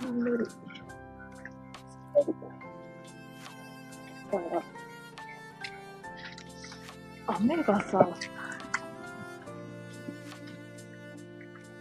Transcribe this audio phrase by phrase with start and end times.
[0.00, 0.46] サンドル。
[0.46, 0.58] だか
[4.50, 4.62] ら、
[7.26, 8.08] 雨がさ、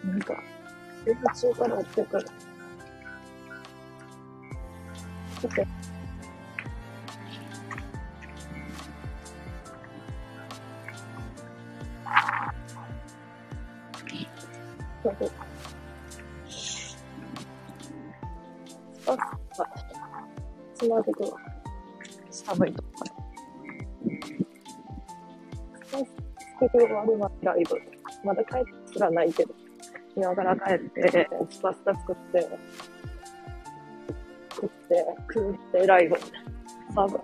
[0.04, 0.44] なんか、
[1.06, 5.66] 出口からあってから、ちょっと、
[27.54, 27.76] ライブ。
[28.24, 29.54] まだ帰ってすらないけど。
[30.16, 31.30] 今から帰って、
[31.62, 32.50] パスタ作って、
[34.50, 36.16] 食って、食って、ライブ。
[36.96, 37.20] 多分。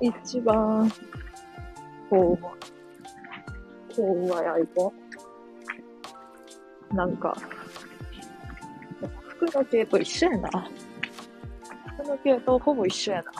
[0.00, 0.90] 一番、
[2.10, 4.92] こう、こうはやいと。
[6.92, 7.36] なんか、
[9.28, 10.70] 服の系と一緒やな。
[11.98, 13.32] 服の系とほぼ一緒やな。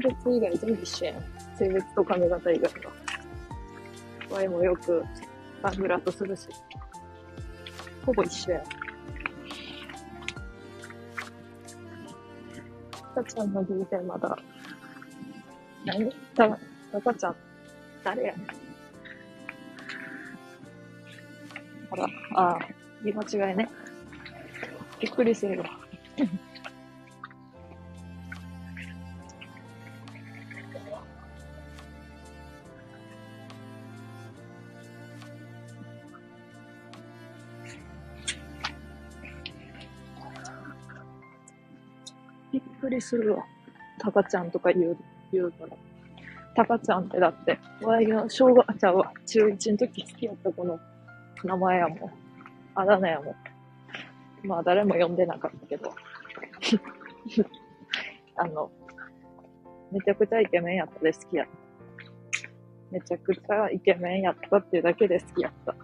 [0.00, 1.16] 別以外全部一緒やん。
[1.56, 2.92] 性別と髪型以外は。
[4.30, 5.04] ワイもよく
[5.62, 6.48] サングラスするし。
[8.04, 8.64] ほぼ一緒やん。
[13.14, 14.38] たちゃんの人生まだ
[15.84, 16.12] 何？
[16.34, 16.48] た、
[16.92, 17.36] たかちゃん、
[18.04, 18.36] 誰や？
[18.36, 18.46] ねん。
[21.90, 22.58] ほら、ああ、
[23.02, 23.68] 言い間違いね。
[25.00, 25.79] びっくりするわ。
[42.90, 43.44] びっくりするわ。
[43.98, 44.96] たかちゃんとか言う、
[45.32, 45.76] 言うから。
[46.56, 50.80] たかちゃんってだって、わいが小学、ちゃうわ、中1の時好きやった子の
[51.44, 52.10] 名前やもん。
[52.74, 53.34] あだ名やもん。
[54.42, 55.94] まあ誰も呼んでなかったけど。
[58.36, 58.70] あの、
[59.92, 61.52] めちゃくちゃイケメンやったで好きやった。
[62.90, 65.76] めちゃくちゃイケメンやったっていうだけで好きやった。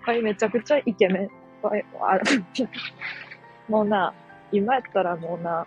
[0.00, 1.30] はい、めちゃくちゃイケメン。
[1.62, 1.84] はい、
[3.70, 4.12] もうな、
[4.56, 5.66] 今やったらもうな、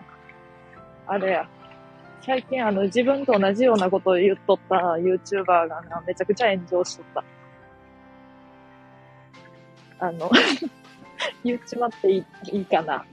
[1.05, 1.49] あれや、
[2.21, 7.23] 最近あの自分と同じようなことを言っとった YouTuber がな、めちゃくちゃ炎上しとった。
[10.07, 10.29] あの、
[11.43, 13.05] 言っちまっていいいいかな。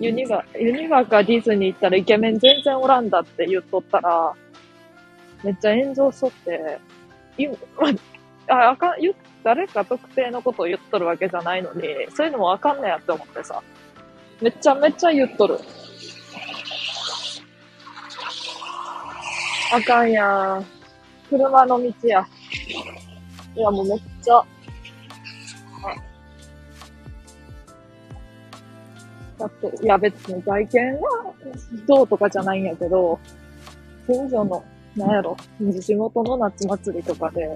[0.00, 4.34] ユニバ、ユニバかディズニー行ったらイケメン全然おらんだって言っとったら、
[5.42, 6.78] めっちゃ炎上しとって、
[7.38, 7.46] い
[8.48, 9.00] あ、あかん、
[9.42, 13.62] 誰か特定のことを言っとるわけじゃないのに、そういうのもわかんねやって思ってさ。
[14.40, 15.58] めちゃめちゃ言っとる。
[19.72, 20.64] あかんやん。
[21.28, 22.26] 車の道や。
[23.56, 24.44] いや、もうめっちゃ。
[29.38, 31.34] だって、いや別に外見は
[31.86, 33.18] どうとかじゃないんやけど、
[34.06, 34.64] 近所の、
[34.96, 37.54] なんやろ、地元の夏祭りとかで、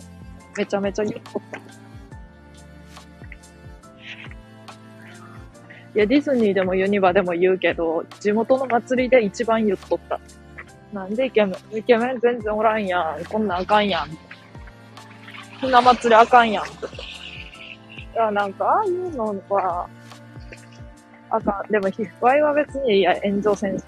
[0.57, 1.78] めちゃめちゃ言っとった。
[5.95, 10.21] いや、ディズニーでもユニバでも言うけど、地元の祭りで一番言っとった。
[10.93, 13.25] なんでイケメン、イケメン全然おらんやん。
[13.25, 14.09] こんなんあかんやん。
[15.61, 16.65] ひな祭りあかんやん。
[16.65, 16.69] い
[18.15, 19.89] や、なんか、ああいうのは、
[21.31, 21.73] あかん。
[21.73, 23.85] でも、ひ、ワイは別に、いや、炎上せんし。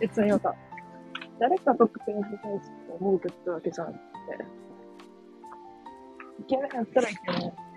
[0.00, 0.54] 別によか。
[1.38, 2.46] 誰か特定に対して
[2.98, 4.00] 思うってわけじゃなくて。
[6.40, 7.67] イケメンやったらイケメン。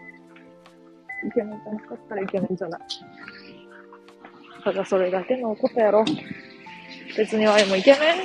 [1.27, 2.81] イケメンじゃなかったらイケメンじゃない。
[4.63, 6.05] ただそれだけのことやろ。
[7.17, 8.15] 別にワイもイケメ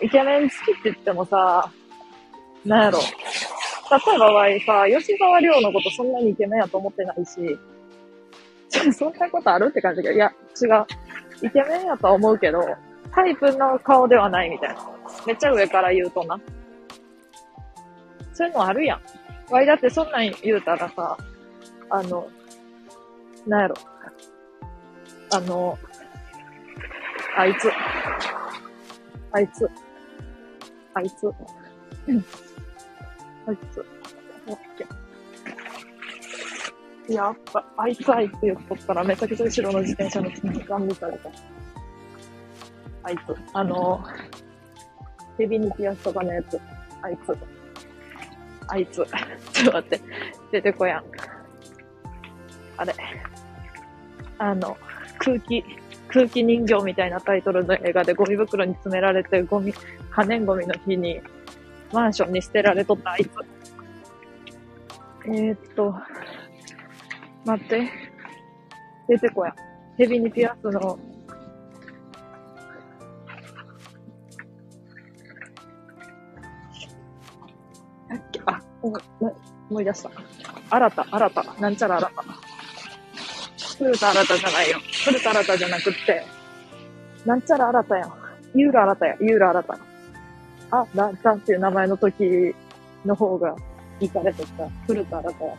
[0.00, 1.70] ン、イケメン好きって言ってもさ、
[2.64, 2.98] なんやろ。
[2.98, 7.58] 例えばワイさ、吉沢亮のことそんなにイケメンやと思ってないし、
[8.92, 10.86] そんなことあるって感じだけど、いや、違う。
[11.46, 12.60] イケメンやとは思うけど、
[13.14, 14.76] タイプの顔ではないみたいな。
[15.26, 16.40] めっちゃ上から言うとな。
[18.32, 19.00] そういうのあるやん。
[19.50, 21.16] ワイだってそんなん言うたらさ、
[21.90, 22.28] あの、
[23.46, 23.74] なんやろ。
[25.30, 25.78] あの、
[27.36, 27.70] あいつ。
[29.32, 29.68] あいつ。
[30.94, 31.26] あいつ。
[33.46, 33.84] あいつ。
[34.46, 37.12] オッケー。
[37.12, 41.30] やっぱ、あいつあいつ言っとったらめちゃくちゃ後ろの自転車の積みガン見された。
[43.02, 43.20] あいつ。
[43.52, 44.02] あの、
[45.36, 46.58] ヘビにピアスとかのやつ。
[47.02, 47.36] あいつ。
[48.68, 48.94] あいつ。
[48.96, 49.06] ちょっ
[49.66, 50.00] と待って。
[50.52, 51.04] 出てこやん。
[52.76, 52.94] あれ。
[54.38, 54.76] あの、
[55.18, 55.64] 空気、
[56.08, 59.72] 空気人形みたいなタイトルの映画でゴミ袋に詰められてゴミ、
[60.10, 61.20] 可燃ゴミの日に
[61.92, 63.30] マンションに捨てられとったあいつ。
[65.26, 65.94] えー、っと、
[67.44, 67.90] 待って。
[69.08, 69.54] 出てこや。
[69.96, 70.98] ヘビにピアスの、
[78.46, 78.60] あ、
[79.70, 80.10] 思い出した。
[80.70, 82.43] 新た、新た、なんちゃら新た。
[83.78, 84.78] 古田新たじゃないよ。
[85.04, 86.24] 古田新たじゃなくって、
[87.24, 88.12] なんちゃら新たやん。
[88.54, 89.78] ユーラ新たや、ユーラ新た。
[90.70, 92.54] あ、なんたっていう名前の時
[93.04, 93.56] の方が
[94.00, 94.68] いかれとった。
[94.86, 95.54] 古田新たや。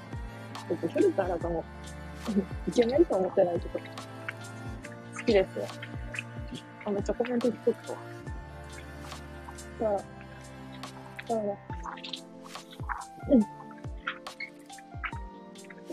[0.70, 1.64] 僕、古田新たも、
[2.68, 5.66] イケメンと思ってないけど、好きですよ。
[6.86, 7.98] あ、めっちゃコメント聞くと。
[9.80, 10.04] だから、だか
[11.28, 11.40] ら、
[13.30, 13.40] うん。
[13.40, 13.48] だ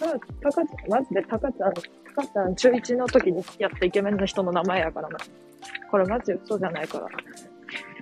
[0.01, 1.73] から、たかちゃん、マジでたかちゃん、
[2.15, 5.19] かちゃん中1の時に付き合ったイケメンの人の名前やからな。
[5.91, 7.07] これマジ嘘じゃないから。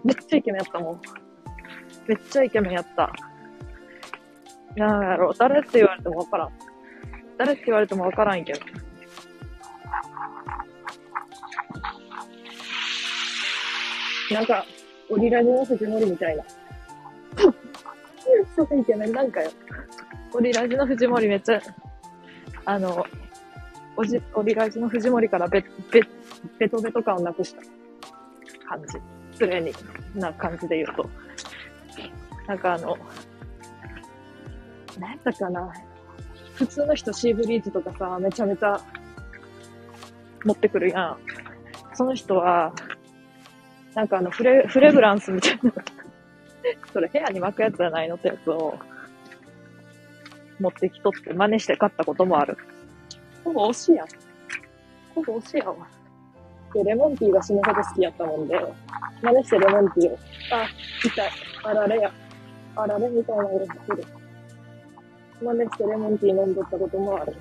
[0.05, 1.01] めっちゃイケメンやったもん。
[2.07, 3.13] めっちゃイケメンやった。
[4.77, 6.51] なんやろ、誰って言われてもわからん。
[7.39, 8.61] 誰って言われてもわからんけど。
[14.31, 14.65] なんか、
[15.09, 16.45] オリラジの藤森みたいな。
[18.55, 19.51] そうイケメンなんかよ。
[20.33, 21.61] オリラジの藤森めっちゃ、
[22.65, 23.05] あの、
[24.01, 25.63] おじ、オリラジの藤森からベ、
[25.93, 26.01] ベ、
[26.59, 27.61] ベトベト感をなくした
[28.67, 28.97] 感じ。
[29.33, 29.75] 失礼に
[30.15, 31.11] な感じで言うと。
[32.49, 32.97] なんかあの、
[34.99, 35.71] 何やったかな。
[36.55, 38.81] 普通の人シーブリーズとかさ、めちゃめちゃ
[40.47, 41.19] 持ってくるやん。
[41.93, 42.73] その人は、
[43.95, 45.73] なんかあのフレ、フレグランスみたいな。
[46.91, 48.79] それ部屋に巻くやつじゃないのってやつを
[50.59, 52.57] 持ってきとって真似して買ったこともある。
[53.45, 54.09] ほぼ推しやん。
[55.15, 55.77] ほぼ推しやわ。
[56.75, 58.59] で、レモンティーが死ぬほど好きやったもんで、
[59.23, 60.19] 真似してレモンティーを、
[60.53, 60.67] あ、
[61.05, 61.31] 痛い。
[61.65, 62.13] あられや。
[62.77, 64.05] あられみたいな色してる。
[65.43, 67.35] 真似してレモンティー飲んどったこともある。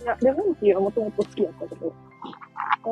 [0.00, 1.92] いや、レモンティーはもともと好きやったけど、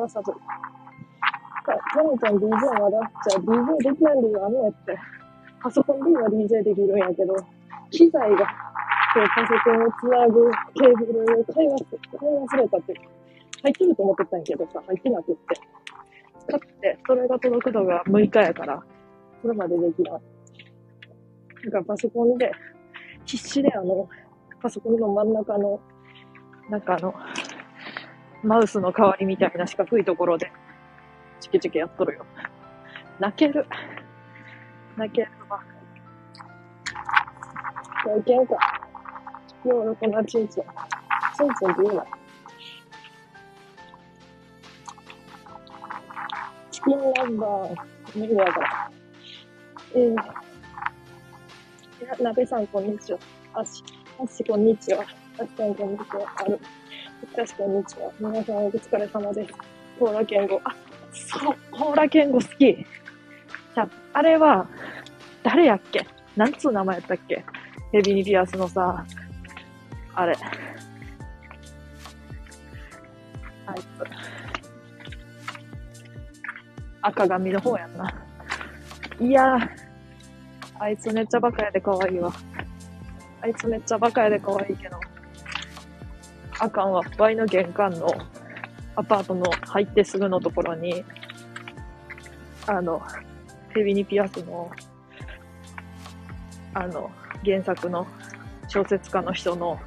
[0.03, 0.33] あ、さと。
[0.33, 3.11] ジャニちゃん DJ まだ？
[3.29, 4.97] じゃあ DJ できない理由あんのやって。
[5.61, 7.35] パソコンでは DJ できるんやけど、
[7.91, 8.47] 機材が、
[9.17, 11.85] こうパソコンをつなぐケーブルを買い忘れ
[12.19, 12.99] 買い忘れたっていう、
[13.63, 15.41] 入ってると思ってたんやけどさ、入ってなくって。
[16.49, 18.83] 買って、それが届くのが6日やから、
[19.41, 20.21] それまでできない。
[21.71, 22.51] だかパソコンで、
[23.25, 24.07] 必死であの、
[24.61, 25.79] パソコンの真ん中の、
[26.69, 27.15] なんかあの、
[28.43, 30.51] マウスの代わりみたいな四角いところで、
[31.39, 32.25] チキチキやっとるよ。
[33.19, 33.65] 泣ける。
[34.95, 35.59] 泣けるわ。
[38.05, 38.86] じゃあいけんか。
[39.67, 40.55] ようのこなちんちん。
[40.55, 42.05] ちんちんって言うな。
[46.71, 48.91] チキンナンバー、無理やから。
[49.93, 50.15] えー、
[52.23, 53.19] なべさんこんにちは。
[53.53, 53.83] あし、
[54.23, 55.03] あしこんにちは。
[55.39, 56.33] あしさんこんにちは。
[56.37, 56.59] ある。
[57.41, 58.11] あしこんにちは。
[58.19, 59.53] 皆さんお疲れ様です。
[59.99, 60.61] コーラ健吾。
[60.63, 60.75] あ、
[61.11, 62.57] そう、コーラ健吾好き。
[62.57, 64.67] じゃあ、あれは、
[65.43, 66.05] 誰やっけ
[66.35, 67.43] なんつう名前やったっけ
[67.91, 69.05] ヘビニピアスのさ、
[70.17, 70.35] あれ。
[73.67, 73.83] あいつ。
[77.03, 78.11] 赤髪の方やんな。
[79.19, 79.69] いやー、
[80.79, 82.33] あいつめっちゃバカやで可愛いわ。
[83.43, 84.99] あいつめっちゃバカやで可愛いけど。
[86.59, 87.03] あかんわ。
[87.19, 88.07] ワイの玄関の
[88.95, 91.05] アパートの入ってすぐのところに、
[92.65, 93.03] あの、
[93.69, 94.71] ヘビニピアスの、
[96.73, 97.11] あの、
[97.45, 98.07] 原作の
[98.67, 99.79] 小説家の人の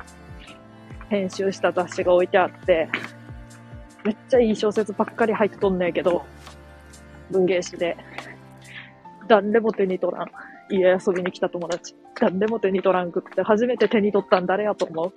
[1.10, 2.88] 編集した雑誌が置いてあって、
[4.04, 6.24] めっちゃいい小説ばっかり入っとんねんけど、
[7.30, 7.96] 文芸誌で、
[9.28, 10.30] 誰も手に取らん。
[10.70, 11.96] 家遊びに来た友達。
[12.20, 15.12] 誰も手に取らんくって、初めて手に取ったん誰やと思う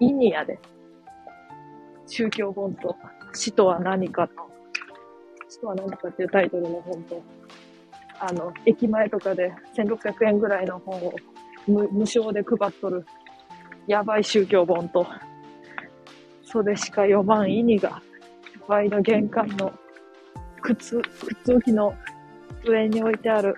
[0.00, 0.58] イニやで。
[2.06, 2.96] 宗教本と、
[3.32, 4.34] 死とは何かと、
[5.48, 7.22] 死とは何かっていうタイトルの本と、
[8.18, 11.12] あの、駅前とかで1600円ぐらいの本を
[11.66, 13.06] 無無償で配っとる、
[13.88, 15.06] やばい宗教本と、
[16.44, 18.02] それしか読まん意味が、
[18.66, 19.72] ワイの玄関の
[20.60, 21.94] 靴、靴置きの
[22.66, 23.56] 上に置いてある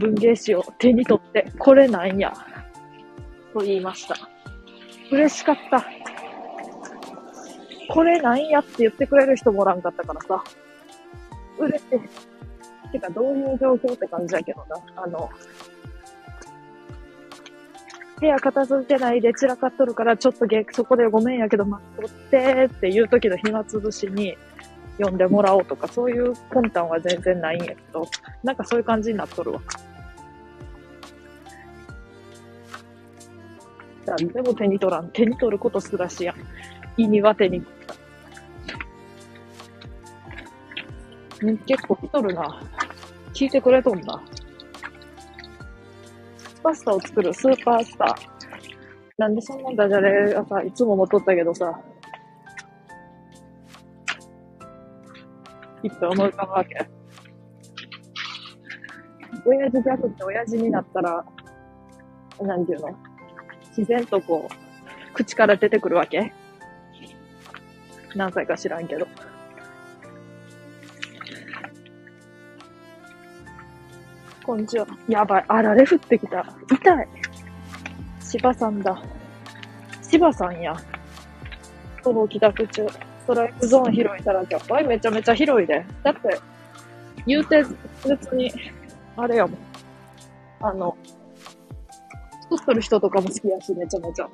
[0.00, 2.34] 文芸誌を手に取って、これなんや、
[3.52, 4.16] と言いました。
[5.12, 5.86] 嬉しかった。
[7.88, 10.42] これなんやって言ってくれる人もおらんかったからさ。
[11.58, 11.82] 嬉し
[12.88, 12.90] い。
[12.90, 15.02] てか、どういう状況って感じだけどな。
[15.02, 15.30] あの、
[18.20, 24.36] 部屋片付いてないで散らかっとるから、ちょっとげそこでごめんやけど待っとってっていう時の暇つぶしに、
[24.98, 28.06] 読んでもらおうとか、そういう魂胆は全然ないんやけど、
[28.44, 29.60] なんかそういう感じになっとるわ。
[34.04, 35.08] なんでも手に取らん。
[35.08, 36.36] 手に取ることすらしやん。
[36.96, 37.64] 胃には手に。
[41.64, 42.62] 結構来とるな。
[43.32, 44.20] 聞いてくれとんだ。
[46.62, 48.14] パスタを作るスーパースター。
[49.18, 51.78] なんでそんなダジャレがさ、いつも持っとったけどさ、
[55.82, 56.88] いっぱい思い浮かぶわけ？
[59.46, 61.24] 親父逆って親父になったら、
[62.42, 62.96] なんていうの？
[63.76, 66.32] 自然とこう、口から出てくるわけ？
[68.14, 69.06] 何歳か知らんけど。
[74.50, 74.86] こんにちは。
[75.08, 75.44] やばい。
[75.46, 76.44] あられ降ってきた。
[76.68, 77.08] 痛い。
[78.20, 79.00] 芝さんだ。
[80.02, 80.74] 芝さんや。
[82.02, 82.88] 徒歩帰宅中。
[82.88, 84.56] ストライクゾーン広いたらけ。
[84.56, 85.86] わい、めちゃめちゃ広いで。
[86.02, 86.40] だって、
[87.28, 87.64] 言うて、
[88.04, 88.52] 別に、
[89.16, 89.58] あれやもん。
[90.62, 90.96] あの、
[92.50, 94.28] 年取る人とかも好きやし、めちゃめちゃ。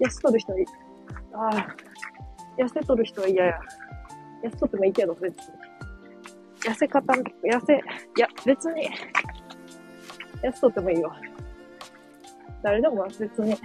[0.00, 0.64] 痩せとる人い、
[1.34, 1.76] ああ、
[2.56, 3.58] 痩せとる人は嫌や。
[4.44, 5.61] 痩せとってもいいけど、別に。
[6.64, 8.88] 痩せ方、痩せ、いや、別に、
[10.42, 11.16] 痩せとってもいいわ。
[12.62, 13.56] 誰でも別に、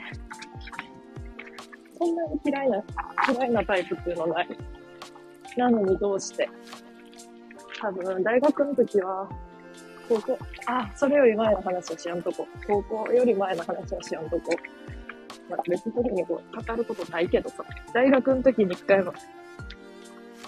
[1.97, 2.83] そんなに嫌いな、
[3.31, 4.49] 嫌いなタイプっていうのはない。
[5.57, 6.47] なのにどうして
[7.79, 9.29] 多分、大学の時は、
[10.09, 12.47] 高校、あ、それより前の話はしやんとこ。
[12.65, 14.55] 高校より前の話はしやんとこ。
[15.49, 17.63] まあ、別ににこう語ることないけどさ、
[17.93, 19.13] 大学の時に一回も、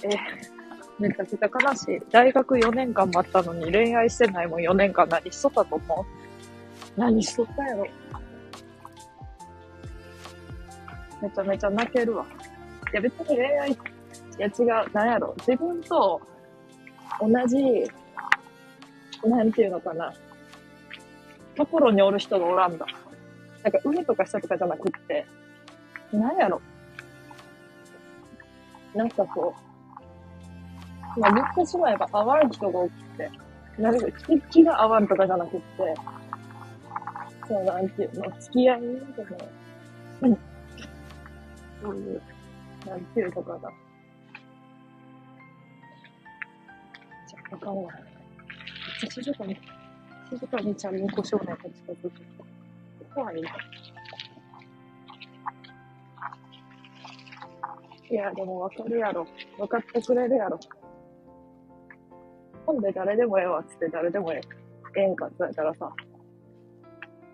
[0.03, 0.58] えー、
[0.99, 1.99] めちゃくちゃ悲しい。
[2.11, 6.05] 大学4年間待ったのに恋愛してないもん4年間何しとったと思
[6.97, 6.99] う？
[6.99, 7.87] 何しとったやろ？
[11.21, 12.25] めちゃめちゃ泣けるわ。
[12.91, 13.77] いや別に恋愛、い
[14.37, 14.51] や違
[14.87, 15.33] う、なんやろ？
[15.39, 16.21] 自分と
[17.21, 17.89] 同じ
[19.25, 20.13] なんていうのかな？
[21.55, 22.85] ところにおる人がおらんだ。
[23.63, 25.25] なんか上とか下とかじゃなくって、
[26.11, 26.61] なんやろ？
[28.95, 29.68] なんかこう、
[31.19, 33.29] まあ言ってしまえば合わん人が多くて、
[33.77, 34.07] なんか
[34.51, 35.67] 気が合わんとかじゃなくって、
[37.47, 39.37] そうなんていうの、付き合いの中で、
[40.21, 40.37] うん。
[41.81, 42.21] そういう、
[42.85, 43.59] なんていうのかな。
[43.59, 47.93] じゃあ、わかんない。
[49.09, 49.59] 静かに、
[50.29, 52.11] 静かにチャリンコ少年が近づく。
[53.15, 53.49] 怖いな。
[58.11, 59.27] いや、でもわかるやろ。
[59.57, 60.59] わかってくれるやろ。
[62.69, 64.39] ほんで誰でもええわっつって誰でもえ
[64.95, 65.91] え、ええんかって言ったらさ、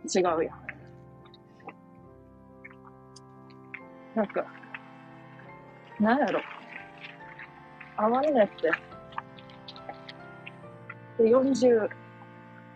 [0.05, 0.65] 違うやん。
[4.15, 4.45] なんか、
[5.99, 6.39] なんやろ。
[7.97, 8.47] 合わんねっ
[11.17, 11.21] て。
[11.21, 11.89] で、40、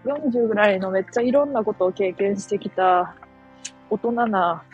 [0.04, 3.16] 40ぐらいのめっちゃいろんなことを経験してきた
[3.90, 4.66] 大人な、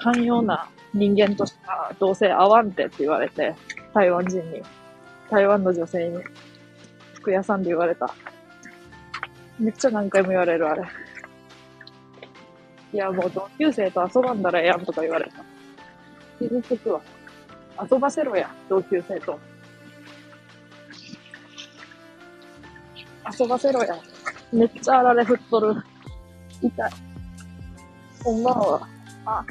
[0.00, 3.54] 寛容な人間としてはどうせ合わんてって言われて、
[3.94, 4.62] 台湾人に、
[5.30, 6.18] 台湾の女性に、
[7.14, 8.12] 服屋さんで言われた。
[9.58, 10.82] めっちゃ何回も言われる、あれ。
[12.92, 15.44] いや、もう同級生と遊ばんだらええやんとか言われた。
[16.40, 17.00] 傷つくわ。
[17.90, 19.38] 遊ばせろや、同級生と。
[23.38, 23.96] 遊ばせろや。
[24.52, 25.82] めっちゃあられ振っとる。
[26.60, 26.90] 痛い。
[28.24, 28.88] こんばんは。
[29.26, 29.44] あ、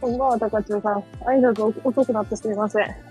[0.00, 1.04] こんばんは、高中さん。
[1.26, 3.09] 挨拶遅くなってすみません。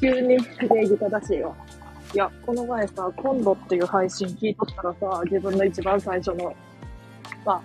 [0.00, 1.54] 急に礼儀正しいわ。
[2.14, 6.56] いや、この前さ、今度っていう配信聞いとったらさ、自分の一番最初の、
[7.44, 7.62] まあ、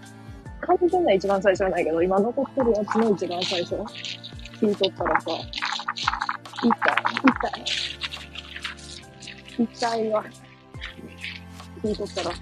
[0.60, 3.75] 完全な一番最初じゃないけど、今残ってるやつの一番最初、
[4.60, 5.27] 聞いとったらさ、
[6.62, 6.72] 痛い、
[9.58, 9.68] 痛い。
[9.68, 10.25] 痛いわ。
[11.82, 12.42] 聞いとったらさ、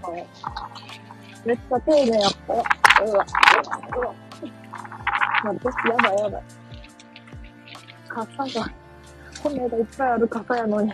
[1.46, 2.54] めっちゃ丁寧やった。
[2.54, 2.64] うわ、
[3.04, 3.26] うわ、
[3.96, 4.14] うわ。
[5.44, 6.44] 待って、やばいやばい。
[8.10, 8.83] 傘が、
[9.44, 10.94] 骨がいっぱいある傘やのに。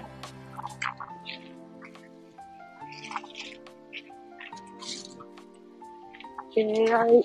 [6.58, 7.24] AI、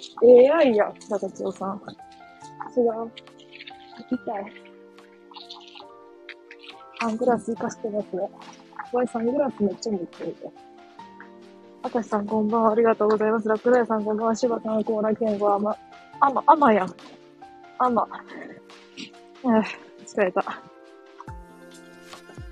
[0.51, 1.81] AI や、高千代さん。
[2.77, 3.11] 違う。
[4.11, 4.53] 痛い。
[7.01, 8.31] サングラス活かしてますね。
[8.93, 10.53] わい、サングラスめっちゃ持ってるよ。
[11.93, 12.73] 明石さんこんばんは。
[12.73, 13.49] ありがとうございます。
[13.49, 14.37] ラクダイさんこんばんは。
[14.37, 15.77] 柴さん、コーラ健吾、あま、
[16.21, 16.95] あま、あまやん。
[17.79, 18.07] あま。
[18.97, 19.65] えー、
[20.07, 20.74] 疲れた。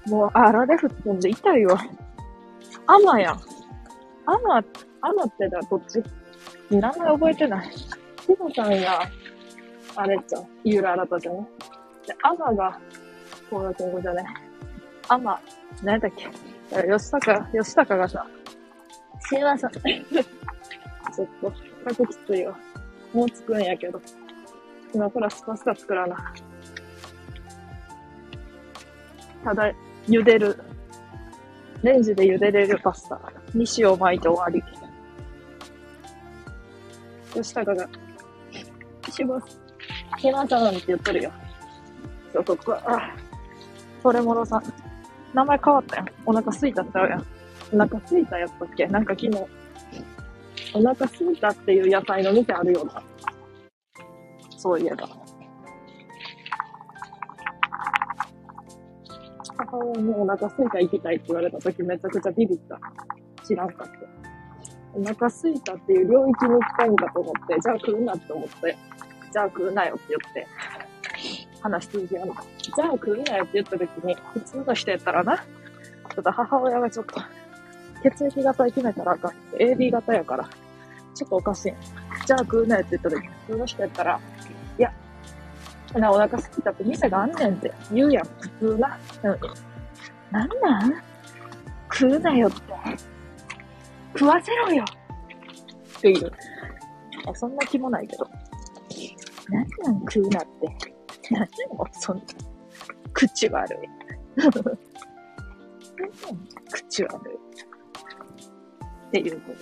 [0.07, 1.79] もう、あられ吹っ飛んで痛いわ。
[2.87, 3.35] あまやん。
[3.35, 6.03] あま、あまってだ、こっち？
[6.71, 7.71] 名前覚えてない。
[8.27, 9.01] 柴さんや、
[9.97, 11.47] あれっちゃん、ゆらあらたじゃね。
[12.07, 12.79] で、あまが、
[13.51, 14.25] 高田健吾じゃね。
[15.09, 15.41] あんま、
[15.83, 16.29] 何やったっけ？
[16.91, 18.27] 吉高、吉高がさ、
[19.21, 19.71] すいません。
[19.83, 21.53] ちょっと、
[21.85, 22.57] 過去きついわ。
[23.13, 24.01] もう作るんやけど。
[24.95, 26.33] 今からスパスタ作らな。
[29.45, 29.73] ただ、
[30.09, 30.59] 茹でる。
[31.83, 33.21] レンジで茹でれるパスタ
[33.55, 34.63] に塩を巻いて終わり。
[37.35, 37.89] 吉高が、
[39.11, 39.61] します。
[40.19, 41.33] ひなちゃんって言ってるよ。
[42.33, 43.15] そうそう、あ、
[44.03, 44.63] それもろさん。
[45.35, 46.09] 名前変わったやん。
[46.27, 47.27] お腹すいたってあるやん。
[47.73, 48.87] お腹すいたやったっけ？
[48.87, 49.47] なんか昨日、
[50.75, 53.03] お腹すいたっていう野菜の店あるような。
[54.57, 55.09] そういえば。
[59.73, 62.79] 母親にお腹すいた行きたいって言われた時めちゃくちゃビビった。
[63.43, 63.95] 知らんかった。
[64.95, 68.77] お腹すいたっていう領域に行きたいんだと思って、じゃあ食うなって思って、
[69.33, 70.47] じゃあ食うなよって言って、
[71.63, 72.35] 話通じやな。
[72.59, 77.21] じゃあ食うなよって言った時に、普通の人やったらな、ちょっと母親がちょっと、
[78.03, 79.33] 血液型決めたらあかん。
[79.57, 80.49] AB 型やから、
[81.15, 81.73] ちょっとおかしい。
[82.27, 84.21] じゃあ食うなよって言った時、普通の人やったら、
[84.79, 84.93] いや、
[85.99, 88.25] な、お腹すきたって店があんねんって言うやん。
[88.25, 88.99] 普通な。
[89.25, 89.39] うん。
[90.31, 91.03] なんなん？
[91.93, 92.59] 食うなよって。
[94.15, 94.85] 食わせろよ
[95.99, 96.33] っていう。
[97.27, 98.29] あそんな気もないけど。
[99.51, 101.35] なんなん食うなって。
[101.35, 102.23] なんもそんな。
[103.13, 103.79] 口悪い。
[106.73, 107.35] 口悪い。
[109.09, 109.61] っていうこと。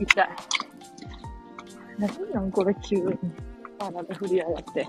[0.00, 0.28] 痛い。
[1.98, 3.18] なんなんこれ急に。
[3.90, 4.88] 体振り上がって。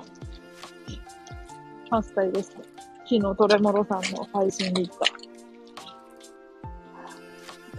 [1.90, 2.52] パスタイです。
[2.52, 5.06] 昨日トレモロさんの配信に行った。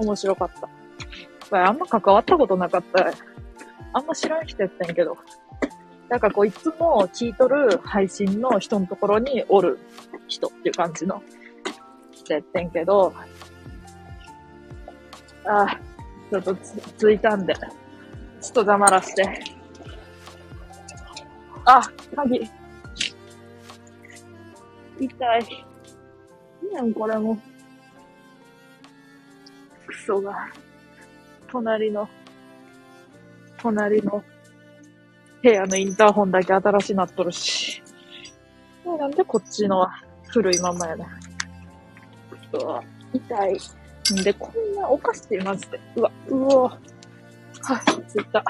[0.03, 0.61] 面白かった。
[0.61, 0.69] こ
[1.57, 3.13] れあんま関わったことなかった。
[3.93, 5.17] あんま知らん人やったんやけど。
[6.09, 9.79] なんかこういつも聞いとる配信の人のところにおる
[10.29, 11.23] 人っていう感じの
[12.13, 13.13] 人やってんけど、
[15.47, 15.81] ああ、
[16.31, 19.54] ちょっとつ、ついたんで、ちょっと黙らして。
[21.65, 21.83] あ、
[22.15, 22.51] 鍵。
[25.01, 25.43] 痛い。
[26.71, 27.39] いやん、これも。
[29.87, 30.49] クソが。
[31.49, 32.09] 隣の、
[33.59, 34.23] 隣の
[35.43, 37.83] 部屋のインターホンだけ新しなっとるし。
[38.85, 41.07] なんでこっちのは古いまんまやな。
[42.53, 43.59] うわ、痛い。
[44.21, 45.81] んで、こんなおかしい、マジで。
[45.97, 46.81] うわ、うおは
[48.07, 48.45] ついた。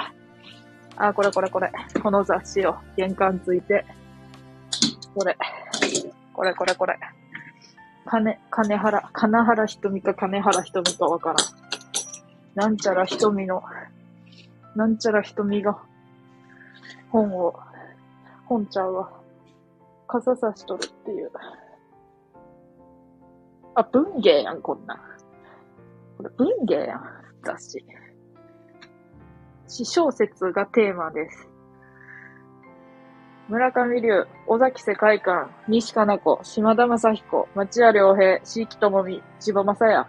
[0.97, 1.71] あ、これこれこれ。
[2.03, 3.85] この雑誌を玄関ついて。
[5.15, 5.37] これ。
[6.33, 6.99] これこれこれ。
[8.07, 11.37] 金、金原、金原瞳か金原瞳かわからん。
[12.55, 13.63] なんちゃら瞳の、
[14.77, 15.79] なんちゃら瞳が、
[17.11, 17.59] 本を、
[18.47, 19.11] 本ちゃうわ。
[20.07, 21.31] 傘さしとるっていう。
[23.75, 24.97] あ、文芸やん、こんな。
[26.19, 27.03] これ文芸やん、
[27.43, 27.85] 雑誌。
[29.75, 31.49] 詩小説がテーマです。
[33.49, 40.07] 村上龍、尾崎世界観、西加奈子、島田正彦、町屋良平、椎木智美、千葉正也。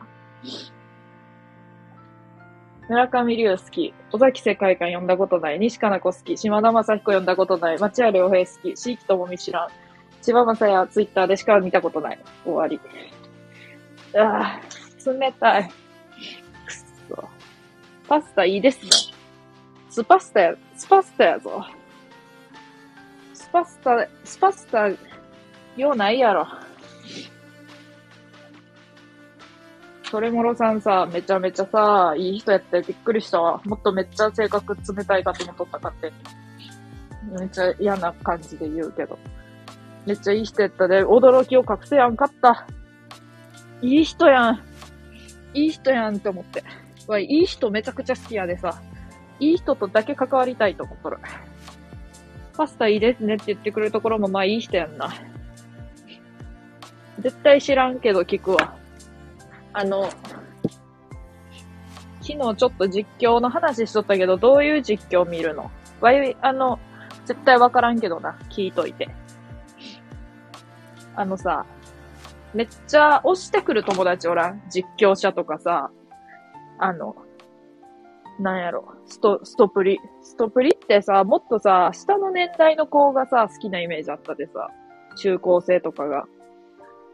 [2.87, 9.69] 村上龍好き、尾崎世界観読んだことない、西加奈子好き、島田正彦読んだことない、町屋良平好き、椎木智美知らん、
[10.21, 12.19] 千葉正也ツイッターでしか見たことない。
[12.43, 12.79] 終わり。
[14.15, 15.63] ああ、冷たい。
[15.63, 15.73] くっ
[17.09, 17.29] そ。
[18.07, 18.91] パスタいいですね。
[19.95, 21.65] スパスタや、スパスタやぞ。
[23.33, 24.97] スパスタ、スパスタ、よ
[25.93, 26.45] うないやろ。
[30.11, 33.61] それもろさんさ、めちゃめちゃさ、いい人やってびっくりしたわ。
[33.63, 36.11] もっとめっちゃ性格冷たいかと思ったかって。
[37.39, 39.17] めっちゃ嫌な感じで言うけど。
[40.05, 42.67] めっちゃいい人やったで、驚きを隠せやんかった。
[43.81, 44.59] いい人やん。
[45.53, 46.65] いい人やんって思って。
[47.07, 48.81] わ、いい人めちゃくちゃ好きやでさ。
[49.39, 51.17] いい人とだけ関わりたいと思っとる。
[52.57, 55.13] パスタいいですねって言ってくれるところもまあいい人やんな。
[57.19, 58.75] 絶対知らんけど聞くわ。
[59.73, 60.09] あの、
[62.21, 65.69] 昨日ちょっと実況の話しとったけど、どういう実況見るの？
[65.99, 66.79] わい、あの、
[67.25, 68.37] 絶対わからんけどな。
[68.49, 69.09] 聞いといて。
[71.15, 71.65] あのさ、
[72.53, 74.61] めっちゃ押してくる友達おらん？
[74.69, 75.91] 実況者とかさ、
[76.79, 77.15] あの、
[78.39, 79.99] なんやろ、スト、ストプリ。
[80.21, 84.69] ストプリってさ、もっとさ、下の年代の子がさ、好きなイメージあったでさ、
[85.17, 86.25] 中高生とかが。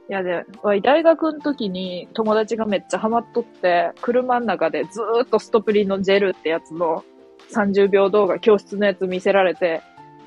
[0.10, 0.46] いやで、
[0.84, 7.04] 大学の時に友達がめっちゃハマっとって、車の中でずーっとストプリのジェルってやつの
[7.54, 9.82] 30秒動画、教室のやつ見せられて、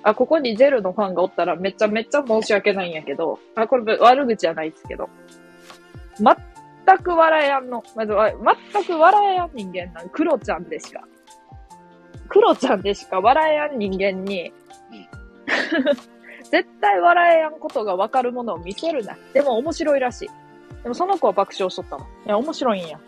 [0.05, 5.09] あ、ここにジェルのファンがおったらめっちゃめっちゃ申し訳ないんやけど、あ、これ悪口じゃないですけど、
[6.87, 7.83] 全く笑えやんの。
[7.97, 8.13] まず、
[8.73, 10.09] 全く笑えやん人間なん。
[10.09, 11.03] クロちゃんでしか。
[12.29, 14.53] クロちゃんでしか笑えやん人間に、
[16.51, 19.17] 絶対笑えやんことがわかるものを見せるな。
[19.33, 20.29] でも面白いらしい。
[20.83, 22.05] でもその子は爆笑しとったの。
[22.27, 22.99] いや、面白いんや。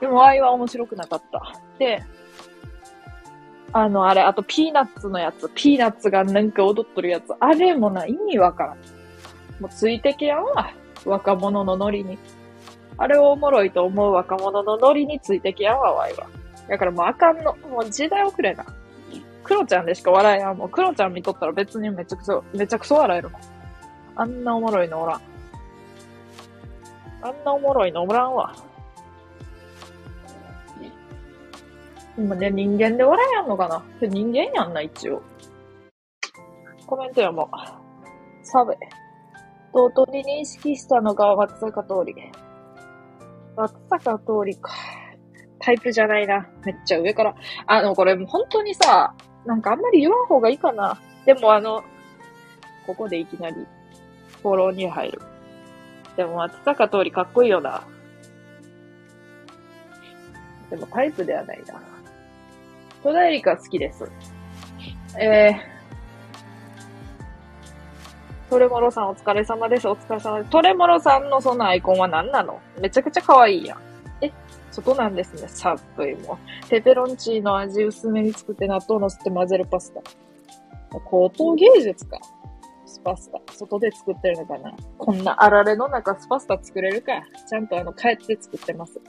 [0.00, 1.42] でも愛は面白くなかった。
[1.78, 2.02] で、
[3.72, 8.76] あの、あれ、あとピーナッツのやつ、ピーナッツがなんか踊っとるやつ、あれもな、意味わからん。
[9.60, 10.72] もうついてけやんわ。
[11.04, 12.18] 若者のノリに。
[12.98, 16.26] あれをおもろいと思う若者のノリについてけやわ、わいは。
[16.68, 17.54] だからもうあかんの。
[17.70, 18.64] もう時代遅れな。
[19.44, 20.56] クロちゃんでしか笑えやん。
[20.56, 23.40] もうクロちゃん見とったら別にめちゃくちゃ、めちゃくそ笑えるもん。
[24.16, 25.20] あんなおもろいのおらん。
[27.22, 28.54] あんなおもろいのおらんわ。
[32.18, 35.22] 今ね、人間で笑えやんのかな人間やんな、一応。
[36.86, 37.56] コメントやもう。
[38.42, 38.76] サベ。
[39.72, 42.14] とうとうに認識したのが松坂通り。
[43.56, 44.70] 松坂通りか。
[45.58, 46.46] タイプじゃないな。
[46.64, 47.34] めっちゃ上から。
[47.66, 49.14] あの、これ本当にさ、
[49.44, 50.98] なんかあんまり言わん方がいいかな。
[51.24, 51.82] でもあの、
[52.86, 53.66] ここでいきなり
[54.42, 55.20] フォローに入る。
[56.16, 57.82] でも松坂通りかっこいいよな。
[60.70, 61.80] でもタイプではないな。
[63.02, 64.10] 戸田恵梨香好きです。
[65.18, 65.75] えー、
[68.48, 69.88] トレモロさんお疲れ様です。
[69.88, 70.50] お疲れ様です。
[70.50, 72.60] トレモロさんのそのアイコンは何なの？
[72.80, 73.78] めちゃくちゃ可愛いやん。
[74.20, 74.32] え、
[74.70, 75.48] 外なんですね。
[75.48, 76.38] サップイも。
[76.70, 80.00] ペペロンチーノ味薄めに作って納豆のせて混ぜるパスタ。
[81.04, 82.18] 高等芸術か。
[82.86, 83.40] スパスタ。
[83.52, 87.12] 外で作ってるのかなこんなあられの中スパスタ作れるか。
[87.48, 89.00] ちゃんとあの、帰って作ってます。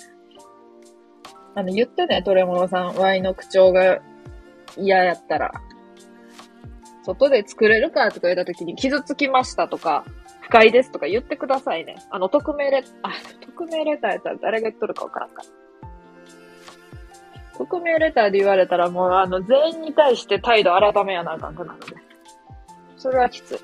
[1.53, 2.95] あの、言ってね、トレモロさん。
[2.95, 3.99] ワイの口調が
[4.77, 5.51] 嫌やったら。
[7.07, 10.03] 外で作れるかとか言った時に傷つきましたとか、
[10.41, 11.95] 不快ですとか言ってくださいね。
[12.09, 13.11] あの、匿名レ、あ、
[13.45, 15.47] 匿名レターやったら誰が言っとるかわからんから
[17.57, 21.85] 匿名レターで言われたらもう、あの、全員に対して態度改めやなあかんくなるで。
[22.97, 23.59] それはきつい。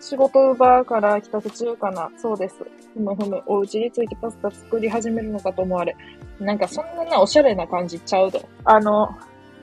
[0.00, 2.10] 仕事場から帰宅中かな。
[2.16, 2.56] そうです。
[2.94, 3.42] ふむふむ。
[3.46, 5.94] お家についてパスタ作り始めるのかと思われ。
[6.40, 8.44] なんかそんなな、おしゃれな感じちゃうで。
[8.64, 9.16] あの、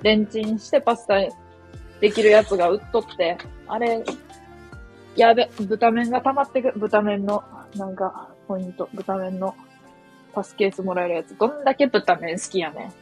[0.04, 1.20] レンチンしてパスタ
[2.00, 4.04] できるやつが売っとって、あれ、
[5.16, 7.44] やべ、豚麺が溜まってく、豚麺の、
[7.76, 9.56] なんか、ポイント、豚麺の
[10.34, 11.36] パスケースもらえるやつ。
[11.38, 12.94] どんだけ豚麺好きやね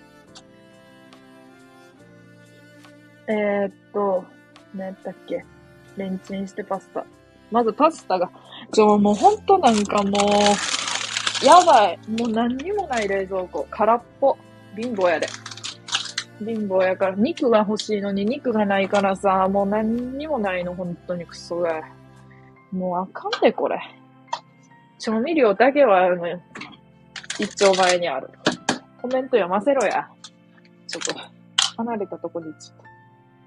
[3.27, 3.31] ん。
[3.31, 4.23] えー、っと、
[4.73, 5.43] 何やったっけ？
[5.97, 7.05] レンチンしてパスタ。
[7.51, 8.29] まずパスタが、
[8.71, 10.09] ちょ、もうほんとなんかも
[11.41, 11.99] う、やばい。
[12.07, 13.67] もう何にもない冷蔵庫。
[13.69, 14.37] 空っぽ。
[14.75, 15.27] 貧乏やで。
[16.39, 21.81] 貧乏やから、肉が欲しいのに肉がないからさ、もう何にもないの、本当にクソが。
[22.71, 23.79] もうあかんで、これ。
[24.99, 26.41] 調味料だけは、ね、
[27.39, 28.29] 一丁前にある。
[29.01, 30.07] コメント読ませろや。
[30.87, 31.13] ちょっと、
[31.77, 32.95] 離れたとこにちゃった。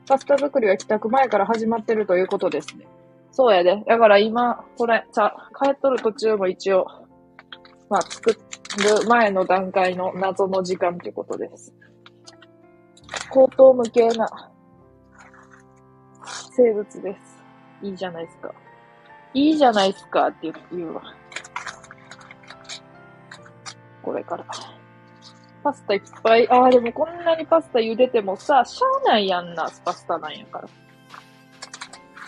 [0.08, 2.86] パスタ作りは帰宅前から始まってるということですね。
[3.32, 3.82] そうやで。
[3.86, 6.86] だから今、これ、さ、帰っとる途中も一応、
[7.90, 8.38] まあ、作る
[9.08, 11.74] 前の段階の謎の時間ということです。
[13.30, 14.50] 高等無形な
[16.50, 17.38] 生物です。
[17.82, 18.54] いいじゃないですか。
[19.34, 21.02] いいじゃないですかって言うわ。
[24.02, 24.44] これから。
[25.62, 26.48] パスタいっぱい。
[26.48, 30.68] ああ、でもこんなにパスタ茹でてもさ、しゃあないやんな、パスタなんやから。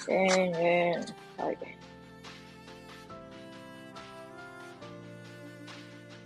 [0.08, 1.58] えー、えー、はい。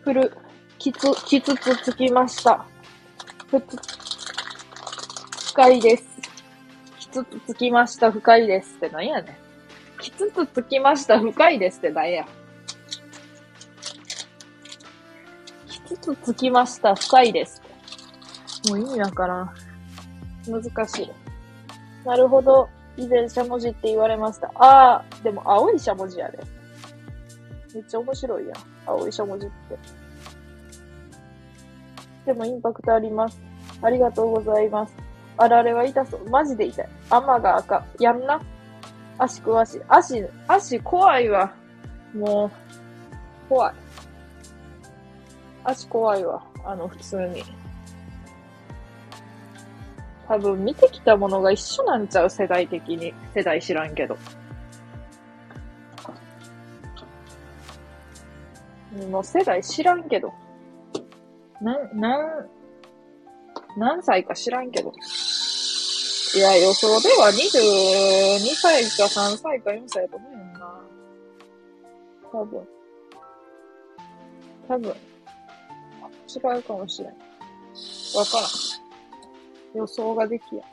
[0.03, 0.37] ふる、
[0.79, 2.67] きつ、きつつつきました。
[3.49, 4.04] ふつ、
[5.55, 6.05] 深いです。
[6.99, 9.39] きつつつきました、深いですってなんやね
[10.01, 10.03] ん。
[10.03, 12.27] きつつつきました、深いですってなんや。
[15.69, 17.63] きつつつきました、深いです
[18.65, 18.71] って。
[18.71, 19.55] もう意味わからん。
[20.49, 21.13] 難しい。
[22.05, 22.69] なるほど。
[22.97, 24.51] 以前しゃもじって言われました。
[24.57, 26.39] ああ、でも青いしゃもじやで。
[27.73, 28.55] めっちゃ面白いやん。
[28.87, 29.79] 青いしゃもじって。
[32.27, 33.41] でもインパクトあります。
[33.83, 35.04] ありがとうございます。
[35.37, 36.29] あられは痛そう。
[36.31, 36.89] マジで痛い。
[37.11, 37.85] 甘が赤。
[37.99, 38.41] やんな。
[39.19, 39.83] 足詳しい。
[39.89, 41.53] 足、足怖いわ。
[42.15, 42.51] もう、
[43.49, 43.75] 怖い。
[45.65, 46.43] 足怖いわ。
[46.65, 47.43] あの、普通に。
[50.29, 53.13] 多分見てきたものが一緒なんちゃう世代的に。
[53.35, 54.17] 世代知らんけど。
[59.11, 60.33] もう世代知らんけど。
[61.61, 62.49] なん、なん、
[63.77, 64.93] 何歳か知らんけど。
[66.35, 70.81] いや、予想では22歳か3歳か4歳やと思うよな。
[72.33, 72.69] 多分。
[74.69, 74.91] 多分。
[74.91, 77.11] 違うかもしれん。
[77.11, 78.51] わからん。
[79.75, 80.65] 予想ができや。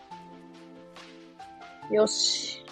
[1.92, 2.64] よし。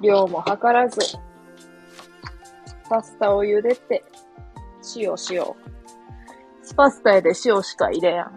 [0.00, 1.00] 量も測らず、
[2.88, 4.02] パスタを茹でて、
[4.96, 5.44] 塩塩。
[6.74, 8.30] パスタやで塩しか入れや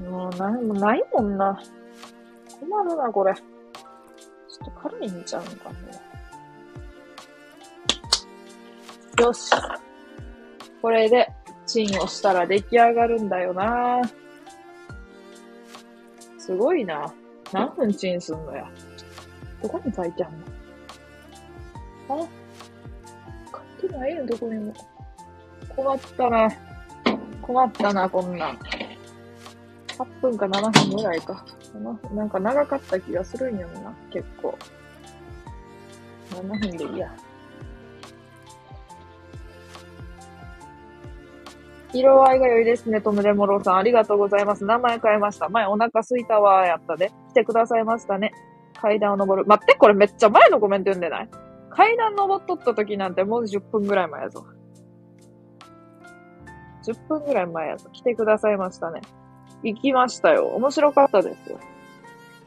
[0.00, 0.04] ん。
[0.04, 1.60] もう何もないもんな。
[2.60, 3.34] 困るな、これ。
[3.34, 3.42] ちょ
[4.62, 5.76] っと軽いんちゃうんかね。
[9.20, 9.50] よし。
[10.82, 11.28] これで、
[11.66, 14.02] チンをしたら出来上がるんだよな。
[16.38, 17.12] すごいな。
[17.52, 18.68] 何分チンすんのや。
[19.62, 20.32] どこに書いてあん
[22.08, 22.24] の？
[22.24, 22.28] あ
[23.80, 24.74] 書いてないよ、どこにも。
[25.76, 26.48] 困ったな。
[27.42, 28.58] 困ったな、こんなん。
[29.98, 31.44] 8分か7分ぐらいか。
[32.14, 34.56] なんか長かった気がするんやろな、結構。
[36.30, 37.12] 7分でいいや。
[41.92, 43.76] 色合いが良いですね、トムデモローさん。
[43.76, 44.64] ありがとうございます。
[44.64, 45.48] 名前変えました。
[45.48, 47.12] 前お腹すいたわー、やったで。
[47.30, 48.32] 来てくださいましたね。
[48.80, 49.48] 階段を登る。
[49.48, 51.28] 待って、これめっちゃ前のコメント読んでない？
[51.70, 54.44] 階段登っとった時なんてもう10分ぐらい前やぞ。
[56.84, 57.88] 10分ぐらい前やぞ。
[57.92, 59.00] 来てくださいましたね。
[59.62, 60.46] 行きましたよ。
[60.48, 61.58] 面白かったですよ。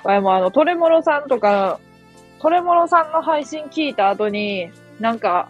[0.04, 1.80] 前もあの、トレモロさんとか、
[2.40, 4.70] トレモロさんの配信聞いた後に、
[5.00, 5.50] なんか、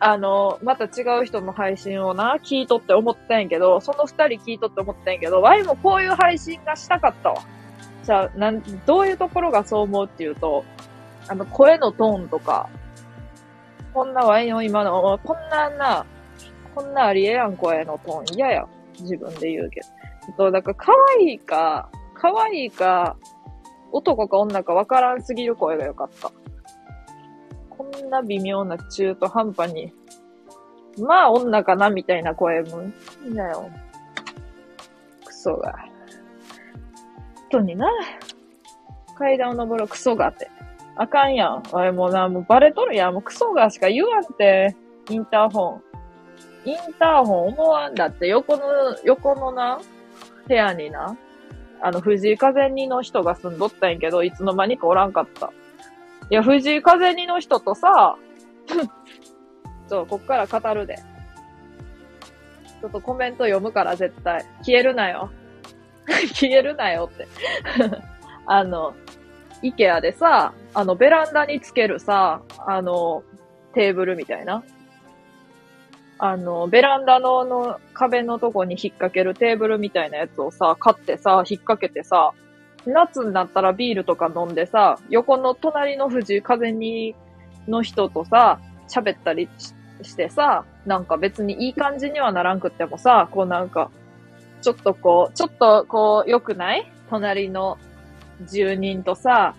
[0.00, 7.42] あの、また違う人の配信をな、聞いとって思ったんやけど、その二人聞いとって思ったんやけど、ワイもこういう配信がしたかったわ。
[8.02, 10.64] じゃあ、なん、どういうところがそう思うっていうと、
[11.28, 12.68] あの、声のトーンとか、
[13.94, 16.06] こんなワイの今の、こんなな、
[16.74, 18.68] こんなありえやん声のトーン嫌や。
[19.00, 19.86] 自分で言うけど。
[20.36, 23.16] そう、だから可愛いか、可愛いか、
[23.90, 26.30] 男か女かわからんすぎる声が良かった。
[27.68, 29.92] こんな微妙な中途半端に、
[30.98, 32.92] まあ女かなみたいな声もい
[33.26, 33.70] いんだよ。
[35.24, 35.72] クソが。
[35.72, 37.88] 本当にな。
[39.18, 40.50] 階段を登るクソがって。
[40.96, 41.62] あかんやん。
[41.72, 43.14] おい、もうな、もうバレとるやん。
[43.14, 44.76] もうクソがしか言わんて。
[45.10, 45.91] インターホン。
[46.64, 48.62] インターホン思わんだって、横の、
[49.04, 49.80] 横のな、
[50.46, 51.16] 部屋にな、
[51.80, 55.52] あの、藤井風にの人が住んどったんやけど、いつの間にかおらんかった。
[56.30, 58.16] いや、藤井風にの人とさ、
[59.88, 60.96] そう、こっから語るで。
[62.80, 64.44] ちょっとコメント読むから絶対。
[64.64, 65.30] 消えるなよ。
[66.34, 67.28] 消えるなよって
[68.46, 68.94] あの、
[69.62, 73.22] イケアでさ、あの、ベランダにつけるさ、あの、
[73.72, 74.64] テーブルみたいな。
[76.24, 82.32] あの、ベランダのの壁のとこに引っ掛けるテーブルみたいなやつをさ、買ってさ、引っ掛けてさ、
[82.86, 87.16] 夏になったらビールとか飲んでさ、横の隣の藤井風に
[87.66, 89.48] の人とさ、喋ったり
[90.02, 93.90] してさ、なんか別にいい感じにはならんくってもさ、こうなんか、
[94.60, 96.88] ちょっとこう、ちょっとこう、良くない？
[97.10, 97.78] 隣の
[98.48, 99.56] 住人とさ、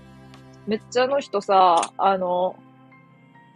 [0.65, 2.55] めっちゃあの人さ、あの、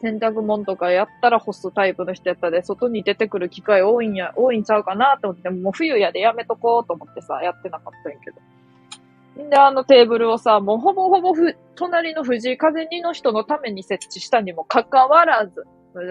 [0.01, 9.43] 洗濯物とかやったら干すタイプの人やったで、外に出てくる機会多いんや、多いんちゃうかなと思って、もう冬やでやめとこうと思ってさ、やってなかったんやけど。
[9.43, 15.65] んで、あのテーブルをさ、もうほぼほぼふ、隣の藤井風にの人のために設置したにもかかわらず、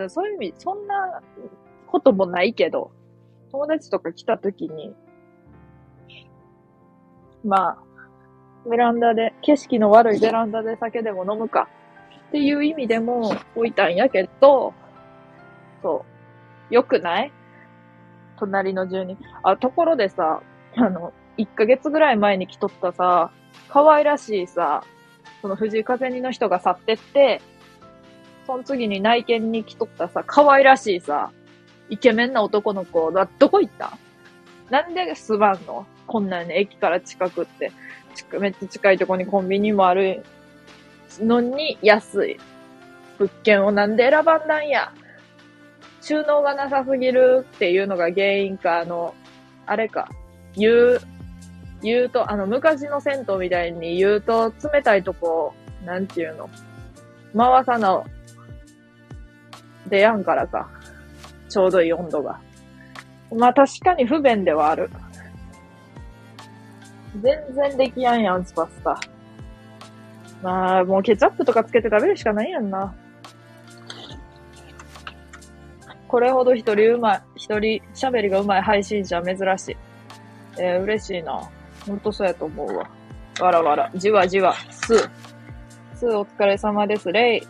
[0.08, 1.20] そういう意味、そんな
[1.86, 2.90] こともないけど、
[3.52, 4.94] 友達とか来た時に、
[7.44, 7.78] まあ、
[8.68, 11.68] ベランダで、景色の悪いベランダで酒でも飲むか
[12.28, 14.74] っていう意味でも置いたんやけど、
[15.82, 16.04] そ
[16.70, 17.32] う、良くない？
[18.38, 19.16] 隣の住人。
[19.42, 20.42] あ、ところでさ、
[20.76, 23.30] あの、1ヶ月ぐらい前に来とったさ、
[23.68, 24.84] 可愛らしいさ、
[25.42, 27.40] その藤井風にの人が去ってって、
[28.46, 31.32] その次に内見に来とったさ、可愛らしいさ、
[31.88, 33.96] イケメンな男の子だ、どこ行った？
[34.70, 35.86] なんで住まんの？
[36.06, 37.72] こんなに駅から近くって。
[38.40, 40.24] めっちゃ近いとこにコンビニもある
[41.20, 42.36] のに安い。
[43.18, 44.92] 物件をなんで選ばんなんや。
[46.00, 49.14] 収納がなさすぎるっていうのが原因か、あの、
[49.66, 50.08] あれか、
[50.54, 51.00] 言う、
[51.82, 56.48] 言うと、あの、昔の銭湯みたいに言うと冷たいとこ、なんていうの、
[57.36, 58.04] 回さな、
[59.88, 60.68] 出やんからか。
[61.48, 62.40] ちょうどいい温度が。
[63.34, 64.90] まあ確かに不便ではある。
[67.22, 69.00] 全然できやんやん、スパスタ。
[70.42, 72.94] まあ、もうケチャップとかつけて食べるしかないやんな。
[76.08, 79.76] これほど一人うまい、一人喋りがうまい配信者珍しい。
[80.58, 81.40] えー、嬉しいな。
[81.86, 82.88] ほんとそうやと思うわ。
[83.40, 83.90] わらわら。
[83.94, 84.54] じわじわ。
[84.70, 85.10] すー。
[85.94, 87.10] すーお疲れ様です。
[87.10, 87.42] レイ。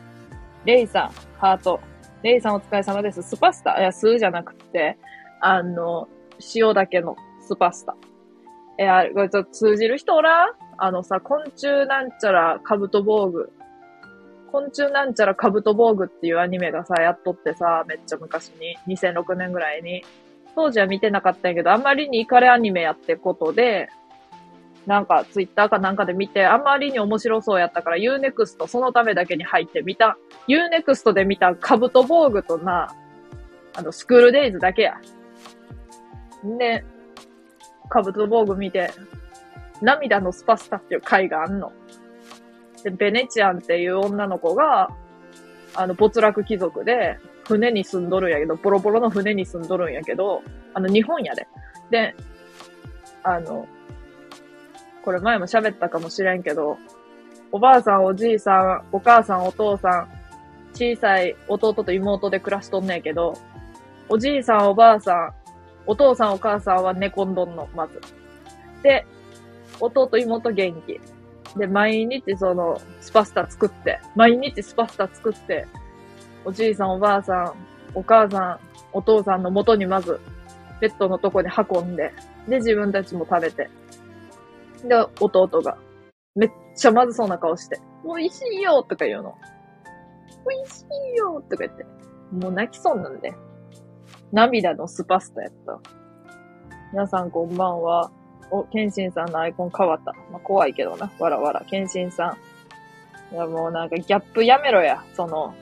[0.64, 1.80] レイさん、ハート。
[2.22, 3.22] レイさんお疲れ様です。
[3.22, 3.78] スパスタ。
[3.78, 4.98] いや、スーじゃなくて、
[5.40, 6.08] あの、
[6.54, 7.94] 塩だけのスパスタ。
[8.78, 10.48] いや、これちょっと通じる人おらん？
[10.78, 13.50] あのさ、昆虫なんちゃらカブト防具。
[14.52, 20.04] 昆虫なんちゃらカブト防具っていうアニメがさ、やっとってさ、めっちゃ昔に、2006年ぐらいに。
[20.54, 23.90] 当時は見てなかったんやけど、あんまりにイカレアニメやってことで、
[24.86, 30.16] なんかツイッターかなんかで見て、あんまりに面白そうやったから、Unext そのためだけに入ってみた。
[30.48, 32.94] Unext で見たカブト防具とな、
[33.74, 34.94] あの、スクールデイズだけや。
[36.46, 36.84] んで、
[37.88, 38.90] カブト防具見て、
[39.82, 41.72] 涙のスパスタっていう回があんの。
[42.82, 44.90] で、ベネチアンっていう女の子が、
[45.74, 50.42] あの、没落貴族で、船に住んどるんやけど、ボロボロの船に住んどるんやけど、
[50.74, 51.46] あの、日本やで。
[51.90, 52.14] で、
[53.22, 53.66] あの、
[55.04, 56.78] これ前も喋ったかもしれんけど、
[57.52, 60.08] おばあさん、おじいさん、お母さん、お父さん、
[60.74, 63.34] 小さい弟と妹で暮らしとんねんけど、
[64.08, 65.32] おじいさん、おばあさん、
[65.86, 68.00] お父さん、お母さんは寝込んどんの、まず。
[68.82, 69.06] で、
[69.80, 71.00] 弟、妹元気。
[71.58, 75.66] で、毎日その、スパスタ作って、毎日スパスタ作って、
[76.44, 77.54] おじいさん、おばあさん、
[77.94, 78.58] お母さん、
[78.92, 80.20] お父さんの元にまず、
[80.80, 82.12] ベッドのとこに運んで、
[82.48, 83.70] で、自分たちも食べて。
[84.84, 85.78] で、弟が、
[86.34, 89.34] めっちゃまずそうな顔して、美味しいよとか言うの。
[90.48, 90.84] 美味し
[91.14, 91.84] いよとか言って。
[92.32, 93.34] もう泣きそうなんで。
[94.32, 95.80] 涙のスパスタやった。
[96.92, 98.10] 皆さんこんばんは。
[98.50, 100.12] お、ケンシンさんのアイコン変わった。
[100.30, 101.10] まあ、怖いけどな。
[101.18, 101.62] わらわら。
[101.66, 102.36] ケンシンさ
[103.30, 103.34] ん。
[103.34, 105.02] いや、もうなんかギャップやめろや。
[105.14, 105.54] その、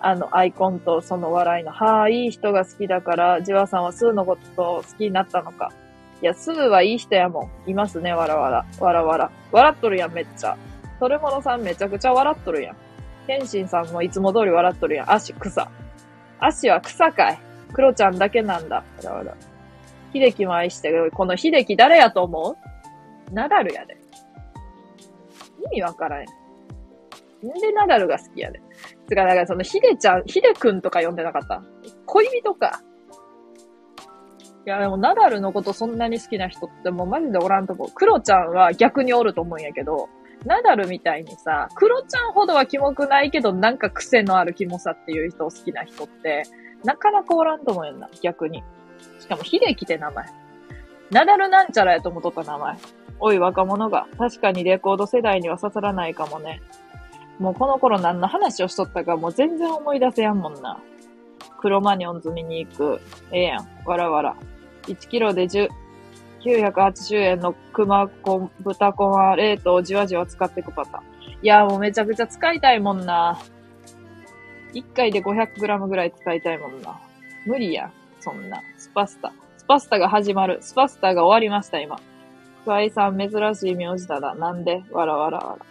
[0.00, 1.70] あの、アイコンとその笑いの。
[1.70, 5.72] はあ、いい人が好きだから、ジワさんはスーのこと好きになったのか。
[6.20, 7.70] いや、スーはいい人やもん。
[7.70, 8.66] いますね、わらわら。
[8.80, 9.30] わらわら。
[9.52, 10.56] 笑っとるやん、めっちゃ。
[10.98, 12.76] トルモノさんめちゃくちゃ笑っとるやん。
[13.26, 15.12] ケンシンさんもいつも通り笑っとるやん。
[15.12, 15.70] 足草。
[16.40, 17.38] 足は草かい。
[17.72, 18.76] クロちゃんだけなんだ。
[18.76, 19.34] わらわら。
[20.12, 21.10] 秀樹も愛してる。
[21.12, 22.56] この秀樹誰やと思
[23.30, 23.34] う？
[23.34, 23.96] ナダルやで。
[25.66, 26.24] 意味わからん。
[26.24, 28.60] なんでナダルが好きやで。
[29.08, 31.62] つか、だからその、秀ちゃん、秀くんとか呼んでなかった？
[32.06, 32.82] 恋人か。
[34.64, 37.90] いや、でも、ナダルのことそんなに好きな人ってもうマジでおらんとこ。
[37.92, 40.08] クロちゃんは逆におると思うんやけど、
[40.44, 46.44] ナダルみたいにさ、クロちゃんほどはキモくないけど、なんか癖のあるキモさっていう人を好きな人って、
[46.84, 48.62] なかなかおらんと思うんやな、逆に。
[49.22, 50.26] しかも、秀樹って名前。
[51.10, 52.76] ナダルなんちゃらやと思っとった名前。
[53.20, 54.08] おい、若者が。
[54.18, 56.60] 確かにレコード世代には刺さらないかもね。
[57.38, 60.80] もうこの頃何の話をしとったかもう全然思い出せやんもんな。
[61.60, 63.00] クロマニョンズ見に行く。
[63.30, 63.68] ええやん。
[63.84, 64.36] わらわら。
[64.88, 65.68] 1キロで10、
[66.40, 71.04] 980円の熊コン、豚コンは冷凍じわじわ使っていくパターン。
[71.42, 73.38] いや、もうめちゃくちゃ使いたいもんな。
[74.74, 76.98] 1回で 500g ぐらい使いたいもんな。
[77.46, 77.92] 無理やん。
[78.22, 78.62] そんな。
[78.78, 79.32] スパスタ。
[79.58, 80.58] スパスタが始まる。
[80.60, 81.98] スパスタが終わりました、今。
[82.62, 84.34] 深井さん、珍しい名字だな。
[84.36, 84.84] なんで？
[84.92, 85.66] わらわらわら。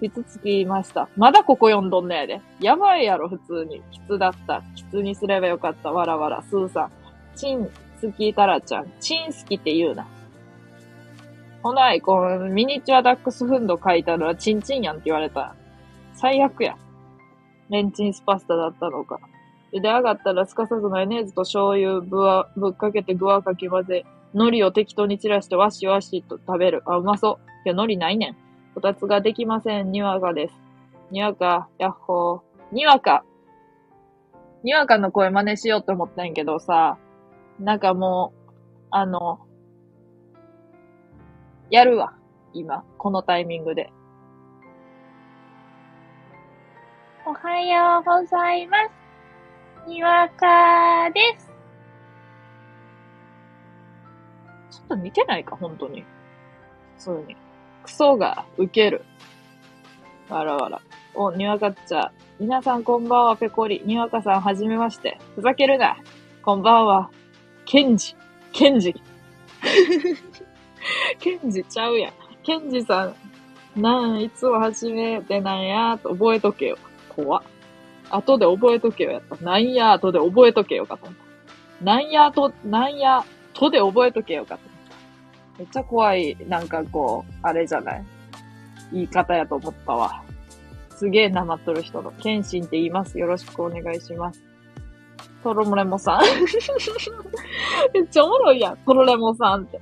[0.00, 1.10] きつつきました。
[1.18, 2.40] まだここ読んどんのやで。
[2.58, 3.82] やばいやろ、普通に。
[3.90, 4.62] きつだった。
[4.74, 5.92] きつにすればよかった。
[5.92, 6.42] わらわら。
[6.42, 6.90] スーさん。
[7.36, 8.90] チン、好きタラちゃん。
[8.98, 10.06] チン好きって言うな。
[11.62, 15.54] ほない、このミニチュアダックスフンド書いたのはチンチンやんって言われた。
[16.14, 16.78] 最悪や。
[17.68, 19.20] レンチンスパスタだったのか。
[19.72, 24.04] 茹で上がったらすかさずマヨネーズと醤油ぶわ、ぶっかけて具はかき混ぜ、
[24.34, 26.82] 海苔を適当に散らしてわしわしと食べる。
[26.86, 27.50] あ、うまそう。
[27.66, 28.36] いや、海苔ないねん。
[28.74, 29.92] こたつができません。
[29.92, 30.54] にわかです。
[31.10, 32.74] にわか、やっほー。
[32.74, 33.24] にわか。
[34.62, 36.98] にわかの声真似しようと思ったんやけどさ、
[37.58, 38.50] なんかもう、
[38.90, 39.40] あの、
[41.70, 42.14] やるわ。
[42.52, 43.92] 今、このタイミングで。
[47.24, 49.09] おはようございます。
[49.86, 51.50] にわかです。
[54.70, 56.04] ちょっと似てないか、本当に。
[56.96, 57.36] 普通に。
[57.82, 59.04] クソがウケる。
[60.28, 60.80] わらわら。
[61.14, 62.12] お、にわかっちゃ。
[62.38, 63.82] 皆さんこんばんは、ペコリ。
[63.84, 65.18] にわかさんはじめまして。
[65.34, 65.96] ふざけるな。
[66.42, 67.10] こんばんは。
[67.64, 68.16] ケンジ。
[68.52, 68.94] ケンジ。
[71.18, 72.12] ケンジちゃうやん。
[72.42, 76.78] ケンジさん、なん、いつも初めてなんや、と覚えとけよ。
[77.08, 77.42] 怖っ。
[78.10, 79.36] 後で覚えとけよやった。
[79.44, 81.18] なんや、後で覚えとけよかと思っ
[81.78, 81.84] た。
[81.84, 84.70] なんや、と、なんや、とで覚えとけよかと思っ
[85.54, 85.58] た。
[85.58, 88.04] めっちゃ怖い、なんかこう、あれじゃない？
[88.92, 90.22] 言い方やと思ったわ。
[90.90, 93.18] すげえなまっとる人の、ケンシンって言います。
[93.18, 94.42] よろしくお願いします。
[95.42, 96.20] トロモレモさん。
[97.94, 99.80] めっちゃおもろいやん、トロレモさんって。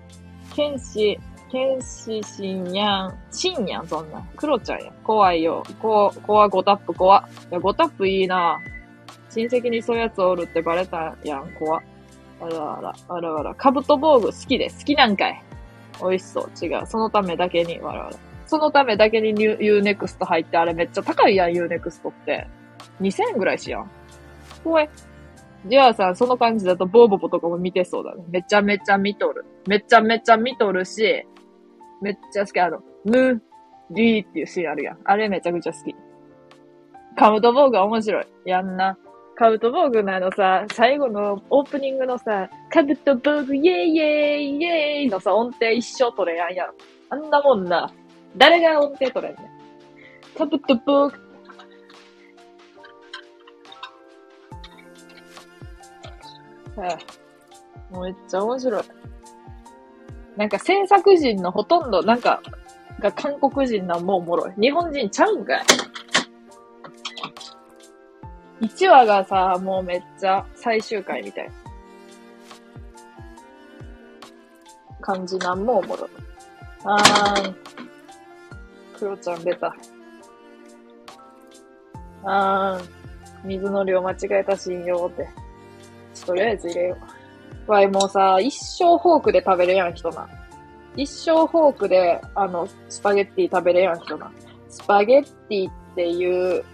[0.55, 1.19] 剣士、
[1.51, 3.19] 剣士しんやん。
[3.31, 4.23] しんやん、そんな。
[4.37, 4.95] クロちゃんやん。
[5.03, 5.63] 怖いよ。
[5.81, 7.29] こ、こは5タップ怖。
[7.51, 8.59] いや、5タップいいな
[9.31, 11.83] 親戚にそういうやつおるってバレたやん、怖。
[12.41, 13.55] あらあら、あらあら。
[13.55, 15.43] カブト防具好きで、好きなんかい。
[16.01, 16.65] 美味しそう。
[16.65, 16.87] 違う。
[16.87, 18.17] そのためだけに、わらわら。
[18.47, 22.47] そのためだけにユーネクスト入って、あれめっちゃ高いやん、ユーネクストって。
[23.01, 23.91] 2000円ぐらいしやん。
[24.65, 24.91] 怖い。
[25.67, 28.25] じゃあさ、その感じだとボーボボとかも見てそうだね。
[28.29, 29.45] めちゃめちゃ見とる。
[29.67, 31.27] めちゃめちゃ見とるし、
[32.01, 32.61] めっちゃ好き。
[32.61, 33.43] あの、ム、
[33.91, 34.99] リーっていうシーンあるやん。
[35.05, 35.95] あれめちゃくちゃ好き。
[37.17, 38.27] カウトボーグは面白い。
[38.45, 38.97] やんな。
[39.39, 46.73] カブトボーグのあのさ、最後のオープニングのさ、カブトボーグイェイイェイイェイのさ、音程一生取れやんやん。
[47.11, 47.89] あんなもんな。
[48.37, 49.45] 誰が音程取れんねん。
[50.37, 51.17] カブトボーグ。
[56.81, 56.99] はい。
[57.93, 58.83] もうめっちゃ面白い。
[60.39, 62.41] なんか制作人のほとんど、なんか、
[63.01, 64.53] が韓国人なんもおもろい。
[64.61, 65.65] 日本人ちゃうんかい
[68.63, 71.53] ？1話がさ、もうめっちゃ最終回みたいな
[75.01, 76.09] 感じなんもおもろい。
[76.85, 77.57] あーん。
[78.97, 79.75] クロちゃん出た。
[82.23, 83.49] あーん。
[83.49, 85.29] 水の量間違えた信用って。
[86.25, 87.18] とりあえず入れよう。
[87.69, 90.29] わい、もうさ、一生フォークで食べれやん人な。
[90.97, 94.33] 一生フォークで、あの、スパゲッティ食べれやん人な。
[94.69, 96.65] スパゲッティっていう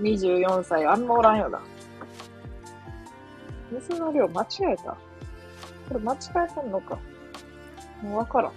[0.00, 1.60] 24歳あんまおらんよな。
[3.72, 4.96] 水の量間違えた。
[5.88, 6.16] これ間違
[6.50, 6.98] えたんのか。
[8.02, 8.52] もうわからん。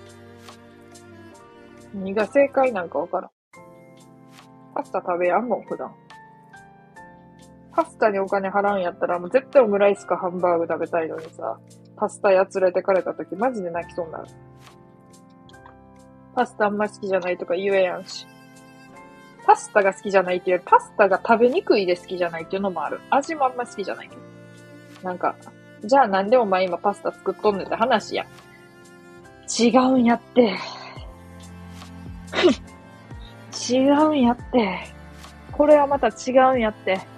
[1.94, 3.32] 何が正解なんかわからん。
[4.76, 5.94] パスタ食べやんもん、普段。
[7.78, 11.60] パスタにお金払うんやったら、もう絶対オムライスかハンバーグ食べたいのにさ、
[11.96, 14.26] パスタ屋連れてかれた時マジで泣きそうになる。
[16.34, 18.26] パスタあんま好きじゃないとか言えやんし。
[19.46, 23.00] パスタが好きじゃないっていう、パスタが食べにくいで好きじゃないっていうのもある。
[23.12, 24.22] 味もあんま好きじゃないけど。
[25.04, 25.36] なんか、
[25.86, 28.26] じゃあなんでお前今パスタ作っとんねんって話や。
[29.60, 30.56] 違うんやって。
[33.72, 34.80] 違うんやって。
[35.52, 37.17] これはまた違うんやって。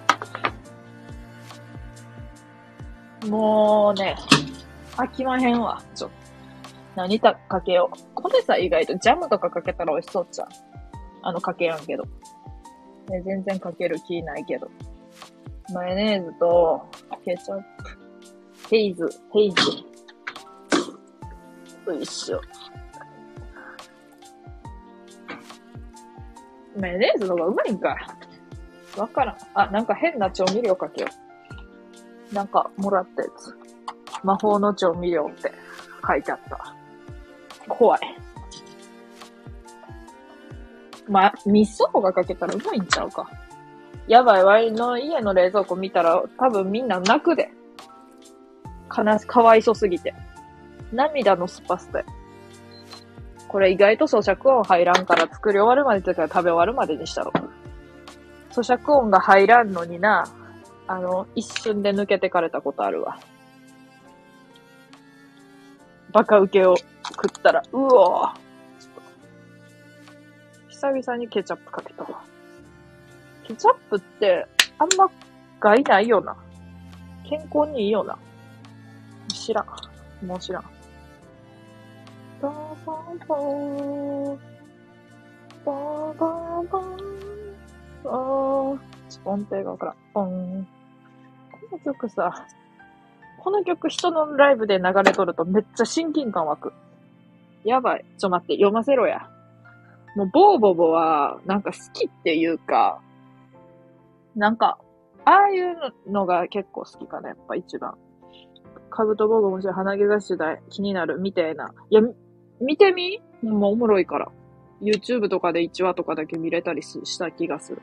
[3.28, 4.16] もうね、
[4.96, 5.82] 飽きまへんわ。
[5.94, 6.20] ちょっと。
[6.96, 7.96] 何たかけよう。
[8.14, 10.48] これさ、意外とジャムとかかけたら美味しそうちゃう。
[11.22, 12.04] あの、かけやんけど。
[13.08, 14.70] ね、全然かける気ないけど。
[15.72, 16.82] マヨネーズと、
[17.24, 17.64] ケチャップ、
[18.70, 19.60] ヘイズ、ヘイズ。
[21.92, 22.40] よいしょ。
[26.78, 27.96] マヨネーズの方がうまいんか。
[28.96, 29.36] わからん。
[29.54, 31.29] あ、なんか変な調味料かけよう。
[32.32, 33.56] なんか、もらったやつ。
[34.22, 35.52] 魔法の調味料って
[36.06, 36.74] 書いてあった。
[37.68, 38.00] 怖い。
[41.08, 43.28] まあ、味噌とかけたらうまいんちゃうか。
[44.06, 47.50] やばい、ワイの家の冷蔵庫見たら多分みんな泣くで。
[48.96, 50.14] 悲し、かわいそすぎて。
[50.92, 52.04] 涙のスパスタ
[53.46, 57.32] これ意外と咀嚼音入らんから作り終わるまでとか食べ終わるまでにしたろ。
[58.50, 60.24] 咀嚼音が入らんのにな、
[60.90, 63.20] あの、一瞬で抜けてかれたことあるわ。
[66.10, 68.32] バカ受けを食ったら、うおー
[70.68, 72.24] 久々にケチャップかけたわ。
[73.46, 75.08] ケチャップって、あんま
[75.60, 76.36] 害ないよな。
[77.22, 78.18] 健康にいいよな。
[79.28, 80.26] 知らん。
[80.26, 80.64] もう知らん。
[82.42, 82.52] バー
[82.84, 84.38] バーバー。
[85.64, 86.82] バーバーバー。
[88.06, 89.00] あー。
[89.08, 89.96] ちょっと音程がわからん。
[90.12, 90.79] ポン。
[91.70, 92.46] この曲さ、
[93.38, 96.72] この曲人のライブで流れとるとめっちゃ親近感湧く。
[97.64, 98.04] やばい。
[98.18, 99.30] ちょ待って、読ませろや。
[100.16, 103.00] もう、ボーボボは、なんか好きっていうか、
[104.34, 104.78] なんか、
[105.24, 105.76] ああいう
[106.10, 107.96] のが結構好きかな、やっぱ一番。
[108.88, 111.72] カブトボーボもし鼻毛が主題、気になる、みたいな。
[111.90, 112.00] いや、
[112.60, 113.22] 見てみ？
[113.42, 114.28] もうおもろいから。
[114.82, 117.82] YouTube とかで1話とかだけ見れたりした気がする。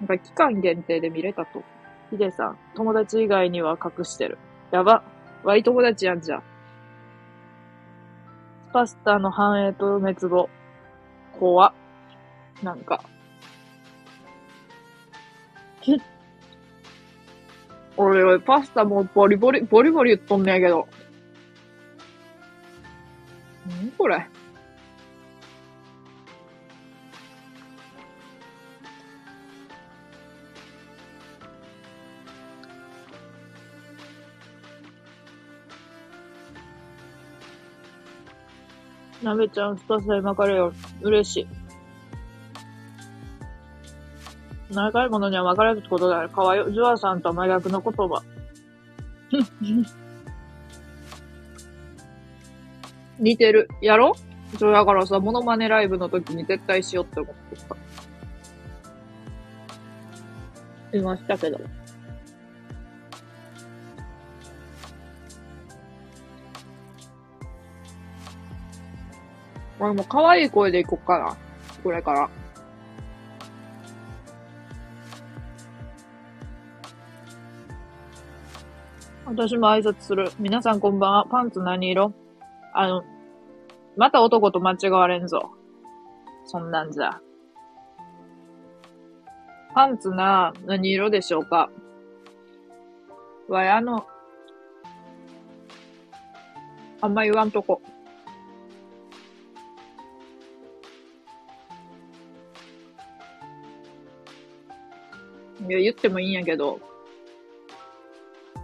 [0.00, 1.62] なんか期間限定で見れたと。
[2.12, 4.36] ヒデさん、友達以外には隠してる。
[4.70, 5.02] やば。
[5.44, 6.42] ワイ友達やんじゃ。
[8.70, 10.50] パスタの繁栄と滅亡。
[11.40, 11.72] 怖っ。
[12.62, 13.02] なんか。
[17.96, 20.86] 俺、俺、パスタもボリボリ、ボリボリ言っとんねやけど。
[23.82, 24.28] んこれ？
[39.22, 40.72] なべちゃん、スタッフ今からよ。
[41.00, 41.46] 嬉しい。
[44.74, 46.28] 長いものには分かれることだよ。
[46.28, 46.72] かわいい。
[46.72, 48.22] ジュアさんとは真逆の言葉。
[53.18, 53.68] 似てる。
[53.80, 54.14] やろ
[54.58, 57.56] そうだからさ、モノマネライブの時に絶対しようって思って
[60.90, 60.96] た。
[60.98, 61.60] いましたけど。
[69.82, 71.36] 俺も可愛い声でいこっかな。
[71.82, 72.30] これから。
[79.26, 80.30] 私も挨拶する。
[80.38, 81.26] 皆さんこんばんは。
[81.28, 82.12] パンツ何色？
[82.72, 83.02] あの、
[83.96, 85.50] また男と間違われんぞ。
[86.44, 87.20] そんなんじゃ。
[89.74, 91.70] パンツな、何色でしょうか？
[93.48, 94.06] わい、あの、
[97.00, 97.82] あんま言わんとこ。
[105.68, 106.80] いや、言ってもいいんやけど、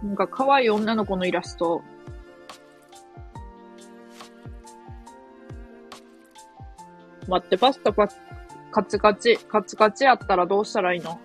[0.03, 1.81] なんか可愛い女の子のイラスト、
[7.27, 8.07] 待って、パスタパ
[8.71, 11.19] カチカチ、カチカチやったらどうしたらいいの？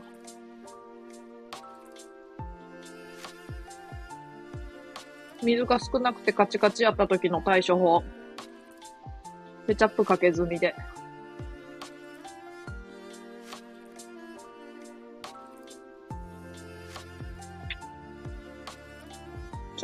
[5.42, 8.02] 水が少なくてカチカチやった時の対処法。
[9.66, 10.74] ケチャップかけずにで。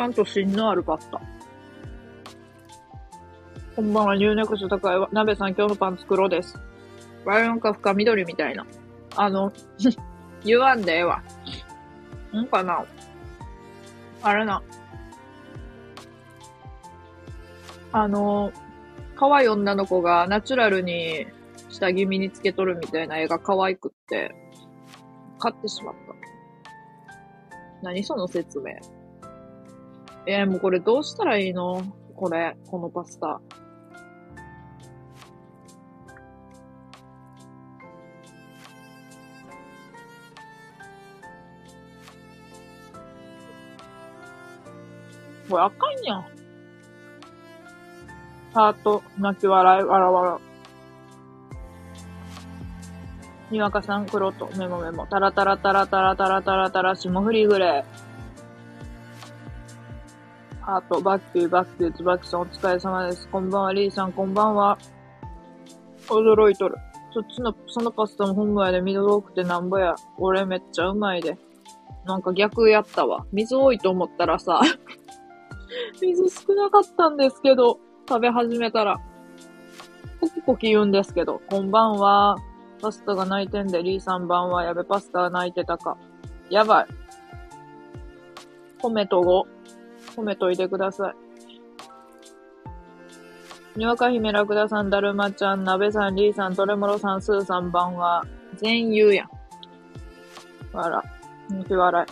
[0.01, 1.21] ちゃんと芯のあるパスタ。
[3.77, 5.11] こんばんは、入力した高いわ。
[5.13, 6.59] 鍋さん、今日のパン作ろうです。
[7.27, 8.67] ライオンか深緑みたいな。
[9.15, 9.53] あの、
[10.43, 11.23] 言わんでええわ。
[12.35, 12.83] んかな
[14.23, 14.63] あれな。
[17.93, 18.53] あの、
[19.17, 21.27] 可愛い女の子がナチュラルに
[21.69, 24.35] 下着身につけとるみたいな絵が可愛くって、
[25.39, 26.15] 買ってしまった。
[27.83, 29.00] 何その説明。
[30.27, 31.83] えー、もうこれどうしたらいいの？
[32.15, 33.41] これ、このパスタ。
[45.49, 46.25] これあかんやん。
[48.53, 50.39] ハート、泣き笑い、わらわら。
[53.51, 55.07] にわかさん、黒と、メモメモ。
[55.07, 58.10] タラタラタラタラタラタラタラ、霜降りグレー。
[60.71, 63.27] ハート、バッキー、バッキー、つばきさんお疲れ様です。
[63.27, 64.79] こんばんは、リーさん、こんばんは。
[66.07, 66.77] 驚いとる。
[67.13, 69.97] そっちの、そのパスタも本部やで水多くてなんぼや。
[70.17, 71.37] 俺めっちゃうまいで。
[72.05, 73.27] なんか逆やったわ。
[73.33, 74.61] 水多いと思ったらさ
[76.01, 79.01] 水少なかったんですけど、食べ始めたら。
[80.21, 82.37] ポキポキ言うんですけど、こんばんは。
[82.81, 84.63] パスタが泣いてんで、リーさんばんは。
[84.63, 85.97] やべ、パスタが泣いてたか。
[86.49, 86.87] やばい。
[88.81, 89.60] 米と5。
[90.21, 91.15] 褒めといてください。
[93.79, 98.25] にわか姫、ラクダさん、だるまちゃん、なべさん、りーさん、トレモロさん、スーさん、ばんは、
[98.57, 99.31] 全員やん。
[100.77, 101.03] わら、
[101.51, 102.07] 抜き笑い。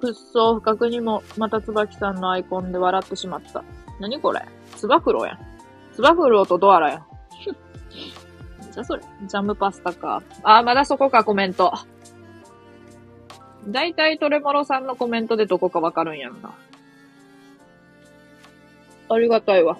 [0.00, 3.64] くっそ不覚にも、また椿さんのアイコンで笑ってしまった。
[4.00, 4.44] なにこれ？
[4.76, 5.38] つば九郎やん。
[5.92, 7.06] つば九郎とドアラやん。
[8.72, 9.02] じゃそれ？
[9.26, 10.22] ジャムパスタか。
[10.42, 11.72] あー、まだそこか、コメント。
[13.68, 16.54] だいたいトレモロさんのコメントでどこかわかるんやんな。
[19.10, 19.78] ありがたいわ。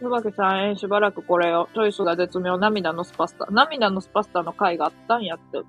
[0.00, 3.46] 野けさん、えしばらくこれを、チョイスが絶妙、涙のスパスタ。
[3.50, 5.62] 涙のスパスタの回があったんやって。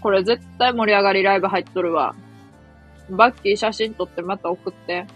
[0.00, 2.14] これ絶対盛り上がりライブ入っとるわ。
[3.10, 5.06] バッキー写真撮ってまた送って。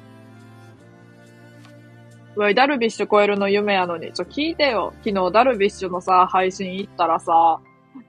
[2.37, 4.13] うわ、ダルビッシュ超えるの夢やのに。
[4.13, 4.93] ちょ、聞いてよ。
[5.05, 7.61] 昨日ダルビッシュのさ、配信行ったらさ、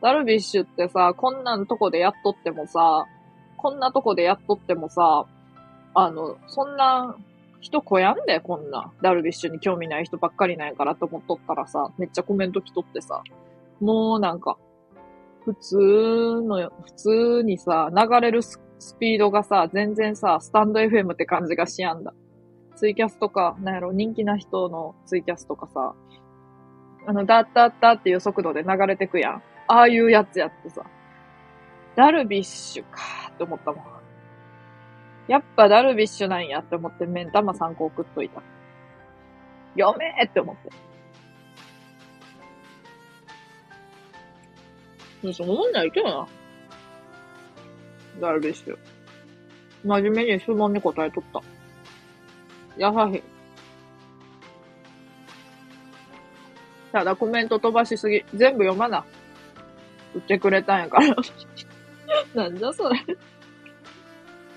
[0.02, 3.08] ダルビッシュってさ、こんなんとこでやっとってもさ、
[3.58, 5.26] こんなとこでやっとってもさ、
[5.94, 7.16] あの、そんな
[7.62, 8.92] 人こやんで、こんな。
[9.02, 13.24] ダルビッシュに興味ない人ばっかりなんやからと思っとったらさ、めっちゃコメント来とってさ、
[13.80, 14.58] もうなんか、
[15.46, 15.78] 普通
[16.44, 18.60] の、普通にさ、流れるス
[19.00, 22.14] ピードがさ、全然さ、スタンド FM って感じがしやんだ。
[22.76, 25.96] ツイキャスとか、なんやろ、人気な人のツイキャスとかさ、
[27.08, 29.44] あの、ダッダッダっていう速度で流れてくやん。
[29.68, 30.86] ああいうやつやってさ、
[31.96, 33.86] ダルビッシュかーって思ったもん。
[35.28, 38.42] やっぱダルビッシュなんやって思って目ん玉3個送っといた。
[39.78, 40.70] 読めーって思って。
[45.34, 46.28] そう、思んないけどな。
[48.22, 48.78] ダルビッシュ。
[49.84, 51.42] 真面目に質問に答えとった。
[52.78, 53.24] 優しい。
[56.92, 58.24] ただコメント飛ばしすぎ。
[58.34, 59.06] 全部読まな。
[60.16, 61.16] 言ってくれたんやから。
[62.34, 63.00] なんじゃそれ。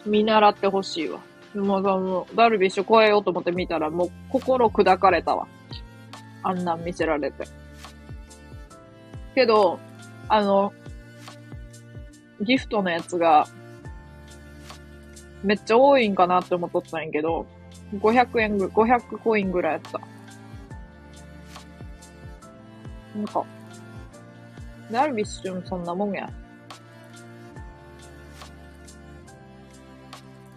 [0.06, 1.20] 見習ってほしいわ。
[1.54, 5.46] もうその、ダルビッシュ超えようと思って見たら、もう心砕かれたわ。
[6.44, 7.44] あんなん見せられて。
[9.34, 9.80] けど、
[10.28, 10.72] あの、
[12.40, 13.46] ギフトのやつが、
[15.42, 17.46] めっちゃ多いんかなって思っとったんやけど、
[17.94, 20.00] 500円ぐ、500コインぐらいやった。
[23.16, 23.44] なんか、
[24.90, 26.28] ダルビッシュもそんなもんや。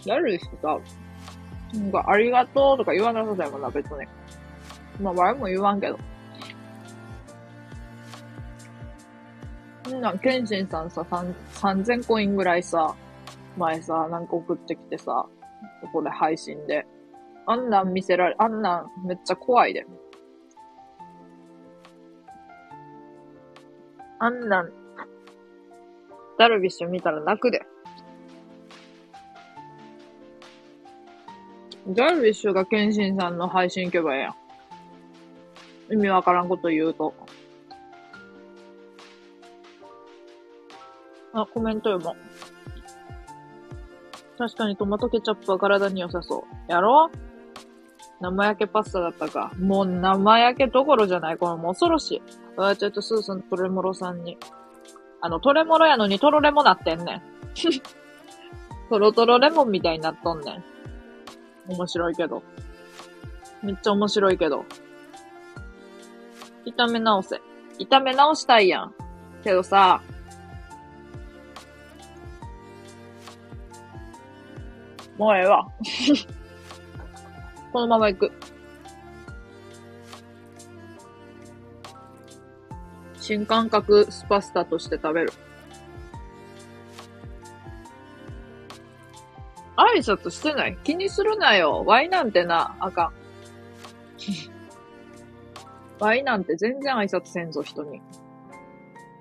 [0.06, 0.80] ダルビッシュさ、
[1.74, 4.06] なんか、ありがとうとか言わなさそうやもんな、別に。
[5.02, 5.98] まあ、誰も言わんけど。
[9.90, 12.96] んなん、ケンシンさんさ、3000コインぐらいさ、
[13.58, 15.26] 前さ、なんか送ってきてさ、
[15.82, 16.86] ここで配信で。
[17.48, 19.86] あんなん見せられ、あんなんめっちゃ怖いで。
[24.24, 24.72] あんなん、
[26.38, 27.66] ダルビッシュ見たら泣くで。
[31.88, 35.94] ダルビッシュがケンシンさんの配信行けばええやん。
[35.94, 37.16] 意味わからんこと言うと。
[41.34, 42.16] あ、コメント読も。
[44.38, 46.72] 確かにトマトケチャップは体に良さそう。
[46.72, 47.10] やろ
[48.22, 49.52] 生焼けパスタだったか。
[49.60, 51.38] もう生焼けどころじゃない。
[51.38, 52.22] これもう恐ろしい。
[52.56, 54.38] あ、ちょっとスーさん、トレモロさんに。
[55.22, 57.22] あの、トレモロやのにトロレモなってんねん。
[58.90, 60.64] トロトロレモンみたいになっとんねん。
[61.68, 62.44] 面白いけど。
[63.64, 64.66] めっちゃ面白いけど。
[66.66, 67.42] 炒め直せ。
[67.80, 68.94] 炒め直したいやん。
[69.44, 70.02] けどさ、
[75.18, 75.68] もうええわ。
[77.72, 78.32] このまま行く。
[83.18, 85.32] 新感覚スパスタとして食べる。
[89.78, 91.84] 挨拶してない気にするなよ。
[91.86, 93.14] ワイなんてな、あかん。
[96.00, 98.02] ワイなんて全然挨拶せんぞ、人に。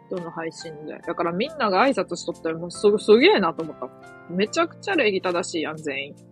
[0.09, 0.99] 人の配信で。
[1.07, 3.89] だからみんなが挨拶しとったらもうす、すげえなと思った。
[4.29, 6.30] めちゃくちゃ礼儀正しいやん、全員。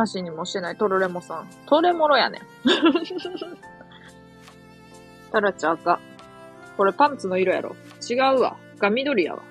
[0.00, 1.48] 足にもしてないトロレモさん。
[1.66, 2.42] トレモロやねん。
[5.32, 6.00] タラチ赤。
[6.76, 7.74] これパンツの色やろ。
[8.08, 8.56] 違うわ。
[8.78, 9.42] が緑やわ。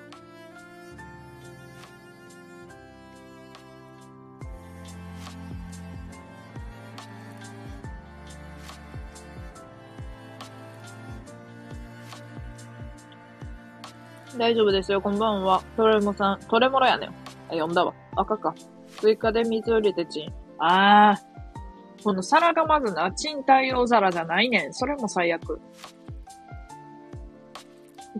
[14.38, 15.62] 大丈夫ですよ、こんばんは。
[15.76, 17.08] トレモさん、トレモロやねん。
[17.08, 17.12] あ、
[17.50, 17.92] 読んだわ。
[18.14, 18.54] 赤か。
[19.00, 20.32] 追加で水を入れてチン。
[20.58, 22.02] あー。
[22.02, 24.72] この皿がまずな、チン対応皿じゃないねん。
[24.72, 25.60] それも最悪。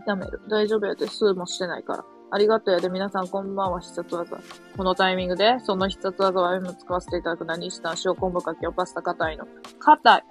[0.05, 0.41] 炒める。
[0.49, 2.05] 大丈夫やで、スーもしてないから。
[2.31, 4.37] ありがとうやで、皆さんこんばんは、必殺技。
[4.77, 9.47] このタイミングで、その必殺技は今使わせていただく何した塩昆布かけをパスタ硬いの。
[9.79, 10.23] 硬い。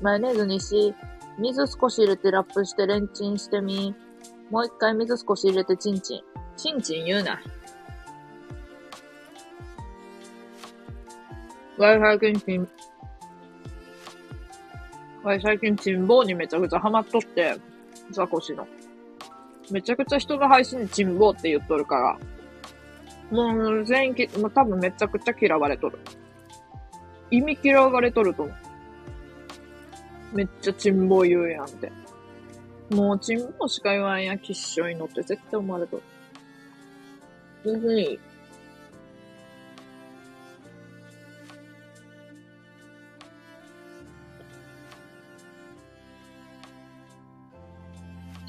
[0.00, 0.94] マヨネーズにし、
[1.38, 3.94] 水少し入れてラップしてレンチンしてみ。
[4.50, 6.20] もう一回水少し入れてチンチン。
[6.56, 7.40] チンチン言うな。
[11.78, 12.68] わい最近チン、
[15.22, 17.56] わい最近チンボーにめちゃくちゃハマっとって、
[18.10, 18.66] ザコシの。
[19.70, 22.18] めちゃくちゃ人の配信にチンボーって言っとるから。
[23.30, 26.00] もう全員き、もう多分めちゃくちゃ嫌われとる。
[27.30, 30.36] 意味嫌われとると思う。
[30.36, 31.92] めっちゃチンボー言うやんって。
[32.90, 36.02] もうチンボーしか言わんや、きっしょいのって絶対思われとる。
[37.64, 38.18] 別に、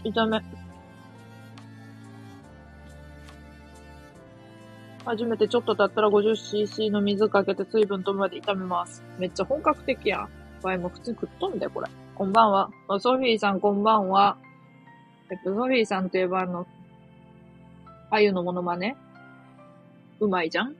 [0.03, 0.41] 炒め。
[5.05, 9.03] 初めてちょっと経ったら 50cc の水かけて水分飛ぶまで炒めます。
[9.17, 10.29] めっちゃ本格的やん。
[10.61, 11.87] ワイも普通に食っとんだよ、これ。
[12.15, 12.69] こんばんは。
[12.99, 14.37] ソフィーさん、こんばんは。
[15.31, 16.67] えっと、ソフィーさんといえばあの、
[18.11, 18.97] あゆのモノマネ？
[20.19, 20.75] うまいじゃん？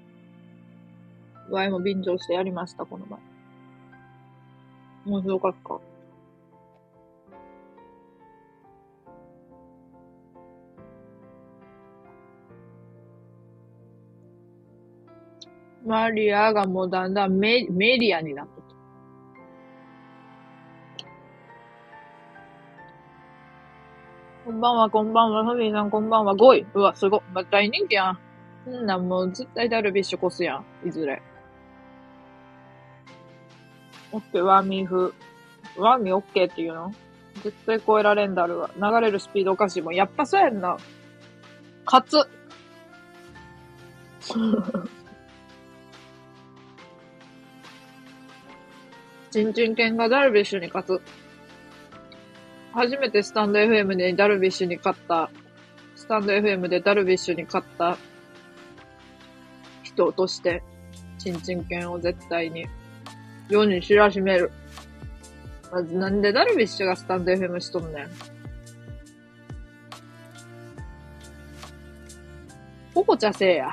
[1.49, 3.19] ワイも便乗してやりました、この前。
[5.05, 5.88] 面白かった。
[15.85, 18.63] マリアがもうだんだんメメディアになってき
[24.45, 24.51] た。
[24.51, 26.65] んばんは、こんばんは、フミーさん、こんばんは、5位。
[26.73, 27.21] うわ、すごい。
[27.33, 28.17] まあ、大人気や
[28.67, 28.69] ん。
[28.69, 30.87] んなん、もう、絶対ダルビッシュ越すやん。
[30.87, 31.21] いずれ。
[34.11, 35.13] オッケー、ワーミー風。
[35.77, 36.91] ワーミーオッケーっていうの？
[37.43, 38.71] 絶対超えられんだるわ。
[38.75, 39.95] 流れるスピードおかしいもん。
[39.95, 40.77] やっぱそうやんな。
[41.85, 42.27] 勝つ。
[49.31, 51.01] ちんちん犬がダルビッシュに勝つ。
[52.73, 55.29] 初めてスタンド FM でダルビッシュに勝った、
[55.95, 57.97] スタンド FM でダルビッシュに勝った
[59.83, 60.63] 人として、
[61.19, 62.65] ちんちん犬を絶対に
[63.49, 64.51] 世に知らしめる。
[65.71, 68.09] まずなんでダルビッシュがスタンド FM しとんねん。
[72.95, 73.69] ポコチャせえや。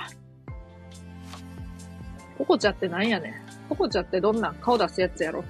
[2.37, 3.46] ポコチャってなんやねん。
[3.69, 5.45] ポコチャってどんな顔出すやつやろ？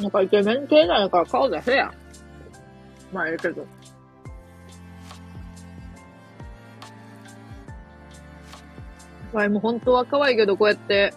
[0.00, 1.92] なんかイケメン系なのから顔出せや。
[3.12, 3.66] まあ、ええけど。
[9.32, 11.14] わいも本当は可愛いけど、こうやって、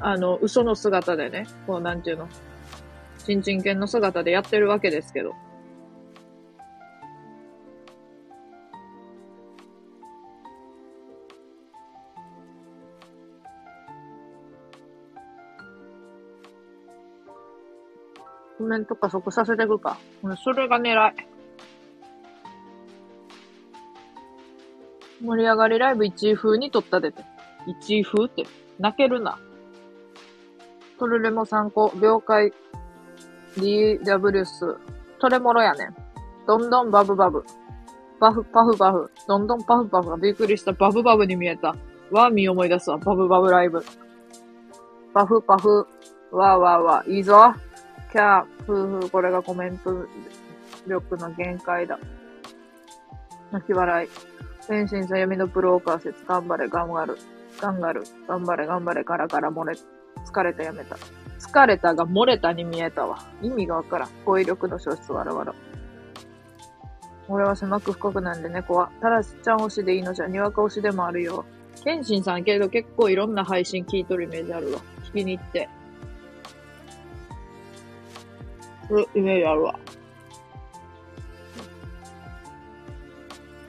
[0.00, 2.28] あの、嘘の姿でね、こう、なんていうの、
[3.24, 5.34] ちんちん犬の姿でやってるわけですけど。
[18.66, 19.96] コメント加速させていくか。
[20.42, 21.14] それが狙い。
[25.22, 27.22] 盛り上がりライブ1位風に撮ったでて。
[27.68, 28.44] 1位風って、
[28.80, 29.38] 泣けるな。
[30.98, 32.52] トルレモ参考、了解、
[33.56, 34.76] DW ス、
[35.20, 35.94] トレモロやねん。
[36.48, 37.44] どんどんバブバブ。
[38.18, 39.12] バフ、パフバフ。
[39.28, 41.76] どんどんパフパフがびっくりしたバブバブに見えた。
[42.10, 42.98] ワーミー思い出すわ。
[42.98, 43.84] バブバブライブ。
[45.14, 45.86] パフパフ。
[46.32, 47.12] わーわーわー。
[47.12, 47.54] いいぞ。
[48.12, 49.10] キャー、ふーふー。
[49.10, 50.06] これがコメント
[50.86, 51.98] 力の限界だ。
[53.52, 54.08] 泣き笑い。
[54.66, 56.24] 天心さん闇のブローカー説。
[56.24, 57.18] 頑張れ、頑張る。
[57.60, 58.02] 頑張る。
[58.26, 59.04] 頑張れ、頑張れ。
[59.04, 59.76] ガラガラ漏れ。
[60.24, 60.96] 疲れた、やめた。
[61.38, 63.18] 疲れたが漏れたに見えたわ。
[63.42, 64.10] 意味がわからん。
[64.24, 65.54] 語彙力の消失、わらわら。
[67.28, 68.90] 俺は狭く深くなんで猫は。
[69.00, 71.44] ただしちゃん推しでいいのじゃ、にわか推しでもあるよ。
[71.84, 74.80] 天心さんけど結構いろんな配信聞いとるイメージあるわ。
[75.04, 75.68] 聞きに行って。
[79.14, 79.78] イメージあるわ。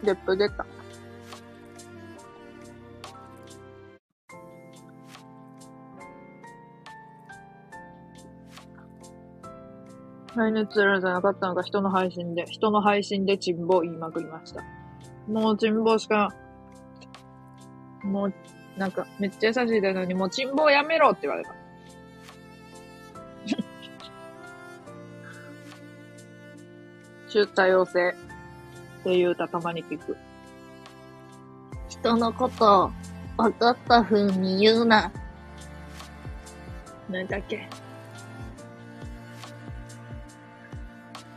[0.04, 0.66] ゲップ出た。
[10.36, 14.64] 耐熱らじゃなかったのか、人の配信で、人の配信でチンボを言いまくりました。
[15.28, 16.30] もうチンボしか、
[18.04, 18.34] もう、
[18.78, 21.57] なんか、めっちゃ優しいだのに、もうチンボやめろって言われた。
[27.30, 28.16] 中多様性
[29.02, 30.16] っていう歌たまに聞く。
[31.90, 32.92] 人のことを
[33.38, 35.12] 分かった風に言うな。
[37.10, 37.68] なんだっけ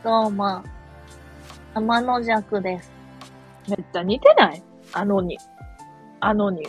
[0.03, 0.63] どうも、
[1.73, 2.91] 天の弱です。
[3.69, 4.63] めっちゃ似てない？
[4.93, 5.37] あのに。
[6.19, 6.67] あのに。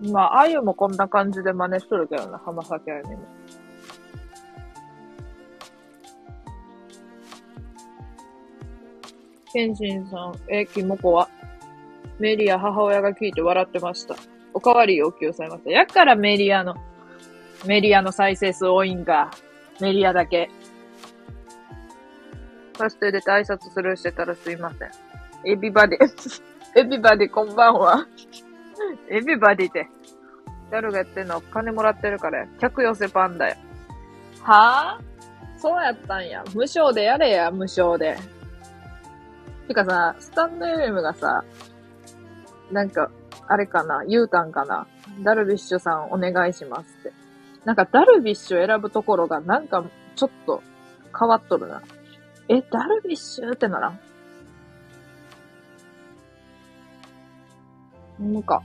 [0.00, 3.22] まあ、あゆもこんな感じで真似しとるけどな、浜崎あゆみも。
[9.52, 11.28] ケンシンさん、え、キモコは？
[12.18, 14.16] メリア母親が聞いて笑ってました。
[14.52, 15.70] おかわり要求されました。
[15.70, 16.74] やからメリアの、
[17.66, 19.30] メリアの再生数多いんか。
[19.80, 20.50] メリアだけ。
[22.76, 24.90] ファストで挨拶スルーしてたらすいません。
[25.50, 26.42] エビバディ、
[26.78, 28.06] エビバディこんばんは。
[29.10, 29.88] エビバディって。
[30.70, 33.56] 誰がやってんの金もらってるから客寄せパンダよ。
[34.42, 36.44] はぁそうやったんや。
[36.54, 38.16] 無償でやれや、無償で。
[39.68, 41.44] てかさ、スタンド FM がさ、
[42.70, 43.10] なんか、
[43.48, 44.86] あれかな、ゆうたんかな、
[45.22, 47.12] ダルビッシュさんお願いしますって。
[47.64, 50.62] なんかダルビッシュ選ぶところがなんかちょっと
[51.18, 51.82] 変わっとるな。
[52.48, 53.98] え、ダルビッシュってならん？
[58.18, 58.62] なんか。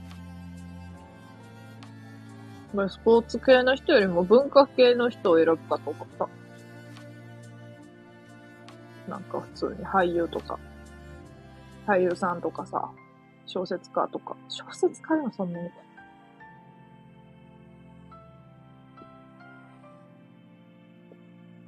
[2.88, 6.28] スポーツ系の人よりも文化系の人を選ぶかと思った。
[9.10, 10.58] なんか普通に俳優とか、
[11.86, 12.90] 俳優さんとかさ、
[13.44, 14.36] 小説家とか。
[14.48, 15.68] 小説家でもそんなに。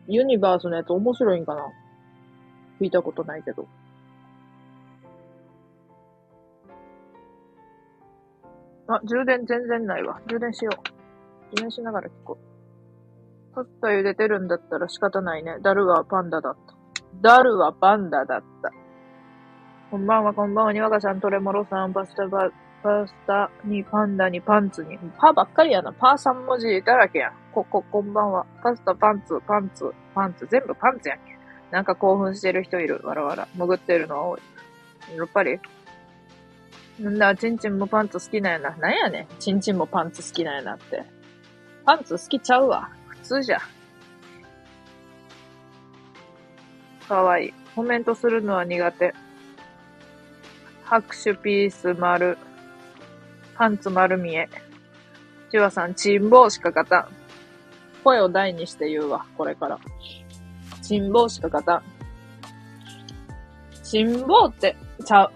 [0.07, 1.67] ユニバースのやつ面白いんかな？
[2.81, 3.67] 聞いたことないけど。
[8.87, 10.21] あ、充電全然ないわ。
[10.29, 11.57] 充電しよう。
[11.57, 13.55] 充電しながら聞こう。
[13.55, 15.57] パスタ茹でてるんだったら仕方ないね。
[15.63, 16.75] ダルはパンダだった。
[17.23, 18.73] ダルはパンダだった。
[19.91, 20.73] こんばんは、こんばんは。
[20.73, 22.51] にわかさん、トレモロさん、パスタバ、
[22.83, 24.99] パスタにパンダにパンツに。
[25.17, 25.93] パばっかりやな。
[25.93, 27.33] パー3文字だらけやん。
[27.53, 28.45] こ、こ、こんばんは。
[28.63, 30.47] パスタ、パンツ、パンツ、パンツ。
[30.51, 31.39] 全部パンツやんけ。
[31.71, 33.01] なんか興奮してる人いる。
[33.05, 33.49] わらわら。
[33.55, 34.41] 潜ってるの多い。
[35.17, 35.61] やっぱり
[36.99, 38.77] なんだ、チンチンもパンツ好きなんやな。
[38.77, 39.27] なんやねん。
[39.41, 41.05] チンチンもパンツ好きなんやなって。
[41.85, 42.89] パンツ好きちゃうわ。
[43.09, 43.61] 普通じゃ。
[47.09, 47.55] かわいい。
[47.75, 49.15] コメントするのは苦手。
[50.85, 52.39] 拍手ピース丸。
[53.57, 54.49] パンツ丸見え。
[55.51, 57.09] チワさん、チンボウしか勝たん。
[58.05, 59.79] 声を大にして言うわ、これから。
[60.83, 61.83] チンボウしか勝たん。
[63.83, 65.33] チンボウって、ちゃう。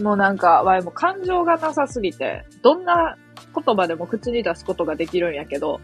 [0.00, 3.16] もうなんか、わいも感情がなさすぎて、どんな
[3.54, 5.80] 言葉でも口に出すことができるんやけど、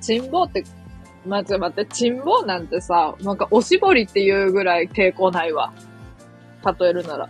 [0.00, 0.64] チンボウって、
[1.26, 5.72] 待って待って、チンボウなんてさ、なんかおしぼりっていうぐらい抵抗ないわ。
[6.78, 7.28] 例えるなら。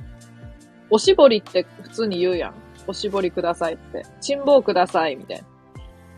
[0.91, 2.55] おしぼりって普通に言うやん。
[2.87, 4.05] おしぼりくださいって。
[4.21, 5.45] チンボウください、みたいな。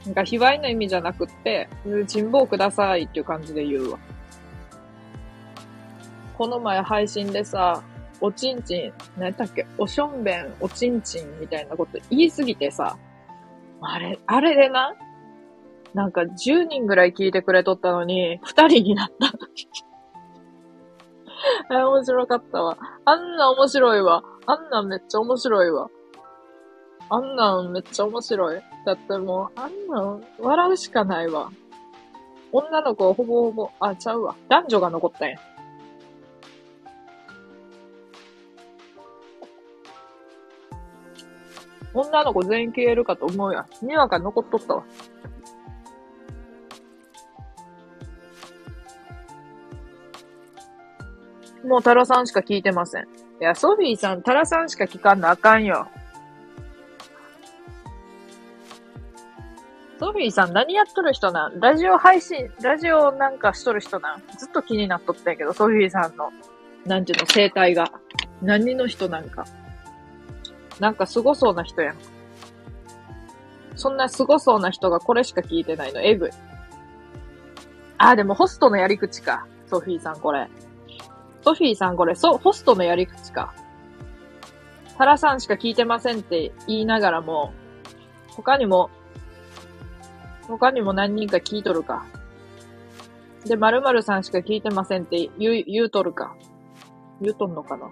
[0.07, 1.69] なんか、卑猥な意味じゃなくって、
[2.07, 3.99] チンボウくださいっていう感じで言うわ。
[6.37, 7.83] この前配信でさ、
[8.23, 9.67] おちんちん、何やったっけ？
[9.77, 12.97] おしょんべん、おちんちんみたいなこと言いすぎてさ、
[13.81, 14.95] あれ、あれでな、
[15.93, 19.33] なんか10人ぐらい聞いてくれとったのに、2人になった。
[21.77, 22.79] あ面白かったわ。
[23.05, 24.23] あんな面白いわ。
[24.47, 25.91] あんなめっちゃ面白いわ。
[27.11, 28.63] あんなめっちゃ面白い。
[28.87, 31.51] だってもう、あんな笑うしかないわ。
[32.53, 34.37] 女の子ほぼほぼ、あ、ちゃうわ。
[34.49, 35.39] 男女が残ったんや。
[41.95, 43.87] 女の子全員消えるかと思うやん。
[43.87, 44.85] にわか残っとったわ。
[51.65, 53.05] もうタラさんしか聞いてません。
[53.05, 53.07] い
[53.41, 55.87] や、ソフィーさん、タラさんしか聞かんなあかんよ。
[60.01, 61.61] ソフィーさん何やっとる人なん？
[61.61, 64.23] ラジオ配信、ラジオなんかしとる人なん？
[64.37, 66.33] ずっと気になっとったんやけど、ソフィーさんの、
[66.85, 67.93] なんていうの、生態が。
[68.43, 69.45] 何の人なんか。
[70.81, 71.97] なんか凄そうな人やん。
[73.77, 76.31] そんな凄そうな人がこれしか聞いてないの、エグい。
[77.99, 79.47] あ、でもホストのやり口か。
[79.67, 80.49] ソフィーさんこれ。
[81.43, 83.55] ソフィーさんこれ、そう、ホストのやり口か。
[84.99, 87.53] タラさんしか聞いてませんって言いながらも、
[88.29, 88.91] 他にも、
[90.47, 92.05] 他にも何人か聞いとるか。
[93.47, 96.35] で、〇〇さんしか聞いてませんって言う、言うとるか。
[97.21, 97.89] 言うとんのかな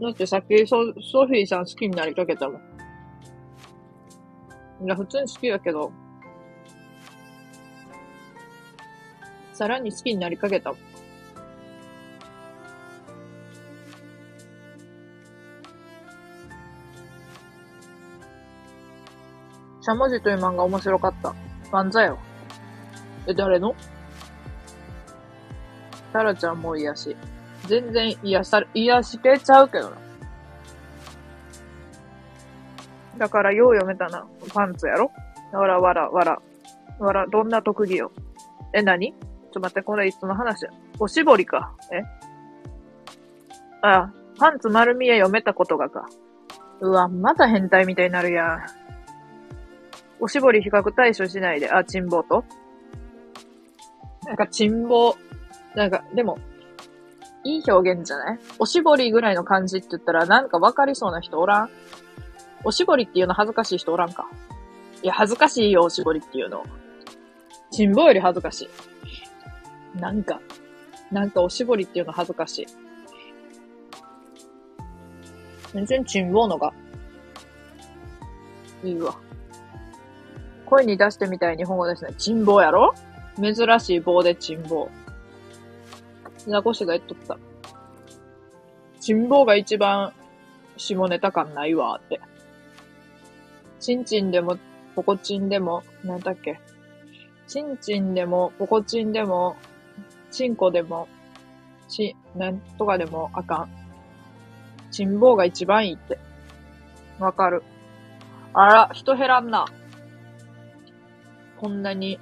[0.00, 2.60] だってさっきソソフィーさん好きになりかけたもん。
[4.84, 5.90] いや、普通に好きやけど、
[9.54, 10.78] さらに好きになりかけたもん。
[19.80, 21.34] しゃもじという漫画面白かった。
[21.70, 22.18] 漫才よ。
[23.26, 23.74] え、誰の？
[26.12, 27.16] タラちゃんも癒し。
[27.66, 29.96] 全然癒され、癒し系ちゃうけどな。
[33.18, 34.26] だから、よう読めたな。
[34.52, 35.10] パンツやろ
[35.52, 36.42] わらわらわら。
[36.98, 38.12] わら、どんな特技よ。
[38.72, 39.12] え、何？
[39.12, 40.66] ちょっと待って、これいつの話
[40.98, 41.74] おしぼりか。
[41.92, 42.02] え？
[43.82, 46.06] あ、パンツ丸見え読めたことがか。
[46.80, 48.60] うわ、また変態みたいになるやん。
[50.20, 52.44] おしぼり比較対処しないで、あ、チンボウと
[54.26, 55.10] なんか、チンボ
[55.74, 55.78] ウ。
[55.78, 56.38] なんか、でも、
[57.46, 58.38] いい表現じゃない？
[58.58, 61.70] おしぼりぐらいの感じって言ったら、なんか分かりそうな人おらん？
[62.64, 64.28] おしぼりっていうの恥ずかしい人おらんか？
[65.02, 66.64] いや、恥ずかしいよ、おしぼりっていうの。
[67.70, 68.68] チンボウより恥ずかし
[69.96, 70.00] い。
[70.00, 70.40] なんか、
[71.12, 72.66] なんかおしぼりっていうの恥ずかしい。
[75.72, 76.72] 全然チンボウのが、
[78.82, 79.14] いいわ。
[80.64, 82.14] 声に出してみたい日本語ですね。
[82.18, 82.94] チンボウやろ？
[83.40, 84.62] 珍しい棒でチン
[86.46, 86.52] ボウ。
[86.52, 87.38] ザコシが言っとった。
[89.00, 90.12] チンボウが一番
[90.76, 92.20] 下ネタ感ないわって。
[93.80, 94.58] チンチンでも、
[94.94, 96.58] ポコチンでも、なんだっけ。
[97.46, 99.56] チンチンでも、ポコチンでも、
[100.30, 101.08] チンコでも、
[101.88, 103.70] チ、なんとかでもあかん。
[104.90, 106.18] チンボウが一番いいって。
[107.18, 107.62] わかる。
[108.54, 109.66] あら、人減らんな。
[111.58, 112.18] こんなに、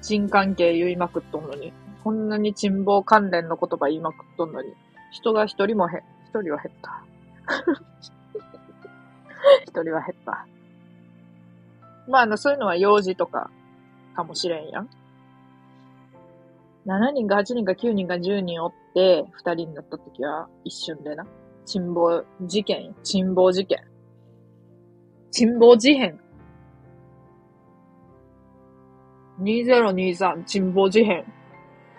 [0.00, 1.72] 人関係言いまくっとんのに。
[2.02, 4.72] こんなに沈望関連の言葉言いまくっとんのに、
[5.12, 7.04] 人が一人もへ、一人は減った。
[9.66, 10.46] 一人は減った。
[12.08, 13.50] まあ、あの、そういうのは幼児とか、
[14.14, 14.88] かもしれんやん。
[16.86, 21.26] 7人か8人か9人か10人おって、2人になった時は一瞬でな。
[21.64, 23.80] 沈望事件、沈望事件。
[25.30, 26.18] 沈望事変。
[29.40, 31.24] 2023沈望事変。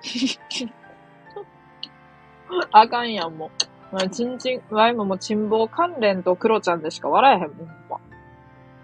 [2.72, 3.52] あかんやん、も
[3.94, 4.10] う。
[4.10, 8.00] ちんちん、わいもも沈望関連とクロちゃんでしか笑えへんもん、ま。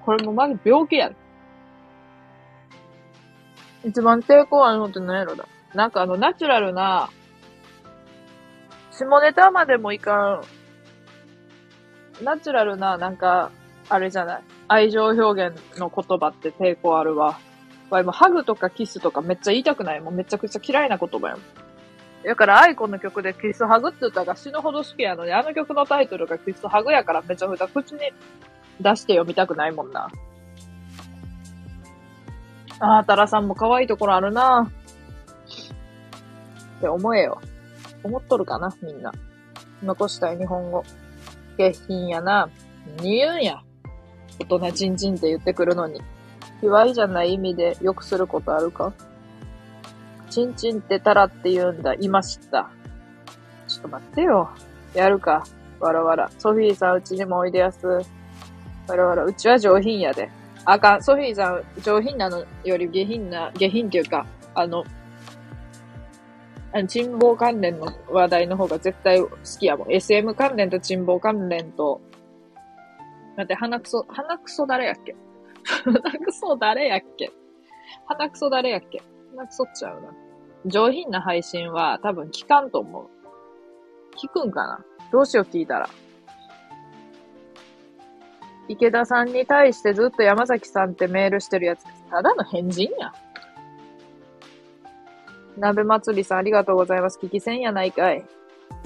[0.05, 1.11] これもまず病気や
[3.83, 5.47] 一番抵抗あるのって何やろだ。
[5.73, 7.09] なんかあの、ナチュラルな、
[8.91, 10.41] 下ネタまでもいか
[12.21, 13.51] ん、ナチュラルな、なんか、
[13.87, 14.43] あれじゃない。
[14.67, 17.39] 愛情表現の言葉って抵抗あるわ。
[17.89, 20.15] わいもハグとかキスとかめっちゃ言いたくないもん。
[20.15, 21.37] めちゃくちゃ嫌いな言葉や。
[22.23, 27.99] だからアイコンの曲でキスハグって歌が死ぬほど好きやのに、あの曲のタイトルがキスハグやからめちゃくちゃ口に
[28.81, 30.09] 出して読みたくないもんな。
[32.81, 34.69] ああ、タラさんも可愛いところあるな
[36.77, 37.41] って思えよ。
[38.03, 39.11] 思っとるかな、みんな。
[39.83, 40.83] 残したい日本語。
[41.57, 42.49] 下品やな。
[42.97, 43.61] 何言うんや。
[44.39, 46.01] 大人ちんちんって言ってくるのに。
[46.61, 48.93] 卑猥じゃない意味でよくすることあるか？
[50.29, 51.95] ちんちんってたらって言うんだ。
[51.95, 52.69] 今知った。
[53.67, 54.49] ちょっと待ってよ。
[54.93, 55.43] やるか。
[55.79, 56.29] わらわら。
[56.37, 57.87] ソフィーさんうちにもおいでやす。
[57.87, 58.03] わ
[58.95, 59.23] らわら。
[59.25, 60.29] うちは上品やで。
[60.65, 61.03] あかん。
[61.03, 64.83] ソフィーさん、上品なのより下品な、下品っていうか、あの、
[66.73, 69.29] あの沈望関連の話題の方が絶対好
[69.59, 69.91] きやもん。
[69.91, 72.01] SM 関連と沈望関連と、
[73.37, 75.15] だって鼻くそ、鼻くそ誰やっけ？
[75.83, 77.31] 鼻くそ誰やっけ？
[78.07, 79.01] 鼻くそ誰やっけ？
[79.31, 80.09] 鼻くそっちゃうな。
[80.65, 83.07] 上品な配信は多分聞かんと思う。
[84.17, 84.85] 聞くんかな？
[85.11, 85.89] どうしよう聞いたら。
[88.67, 91.83] 池田さんに対してずっと山崎さんってメールしてるやつ。
[92.11, 93.13] ただの変人や。
[95.57, 97.17] 鍋祭りさんありがとうございます。
[97.19, 98.23] 聞き戦やないかい。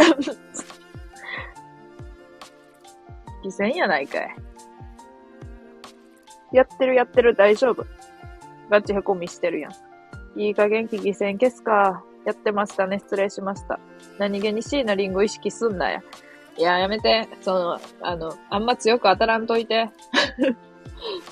[3.44, 4.36] 聞き戦やないかい。
[6.54, 7.86] やってるやってる大丈夫。
[8.70, 10.40] ガチへこみしてるやん。
[10.40, 12.04] いい加減聞き戦消すか。
[12.26, 13.00] やってましたね。
[13.00, 13.80] 失礼しました。
[14.18, 16.02] 何気に椎名林檎意識すんなや。
[16.58, 17.28] いや、やめて。
[17.42, 19.90] その、あの、あんま強く当たらんといて。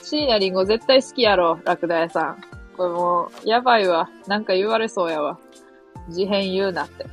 [0.01, 2.41] 椎名林檎絶対好きやろ、ラクダ屋さん。
[2.75, 4.09] これもう、やばいわ。
[4.27, 5.39] なんか言われそうやわ。
[6.09, 7.05] 事変言うなって。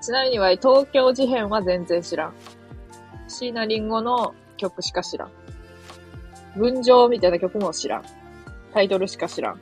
[0.00, 2.34] ちなみには、東京事変は全然知らん。
[3.28, 5.43] 椎名林檎の曲しか知らん。
[6.56, 8.04] 群青みたいな曲も知らん。
[8.72, 9.60] タイトルしか知らん。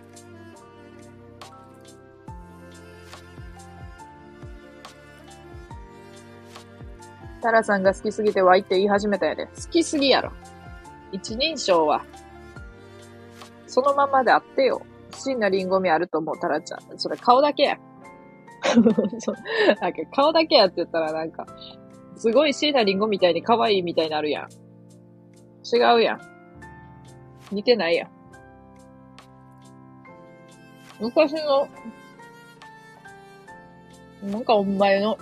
[7.43, 9.47] タラさんが好きすぎて湧いって言い始めたやで。
[9.47, 10.33] 好きすぎやろ。
[11.13, 12.05] 一人称は、
[13.67, 14.83] そのままであってよ。
[15.11, 16.99] 真なリンゴ味あると思う、タラちゃん。
[16.99, 17.79] それ顔だけや。
[19.81, 21.47] なんか顔だけやって言ったらなんか、
[22.17, 24.49] すごい椎名林檎みたいに可愛いみたいになるやん。
[25.75, 26.32] 違うやん。
[27.53, 28.09] 似てないや。
[30.99, 31.69] 昔の、
[34.23, 35.19] なんかお前の、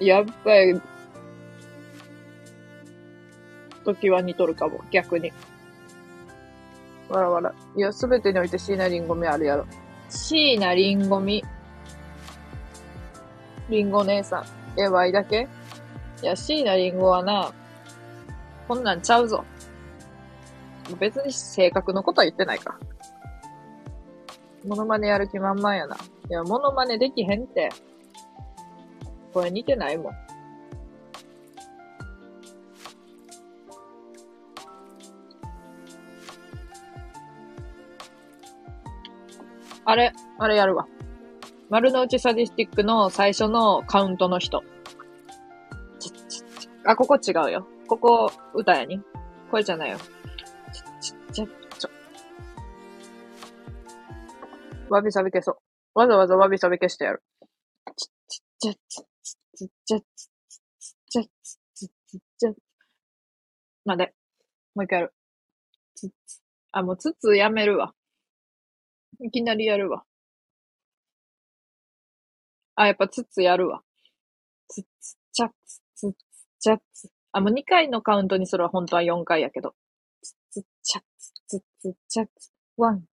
[0.00, 0.80] やっぱり、
[3.84, 5.32] 時は似とるかも、逆に。
[7.08, 7.54] わらわら。
[7.76, 9.66] いや、すべてにおいて椎名林檎味あるやろ。
[10.08, 11.44] 椎名林檎味。
[13.68, 14.80] リンゴ姉さん。
[14.80, 15.48] え、わいだけ？
[16.22, 17.52] いや、椎名林檎はな、
[18.68, 19.44] こんなんちゃうぞ。
[20.94, 22.78] 別に性格のことは言ってないか。
[24.64, 25.96] モノマネやる気満々やな。
[25.96, 27.70] いや、モノマネできへんって。
[29.32, 30.12] これ似てないもん。
[39.84, 40.86] あれ、あれやるわ。
[41.68, 44.62] 丸の内サディスティックの最初のカウントの人。
[46.84, 47.66] あ、ここ違うよ。
[47.86, 49.00] ここ、歌やに。
[49.50, 49.98] これじゃないよ。
[54.88, 55.56] わびさび消そう。
[55.98, 57.22] わざわざわびさび消してやる。
[57.96, 59.06] ちっちゃちっ
[59.84, 60.04] ちゃちっ
[61.08, 61.28] ちゃちっ
[61.74, 62.52] ちちっちゃ。
[63.84, 64.14] まで。
[64.74, 65.14] もう一回やる。
[65.94, 66.42] つつ。
[66.72, 67.94] あ、もうつつやめるわ。
[69.20, 70.04] いきなりやるわ。
[72.76, 73.82] あ、やっぱつつやるわ。
[74.68, 76.14] つつちゃつつ
[76.60, 77.10] ちゃつ。
[77.32, 79.74] あ、もう2回のカウントにするは本当は4回やけど。
[80.22, 82.52] つつちゃつつつちゃつ。
[82.76, 83.04] One,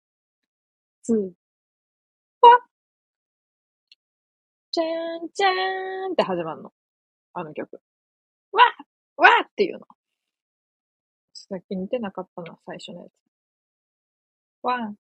[1.02, 1.43] two、
[4.72, 6.72] じゃんじゃーんって始まるの。
[7.34, 7.80] あの曲。
[8.52, 8.62] わ
[9.16, 9.86] わっていうの。
[11.32, 13.12] さっき似てなかったな、最初のやつ。
[14.62, 14.96] One,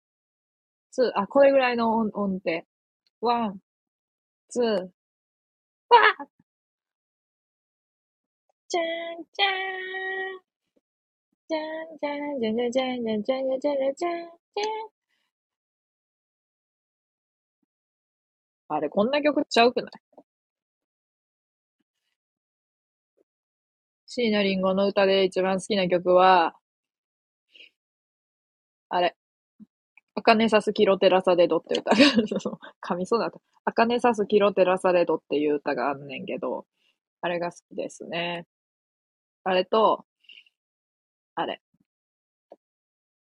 [0.92, 2.62] two、あ、これぐらいの音音程。
[3.22, 3.60] One,
[4.50, 4.90] two、わ
[8.68, 8.84] じゃん
[9.34, 10.44] じゃーん。
[11.50, 14.93] じゃんじゃんじゃんじゃんじゃんじゃんじゃんじゃんじゃんじゃんじゃん。
[18.76, 19.92] あれ、こんな曲ちゃうくない？
[24.08, 26.56] 椎名林檎の歌で一番好きな曲は、
[28.90, 29.16] あれ、
[30.16, 31.98] あかねさすキロテラサレドって歌が、
[32.84, 33.40] 噛みそうだった。
[33.66, 36.66] あかねさすキロテラサレドっていう歌があんねんけど、
[37.22, 38.48] あれが好きですね。
[39.44, 40.06] あれと、
[41.36, 41.62] あれ。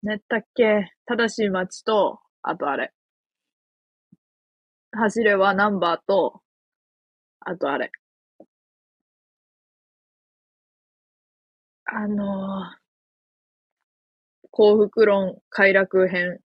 [0.02, 0.92] ねったっけ？
[1.06, 2.92] 正しい街と、あとあれ。
[4.92, 6.42] 走れはナンバーと、
[7.40, 7.90] あとあれ。
[11.84, 16.40] あのー、幸福論快楽編。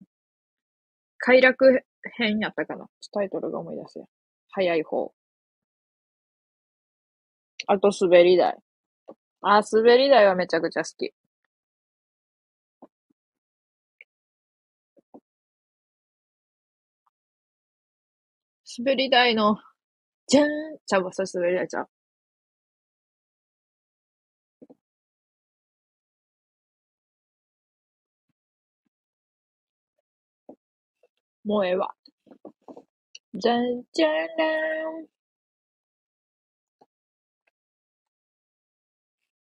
[1.18, 1.82] 快楽
[2.16, 2.86] 編やったかな？
[3.12, 4.00] タイトルが思い出せ。
[4.50, 5.12] 早い方。
[7.66, 8.56] あと滑り台。
[9.42, 11.12] あ、滑り台はめちゃくちゃ好き。
[18.78, 19.56] 滑り台の、
[20.28, 20.48] じゃーん
[20.86, 21.88] ちゃうわ、それ滑り台ちゃう？
[31.44, 31.94] もうええわ。
[33.34, 34.22] じゃんじゃら
[35.02, 35.06] ん。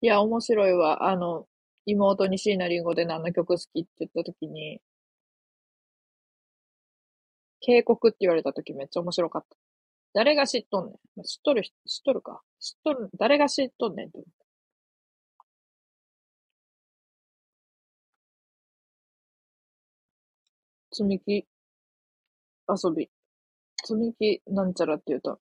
[0.01, 1.09] いや、面白いわ。
[1.09, 1.47] あの、
[1.85, 4.81] 妹に椎名林檎で何の曲好きって言った時に、
[7.63, 9.57] 警告って言われた時めっちゃ面白かった。
[10.13, 11.23] 誰が知っとんねん。
[11.23, 11.71] 知っとる、知っ
[12.05, 12.41] とるか。
[12.59, 14.19] 知っとる、誰が知っとんねんって。
[20.91, 21.45] 積み木
[22.67, 23.09] 遊び。
[23.85, 25.39] 積み木なんちゃらって言うと、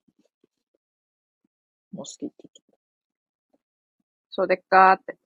[1.93, 2.61] もう好きって言って。
[4.31, 5.17] そうでっかーって。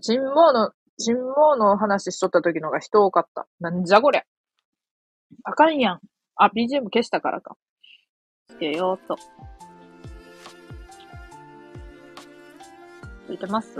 [0.00, 3.46] 人望の、人望の話しとった時のが人多かった。
[3.60, 4.24] なんじゃこりゃ。
[5.44, 6.00] あかんやん。
[6.34, 7.56] あ、BGM 消したからか。
[8.48, 9.16] つけようと。
[13.28, 13.76] ついてます？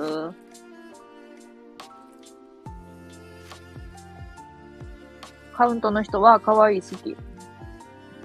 [5.54, 7.16] カウントの人は可愛い好き。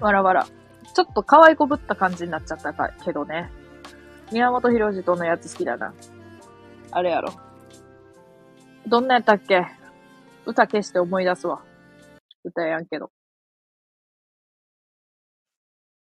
[0.00, 0.46] わらわら。
[0.94, 2.72] ちょっと可愛いこぶった感じになっちゃった
[3.04, 3.50] けどね。
[4.30, 5.92] 宮本浩次とのやつ好きだな。
[6.92, 7.32] あれやろ。
[8.86, 9.66] どんなやったっけ？
[10.46, 11.64] 歌消して思い出すわ。
[12.44, 13.10] 歌やんけど。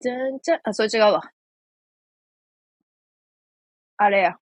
[0.00, 1.22] じゃんじゃ、あ、それ違うわ。
[3.96, 4.36] あれや。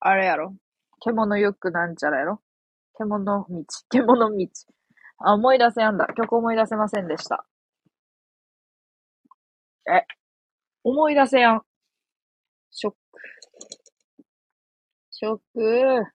[0.00, 0.56] あれやろ。
[1.00, 2.42] 獣ゆくなんちゃらやろ。
[2.98, 3.46] 獣道。
[3.90, 4.48] 獣道。
[5.18, 6.06] あ、思い出せやんだ。
[6.16, 7.46] 曲思い出せませんでした。
[9.86, 10.06] え、
[10.82, 11.62] 思い出せやん。
[12.70, 12.94] ショッ
[15.24, 16.12] ショック。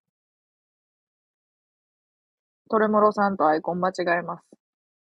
[2.69, 4.43] トレモロさんとアイコン間違えます。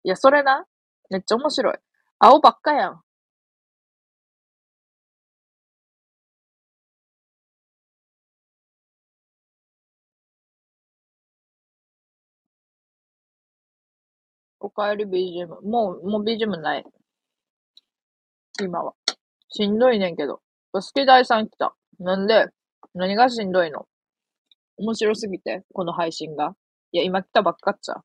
[0.05, 0.65] いや、それな？
[1.11, 1.75] めっちゃ面白い。
[2.21, 3.01] 青ばっかやん。
[14.61, 15.49] おかえり BGM。
[15.69, 16.85] もう、もう BGM ない。
[18.63, 18.93] 今は。
[19.49, 20.41] しんどいねんけど。
[20.73, 21.75] 好き大さん来た。
[21.99, 22.47] なんで？
[22.95, 23.87] 何がしんどいの？
[24.79, 26.57] 面白すぎて、この配信が。
[26.93, 28.03] いや、今来たばっかっちゃ。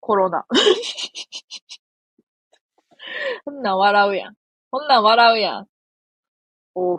[0.00, 0.46] コロナ。
[3.44, 4.34] こんなん笑うやん。
[4.70, 5.68] こんなん笑うやん。
[6.74, 6.98] おう。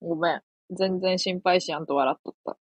[0.00, 0.42] ごめん。
[0.70, 2.58] 全然心配しやんと笑っとった。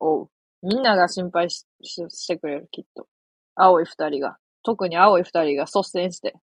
[0.00, 0.30] おう。
[0.62, 3.08] みんなが心配ししてくれる、きっと。
[3.54, 4.38] 青い二人が。
[4.62, 6.34] 特に青い二人が率先して、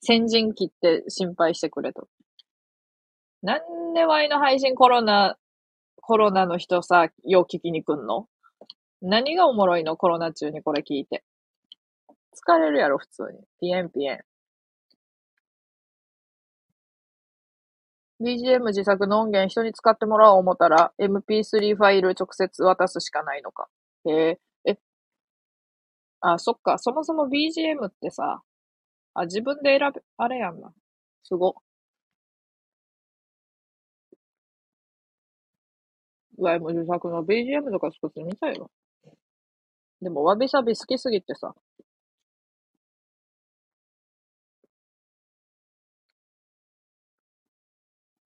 [0.00, 2.08] 先陣切って心配してくれと。
[3.42, 5.36] なんでワイの配信コロナ、
[6.00, 8.26] コロナの人さ、よう聞きに来んの？
[9.00, 9.96] 何がおもろいの？
[9.96, 11.22] コロナ中にこれ聞いて。
[12.34, 13.40] 疲れるやろ、普通に。
[13.60, 14.20] ピエンピエン。
[18.20, 23.68] BGM 自作の音源人に使ってもらおう思ったら MP3 ファイル直接渡すしかないのか。
[24.06, 24.78] へえ、え、
[26.20, 26.78] あ、そっか。
[26.78, 28.42] そもそも BGM ってさ、
[29.14, 30.72] あ、自分で選べ、あれやんな。
[31.22, 31.54] すご。
[36.38, 38.68] わいも自作の BGM とか作ってみたいわ。
[40.00, 41.54] でも、わびさび好きすぎてさ。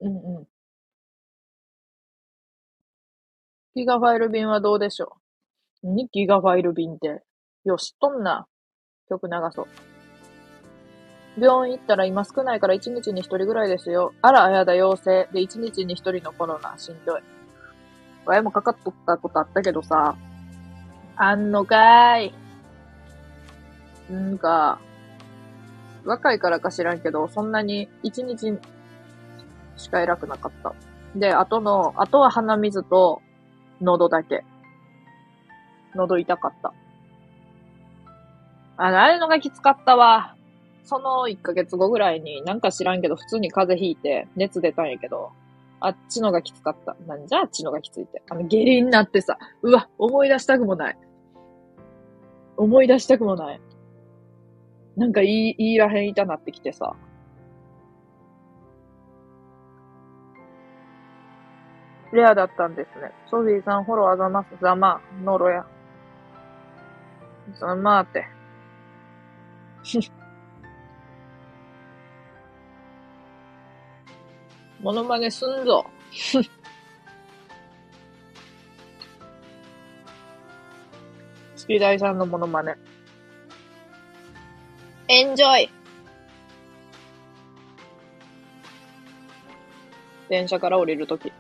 [0.01, 0.47] うんうん。
[3.75, 5.17] ギガファイル便はどうでしょ
[5.83, 5.87] う？
[5.89, 7.23] 何ギガファイル便って。
[7.65, 8.47] よしとんな。
[9.09, 9.67] 曲流そう。
[11.39, 14.13] 病院行ったら今少ないから1日に1人ぐらいですよ。
[14.21, 15.29] あら、あやだ、陽性。
[15.33, 17.23] で、1日に1人のコロナ、しんどい。
[18.27, 20.17] わいもかかっとったことあったけどさ。
[21.17, 22.33] あんのかー
[24.11, 24.15] い。
[24.15, 24.79] んか、
[26.05, 28.59] 若いからか知らんけど、そんなに1日
[29.77, 30.75] しか偉くなかった。
[31.15, 33.23] で、あとの、あとは鼻水と
[33.81, 34.45] 喉だけ。
[35.95, 36.73] 喉痛かった。
[38.77, 40.35] あの、あれのがきつかったわ。
[40.85, 45.31] その1ヶ月後ぐらいになんか知らんけど普通に風邪ひいて熱出たんやけど、
[45.87, 46.97] あっちのがきつかった。
[47.07, 48.23] なんじゃあっちのがきついって。
[48.29, 50.99] あの下痢になってさ、うわ、思い出したくもない。
[52.57, 53.61] 思い出したくもない。
[54.97, 56.95] なんかいい、いいらへん痛なってきてさ。
[62.13, 63.11] レアだったんですね。
[63.31, 64.49] ソフィーさん、フォローあざます。
[64.61, 65.67] ざま、ノロや。
[67.59, 68.27] ざまーって。
[74.83, 75.87] モノマネすんぞ。
[81.55, 82.75] 月大さんのモノマネ。
[85.07, 85.71] エンジョイ
[90.29, 91.33] 電車から降りるとき。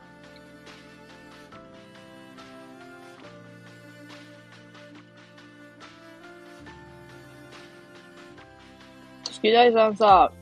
[9.24, 10.32] 月大さんさ、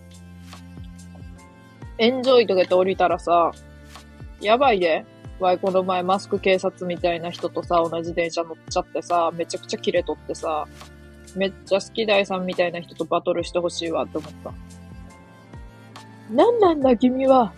[2.00, 3.52] エンジョイとかって降りたらさ、
[4.40, 5.04] やばいで。
[5.38, 10.66] わい、この前マスク警察みたいな人とさ、同じ電車乗っちゃってさ、めちゃくちゃキレとってさ、
[11.36, 14.52] めっちゃ好き大さんみたいな人とバトルしてほしいわって思った。
[16.34, 17.52] なんなんだ君は。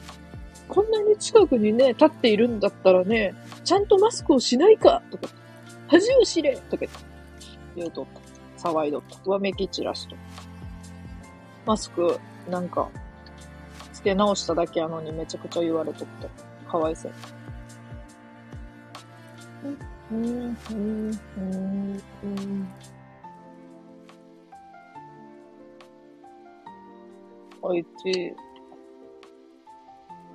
[0.69, 5.29] こんなに近くにね、立っているんだったらね、ちゃんとマスクをしないかとか、
[5.87, 6.87] 恥を知れとか
[7.77, 8.07] 言うとっ
[8.59, 8.69] た。
[8.69, 9.31] 騒いどった。
[9.31, 10.17] わめき散らしと。
[11.65, 12.19] マスク、
[12.51, 12.89] なんか、
[14.03, 16.29] 付け直しただけやのにめちゃくちゃ言われとって。
[16.69, 17.13] かわいそう。
[20.11, 22.69] うん、うん、うん、うん。
[27.63, 28.33] おいちい。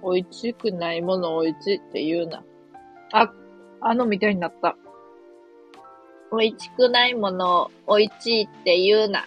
[0.02, 2.42] おいしくないものおいちいって言うな。
[3.12, 3.30] あ、
[3.82, 4.78] あのみたいになった。
[6.32, 9.26] おいしくないものおいちいって言うな。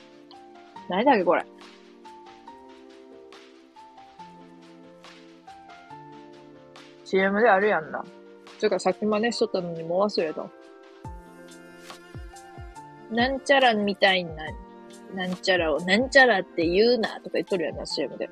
[0.89, 1.45] 何だっけこれ。
[7.11, 8.05] CM であるやんな。
[8.61, 10.47] つうかさっき真似しとったのにもう忘れた。
[13.11, 14.45] なんちゃらみたいな、
[15.17, 18.31] なんちゃらをなんちゃらって言うなとか言っとるやんな、CM で。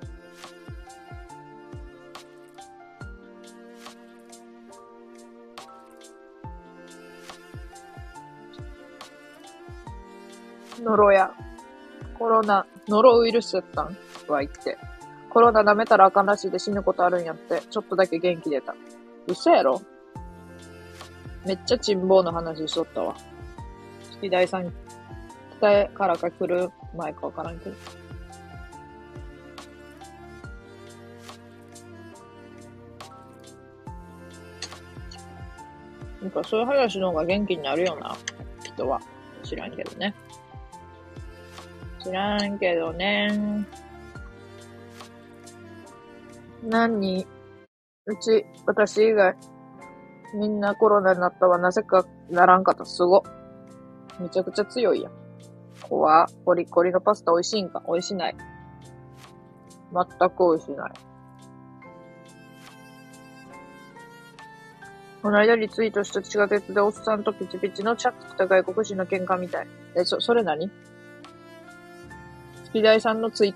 [10.80, 11.32] ノロや。
[12.16, 13.96] コロナ、ノロウイルスやったん？
[14.28, 14.78] は言って。
[15.30, 18.74] コロナ舐めたらあかんらしいで死ぬことあるんやって、ちょっとだけ元気出た。
[19.26, 19.82] 嘘やろ？
[21.46, 23.14] めっちゃ珍望の話しとったわ。
[24.12, 24.72] 月大さん、
[25.58, 27.76] 北えからか来る前かわからんけど。
[36.20, 38.16] なんかそういう話の方が元気になるよな、
[38.64, 39.00] 人は。
[39.44, 40.14] 知らんけどね。
[42.02, 43.64] 知らんけどね。
[46.68, 47.26] 何人
[48.04, 49.34] うち、私以外、
[50.34, 51.56] みんなコロナになったわ。
[51.56, 52.84] なぜかならんかった。
[52.84, 53.22] すご。
[54.20, 55.12] めちゃくちゃ強いやん。
[55.88, 57.82] 怖コリコリのパスタ美味しいんか？
[57.86, 58.36] 美味しない。
[59.92, 60.92] 全く美味しない。
[65.22, 69.66] この間リツイートした地下鉄でおっさんとピチピチのチャックた外国人の喧嘩みたい。
[69.96, 70.70] え、そ、それ何？
[72.66, 73.54] 月大さんのツイ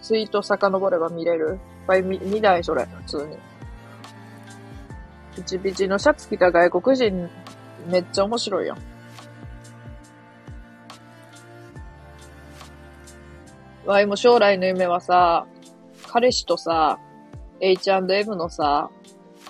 [0.00, 1.58] ツイート遡れば見れる？
[1.82, 3.36] っぱい見、見ないそれ、普通に。
[5.36, 7.28] ピチピチのシャツ着た外国人、
[7.88, 8.78] めっちゃ面白いやん。
[13.84, 15.46] わいも将来の夢はさ、
[16.06, 16.98] 彼氏とさ、
[17.60, 18.90] H&M のさ、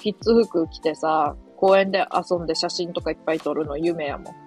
[0.01, 4.42] キッズ服着てさ、公園で遊んで写真とかいっぱい撮るの夢やもん。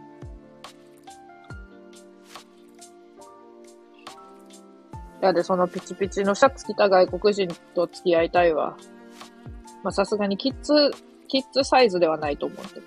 [5.25, 8.77] やで、そのピチピチのシャツ着た外国人と付き合いたいわ。
[9.83, 10.91] まあ、さすがにキッズ、
[11.27, 12.85] キッズサイズではないと思うけど。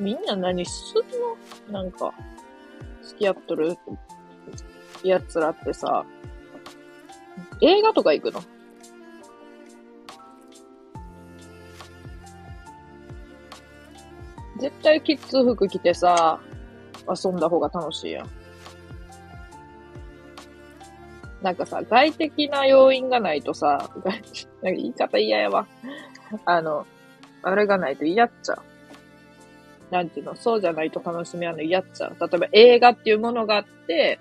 [0.00, 1.82] みんな何すんの？
[1.82, 2.12] なんか、
[3.02, 3.76] 付き合っとる
[5.02, 6.04] やつらってさ、
[7.60, 8.42] 映画とか行くの？
[14.64, 16.40] 絶対キッズ服着てさ、
[17.06, 18.30] 遊んだ方が楽しいやん。
[21.42, 24.22] なんかさ、外的な要因がないとさ、 なんか
[24.62, 25.66] 言い方嫌やわ。
[26.46, 26.86] あの、
[27.42, 28.58] あれがないと嫌っちゃう。
[29.92, 32.16] なんていうの、そうじゃないと楽しみはの嫌っちゃう。
[32.18, 34.18] 例えば映画っていうものがあって、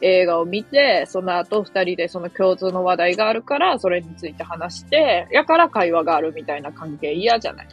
[0.00, 7.68] 映画を見て、その後二人でその共通の話題があるから、それについて話して、やから会話があるみたいな関係嫌じゃない。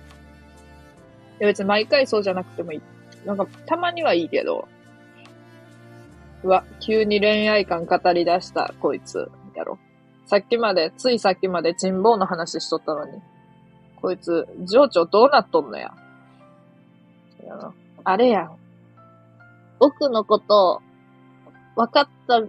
[1.39, 2.81] いや別に毎回そうじゃなくてもいい。
[3.25, 4.67] なんか、たまにはいいけど、
[6.43, 9.77] うわ、急に恋愛観語り出した、こいつ、やろ。
[10.25, 13.21] さっきまで、ついさっきまで人望の話しとったのに。
[14.01, 15.93] こいつ、情緒どうなっとんのや。
[18.03, 18.57] あれやん。
[19.79, 20.81] 僕のこと、
[21.75, 22.41] 分かった、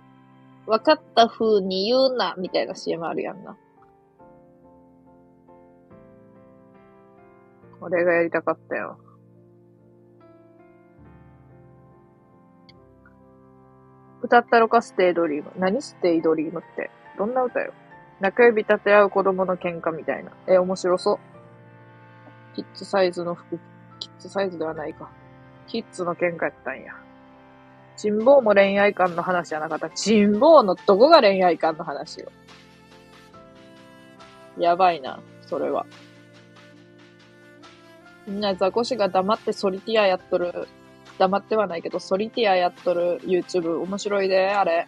[0.67, 3.57] 分かった風に言うな、みたいな CM あるやんな。
[7.81, 8.99] 俺がやりたかったよ。
[14.23, 15.51] 歌ったろか Stay Dream。
[15.57, 16.91] 何 Stay Dream って？
[17.17, 17.73] どんな歌よ？
[18.21, 20.33] 中指立て合う子供の喧嘩みたいな。
[20.47, 21.19] え、面白そう。
[22.55, 23.59] キッズサイズの服、
[23.99, 25.11] キッズサイズではないか。
[25.67, 26.93] キッズの喧嘩やったんや。
[27.97, 29.89] チンボウも恋愛観の話じゃなかった。
[29.91, 32.31] チンボウのどこが恋愛観の話よ。
[34.59, 35.87] やばいな、それは。
[38.31, 40.69] みんなザコシが黙ってソリティアやっとる
[41.19, 44.87] 黙ってはないけど、ソリティアやっとる YouTube 面白いで、あれ。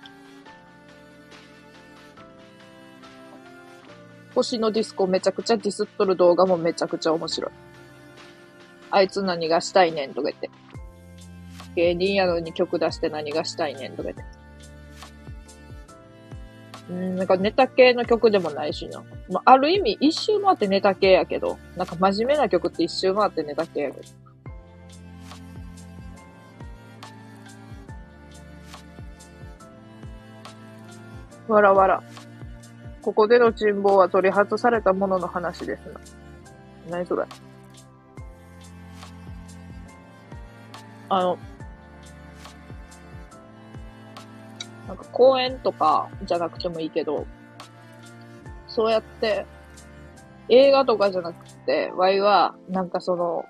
[4.35, 7.51] 星のディスコめちゃくちゃディスっとる動画もめちゃくちゃ面白い。
[8.93, 10.49] あいつ何がしたいねんとか言って。
[11.75, 14.42] 芸人やのに曲出して何がしたいねんとか言って。
[16.91, 19.03] うん、なんかネタ系の曲でもないしな。
[19.31, 24.01] まあ、ある意味一周回ってネタ系やけど、なんか真面目な曲って一周回ってネタ系やけ
[31.47, 31.55] ど。
[31.55, 32.03] わらわら。
[33.03, 36.01] ここでの人望は取り外されたものの話ですな。
[36.91, 37.25] 何それ？
[41.09, 41.39] あの、
[44.89, 47.27] なんか公園とかじゃなくてもいいけど、
[48.67, 49.47] そうやって、
[50.49, 53.45] 映画とかじゃなくて、ワイは、なんかその、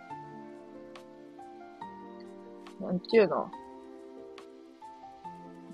[2.81, 3.51] なんていうの？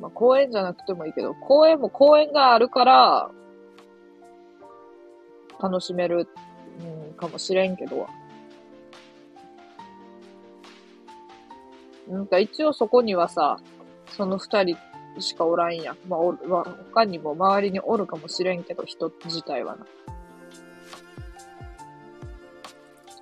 [0.01, 3.31] まあ、公園じゃなくてもいいけど、公園も公園があるから、
[5.61, 6.29] 楽しめる、
[7.11, 8.07] うん、かもしれんけど。
[12.09, 13.59] なんか一応そこにはさ、
[14.07, 14.77] その二人
[15.19, 15.97] しかおらんや。
[16.09, 19.87] まあ、おまあ、他にも周りにおるかもしれんけど、人自体はな。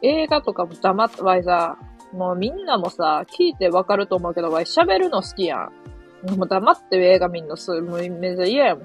[0.02, 1.78] 映画とかも黙って、わいさ、
[2.12, 5.70] もうみんなもさ、聞いてわかると思うけど、わい喋るの好きや
[6.26, 6.36] ん。
[6.36, 8.84] もう黙って映画見んのす、もうめっちゃ嫌やもん。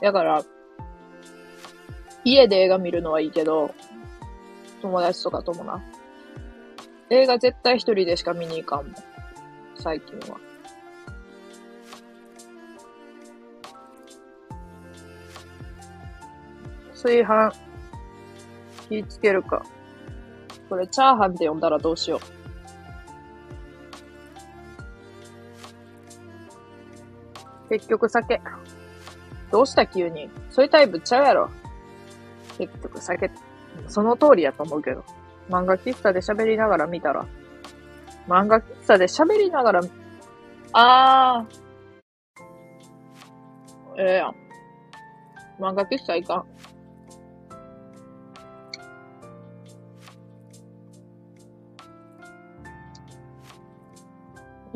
[0.00, 0.42] だから、
[2.24, 3.74] 家で映画見るのはいいけど、
[4.82, 5.82] 友達とかともな。
[7.10, 8.94] 映画絶対一人でしか見に行かんもん。
[9.76, 10.38] 最近は。
[17.00, 17.52] 炊飯、
[18.88, 19.62] 気ぃつけるか。
[20.68, 22.20] これ、チャーハンって呼んだらどうしよ
[27.68, 27.70] う。
[27.70, 28.40] 結局酒。
[29.52, 30.28] どうした急に？
[30.50, 31.50] そういうタイプちゃうやろ。
[32.58, 33.30] 結局酒。
[33.86, 35.04] その通りやと思うけど。
[35.48, 37.26] 漫画喫茶で喋りながら見たら。
[38.26, 39.80] 漫画喫茶で喋りながら、
[40.72, 44.02] あー。
[44.02, 44.34] ええやん。
[45.58, 46.44] 漫画喫茶行かん。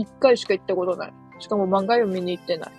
[0.03, 1.13] 一回しか行ったことない。
[1.39, 2.73] しかも漫画読みに行ってない。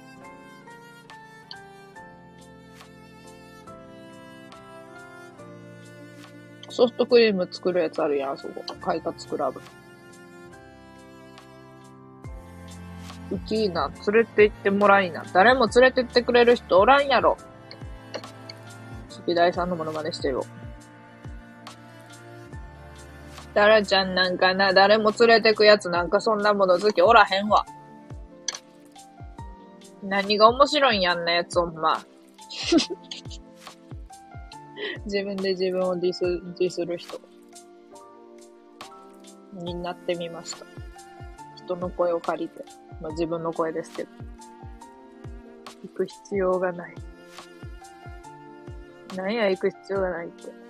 [6.69, 8.63] ソフトクリーム作るやつあるやん、そこ。
[8.81, 9.61] 快活クラブ。
[13.31, 13.89] うちいいな。
[14.07, 15.23] 連れて行ってもらいな。
[15.33, 17.37] 誰も連れて行ってくれる人おらんやろ。
[19.09, 20.43] 月大さんのモノマネしてよ。
[23.53, 27.65] タラちゃんなんかな、誰も連れてくやつなんかそんなもの好きおらへんわ。
[30.03, 32.03] 何が面白いんやんなやつ、ほんま。
[35.05, 36.21] 自分で自分をディス、
[36.59, 37.19] ディスる人。
[39.53, 40.65] になってみました。
[41.55, 42.65] 人の声を借りて。
[43.01, 44.09] まあ自分の声ですけど。
[45.83, 46.95] 行く必要がない。
[49.15, 50.62] なんや行く必要がないって。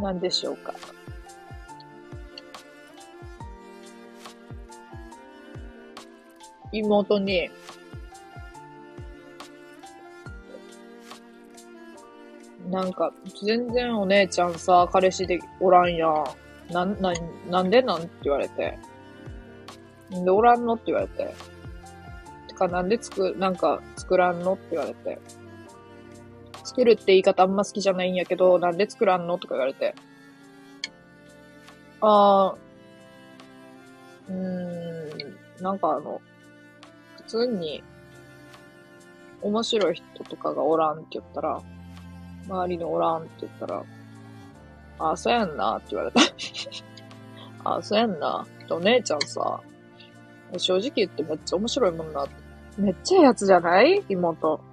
[0.00, 0.74] なんでしょうか。
[6.72, 7.50] 妹に、
[12.70, 13.12] なんか、
[13.44, 16.24] 全然お姉ちゃんさ、彼氏でおらんやん。
[16.72, 17.12] なん、な、
[17.50, 18.78] なんでなんって言われて。
[20.10, 21.34] なんでおらんのって言われて。
[22.48, 25.18] てか、なんでつく、なんか、作らんのって言われて。
[26.72, 29.36] 作るって言い方あんま好きじゃないんやけど、なんで作らんの？
[29.36, 29.94] とか言われて。
[32.00, 34.34] あー、うー
[35.60, 36.20] ん、なんかあの、
[37.18, 37.84] 普通に、
[39.42, 41.60] 面白い人とかがおらんって言ったら、
[42.48, 43.84] 周りにおらんって言ったら、
[44.98, 46.20] あ、そうやんなって言われた。
[47.76, 48.46] あ、そうやんな。
[48.70, 49.60] お姉ちゃんさ、
[50.56, 52.26] 正直言ってめっちゃ面白いもんな。
[52.78, 54.02] めっちゃいいやつじゃない？
[54.08, 54.71] 妹。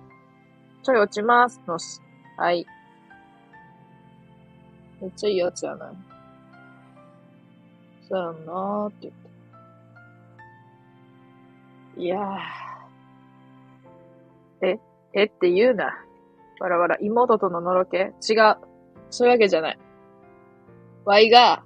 [0.84, 1.61] ちょい落ちます。
[1.68, 1.99] のし。
[2.38, 2.65] はい。
[5.01, 5.89] めっちゃいいやつやない。
[8.07, 9.14] そうやんなーって言っ
[11.95, 12.01] て。
[12.01, 14.68] いやー。
[14.68, 14.80] え
[15.14, 15.97] えって言うな。
[16.60, 18.14] わらわら、妹とののろけ？
[18.30, 18.57] 違う。
[19.10, 19.80] そういうわけじゃない。
[21.06, 21.64] ワイが、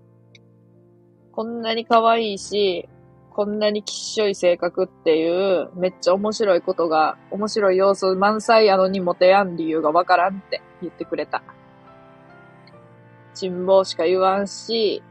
[1.31, 2.87] こんなに可愛いし、
[3.33, 11.41] こんなにきっしょい性格っていう、めっちゃ面白いことが、面白い要素満載やのにモテやん理由がわからんって言ってくれた。
[13.33, 15.01] 珍宝しか言わんし、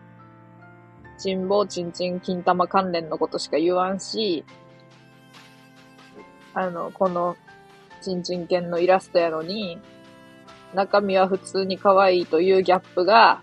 [1.18, 4.44] 珍宝ちんちん金玉関連のことしか言わんし、
[6.54, 7.36] あの、この、
[8.00, 9.80] ちんちん犬のイラストやのに、
[10.74, 13.42] 中身は普通に可愛いというギャップが、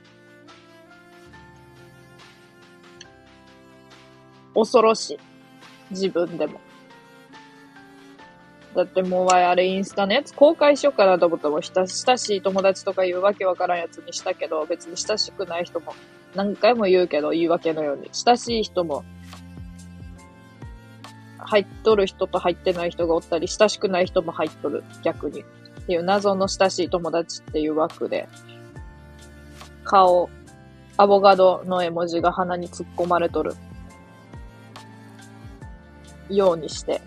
[4.60, 5.20] 恐ろしい。
[5.92, 6.60] 自分でも。
[8.76, 11.62] だってもうあれインスタのやつ公開しようかなと思ったもん。
[11.64, 15.94] 親しい友達とかいうわけわからんやつにしたけど、別に親しくない人も
[16.36, 18.10] 何回も言うけど言い訳のように。
[18.14, 19.04] 親しい人も
[21.40, 24.84] 入っとる人と入ってない人がおったり、親しくない人も入っとる。
[25.04, 25.42] 逆に。
[25.42, 25.44] っ
[25.88, 28.30] ていう謎の親しい友達っていう枠で、
[29.84, 30.30] 顔、
[30.98, 33.56] アボカドの絵文字が鼻に突っ込まれとる。
[36.30, 37.02] ようにして。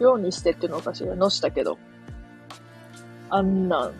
[0.00, 1.16] ようにしてっていうのおかしいよ。
[1.16, 1.78] のしたけど。
[3.30, 3.92] あんなん、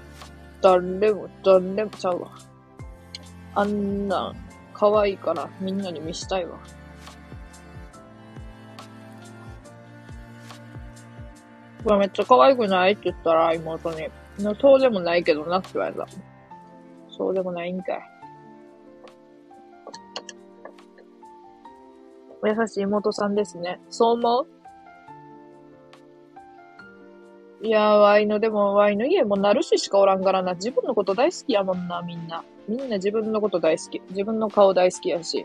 [0.63, 2.31] 誰も、誰もちゃうわ。
[3.55, 4.37] あんなん、
[4.73, 6.59] 可愛いからみんなに見したいわ。
[11.85, 12.93] これめっちゃ可愛くない？
[12.93, 14.09] って言ったら妹に、
[14.61, 16.07] そうでもないけどなって言われた。
[17.17, 18.01] そうでもないんかい。
[22.43, 23.81] お優しい妹さんですね。
[23.91, 24.47] そう思う？
[27.61, 30.55] いやー、ワイの、でも、ワイの家もなるししかおらんからな。
[30.55, 32.45] 自分のこと大好きやもんな、みんな。
[32.69, 34.01] みんな自分のこと大好き。
[34.11, 35.45] 自分の顔大好きやし。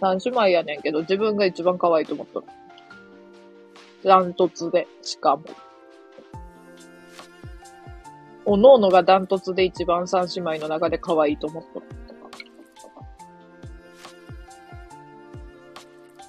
[0.00, 2.46] 三姉妹やねんけど、自分が一番可愛いと思っとる。
[4.04, 5.42] ダントツで、しかも。
[8.44, 11.86] おのおのがダントツで一番三姉妹の中で可愛いと思っとる。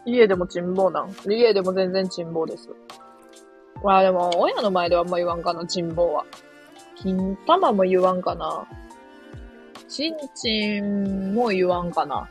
[0.05, 1.13] 家でも珍宝なん？
[1.27, 2.69] 家でも全然珍宝です。
[3.83, 6.25] まあでも、親の前ではあんま言わんかな、珍宝は。
[6.95, 8.67] 金玉も言わんかな。
[9.87, 12.29] ちんちんも言わんかな。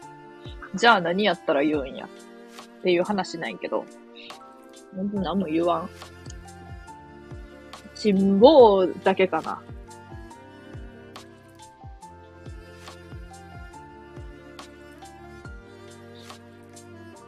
[0.75, 2.07] じゃあ何やったら言うんや？
[2.07, 3.85] っていう話ないけど。
[4.95, 5.91] ほんと何も言わん。
[7.95, 9.63] 珍宝だけかな。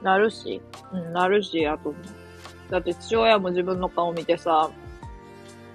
[0.02, 0.60] なるし、
[0.92, 1.94] うん、なるし、あと、
[2.70, 4.70] だって父親も自分の顔見てさ、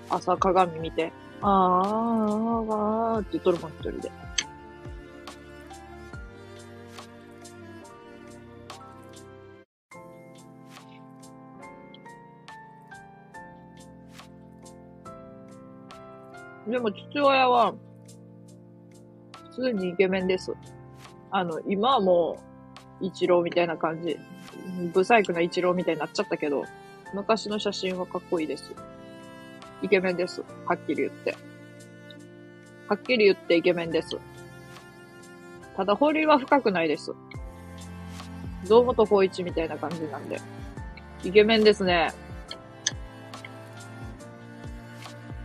[0.10, 1.12] 朝鏡見て、
[1.42, 4.12] あー、あー、って言っとるもん、一人で。
[16.68, 17.74] でも父親は、
[19.52, 20.52] 普通にイケメンです。
[21.30, 22.55] あの、今はもう、
[23.02, 24.18] 一郎みたいな感じ。
[24.94, 26.64] ブサイクな一郎みたいになっちゃったけど、
[27.14, 28.74] 昔の写真はかっこいいです。
[29.82, 30.42] イケメンです。
[30.66, 31.36] はっきり言って。
[32.88, 34.18] はっきり言ってイケメンです。
[35.76, 37.14] ただ、掘りは深くないです。
[38.68, 40.40] 堂本光一みたいな感じなんで。
[41.24, 42.14] イケメンですね。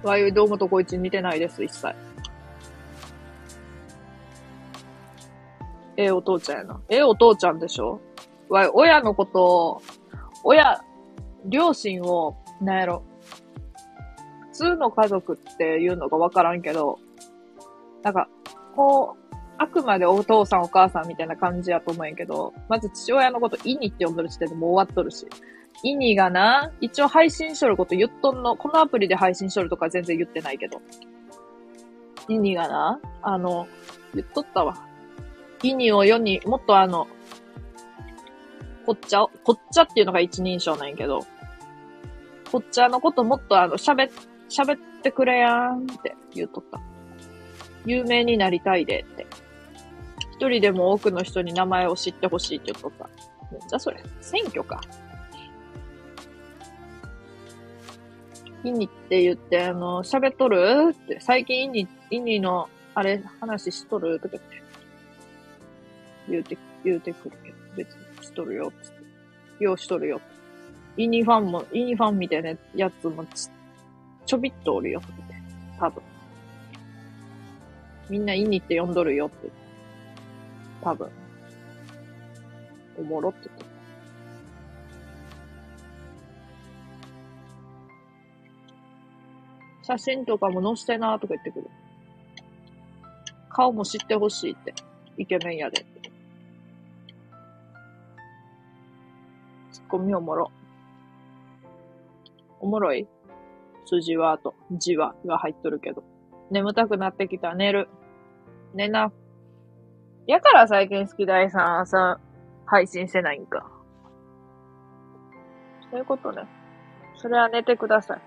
[0.02, 1.94] わゆ堂本光一似てないです、一切。
[6.00, 6.80] ええお父ちゃんやな。
[6.88, 8.00] ええお父ちゃんでしょ？
[8.48, 9.82] わ、親のことを、
[10.44, 10.80] 親、
[11.46, 13.02] 両親を、なんやろ。
[14.52, 16.98] 普通の家族っていうのがわからんけど、
[18.02, 18.28] なんか、
[18.76, 25.26] こう、あくまでお父さんお母さんみたいな感じやと思うんやけど、まず父親のことイニって呼んどる時点でもう終わっとるし。
[25.82, 30.80] イニがな、一応配信しとること言っとんの、このアプリで配信しとるとか全然言ってないけど。
[32.28, 33.66] イニがな、あの、
[34.14, 34.76] 言っとったわ。
[35.62, 37.06] イニを世に、もっとあの、
[38.86, 41.26] こっちゃを、こっちゃっていうのが一人称なんやけど、
[42.50, 44.10] こっちゃのこともっとあの、喋、
[44.48, 46.80] 喋ってくれやんって言っとった。
[47.86, 49.26] 有名になりたいでって。
[50.32, 53.08] 一人でも多くの人に名前を知ってほしいって言っとった。
[53.52, 54.80] めっちゃそれ、選挙か。
[58.64, 64.62] イニって言って、あの、喋っとるって、最近イニ、イニの、あれ、話しとるとかって、
[66.30, 68.92] 言うて、言うてくるけど、別にしとるよ、つっ
[69.58, 69.64] て。
[69.64, 70.20] ようしとるよ。
[70.96, 73.50] イニファンも、イニファンみたいなやつもち、
[74.26, 75.34] ちょびっとおるよ、とかって。
[75.78, 76.02] 多分。
[78.08, 79.50] みんなイニって呼んどるよって。
[80.82, 81.08] 多分。
[82.98, 83.70] おもろって言って。
[89.82, 91.66] 写真とかも載せてなとか言ってくる。
[93.48, 94.72] 顔も知ってほしいって。
[95.16, 95.78] イケメンやで。
[95.78, 95.99] ツッ
[99.90, 100.52] コミおもろ。
[102.60, 103.08] おもろい
[103.84, 106.04] 数字はと、字はが入っとるけど。
[106.50, 107.54] 眠たくなってきた。
[107.54, 107.88] 寝る。
[108.74, 109.12] 寝な。
[110.26, 112.20] やから最近好き大さん朝
[112.66, 113.68] 配信してないんか。
[115.90, 116.44] そういうことね。
[117.16, 118.20] それは寝てください。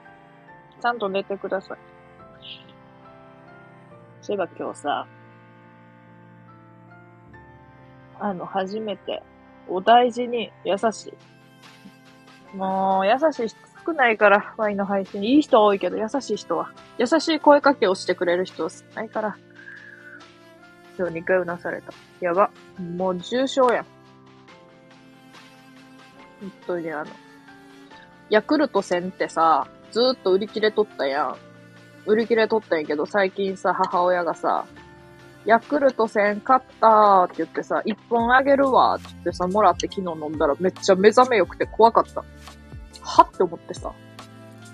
[0.82, 1.78] ちゃんと寝てください。
[4.22, 5.08] そういえば今日さ、
[8.20, 9.24] あの、初めて、
[9.68, 11.33] お大事に優しい。
[12.54, 15.22] もう、優しい人少ないから、ワインの配信。
[15.24, 16.72] いい人多いけど、優しい人は。
[16.98, 19.38] 優しい声かけをしてくれる人少ないから。
[20.98, 21.94] 今日2回うなされた。
[22.22, 22.52] やば。
[22.80, 23.86] もう重症やん。
[26.40, 27.12] 本当にあの、
[28.30, 31.36] ヤクルト1000ってさ、ずーっと売り切れとったやん。
[32.06, 34.66] 売り切れとったんやけど、最近さ、母親がさ、
[35.46, 42.24] ヤクルト1000買ったーって言ってさ、1本あげるわーって言ってさ、もらって昨日飲んだらめっちゃ目覚めよくて怖かった。
[43.02, 43.92] はって思ってさ。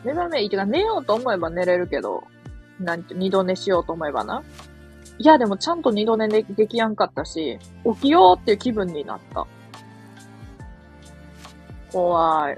[0.03, 2.23] 目覚めいいてか寝ようと思えば寝れるけど、
[2.79, 4.43] なんて、二度寝しようと思えばな。
[5.17, 9.45] いや、でもちゃんと二度寝でできやんかったし、起きようっていう気分になった。
[11.91, 12.57] 怖い。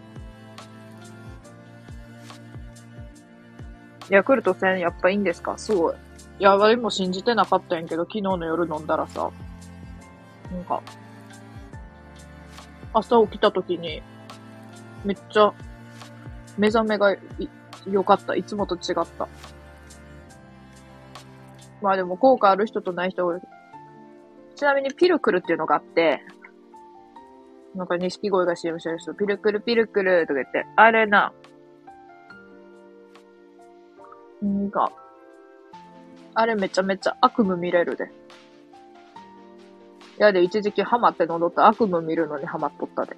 [4.10, 5.58] ヤクルト1000やっぱいいんですか？
[5.58, 5.96] すごい。
[6.42, 9.30] いや、誰も信じてなかったんやけど、昨日の夜飲んだらさ、
[10.52, 10.82] なんか、
[12.94, 14.02] 朝起きた時に、
[15.06, 15.54] めっちゃ、
[16.58, 17.16] 目覚めが
[17.88, 18.34] 良かった。
[18.36, 19.28] いつもと違った。
[21.80, 23.40] まあでも効果ある人とない人が
[24.56, 26.24] ちなみにピルクルっていうのがあって、
[27.76, 31.34] なんか錦鯉が CM してる人、ピルクルピルクルとか言って、あれな
[34.42, 34.92] な、んか、
[36.34, 38.12] あれめちゃめちゃ悪夢見れるで。
[40.22, 43.18] やで、一時期ハマって喉った悪夢見るのにハマっとったで。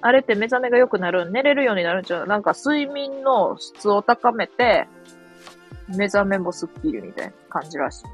[0.00, 4.88] あれって目覚めが良くなる、寝れるようになるんちゃうなんか睡眠の質を高めて、
[5.88, 8.04] 目覚めもスッキリみたいな感じらしい。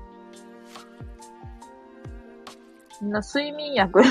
[3.03, 4.03] みんな睡眠薬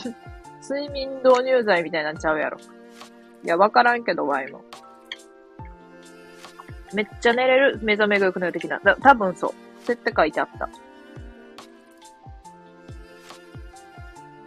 [0.62, 2.58] 睡眠導入剤みたいになっちゃうやろ。
[3.44, 4.64] いや、わからんけど、ワイも。
[6.94, 8.78] めっちゃ寝れる目覚めが良くなる的な。
[8.78, 9.50] だ多分そう。
[9.84, 10.68] そうやって書いてあった。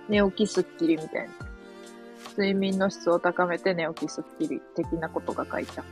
[0.10, 1.34] 寝起きスッキリみたいな。
[2.32, 5.86] 睡眠の質を高めて寝起きスッキリ的なことが書いてあっ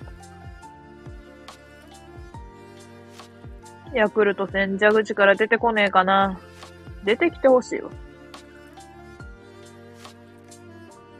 [3.91, 3.97] た。
[3.97, 6.39] ヤクルト戦蛇口から出てこねえかな。
[7.03, 7.89] 出てきてほしいわ。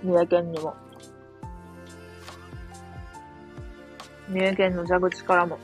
[0.03, 0.76] 三重県にも。
[4.30, 5.60] 三重県の蛇口からも、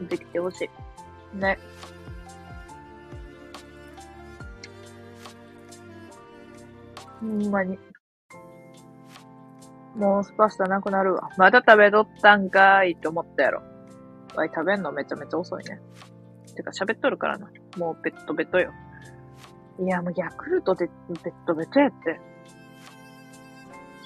[0.00, 0.70] 出てきてほし
[1.34, 1.36] い。
[1.36, 1.58] ね。
[7.20, 7.78] ほんまに。
[9.96, 11.30] もうスパスタなくなるわ。
[11.36, 13.62] まだ食べとったんかーいって思ったやろ。
[14.34, 15.80] わい、食べんのめちゃめちゃ遅いね。
[16.54, 17.48] てか喋っとるからな。
[17.76, 18.72] もうベッドベッドよ。
[19.80, 20.86] いや、もうヤクルトで
[21.22, 22.20] ベッドベッドやって。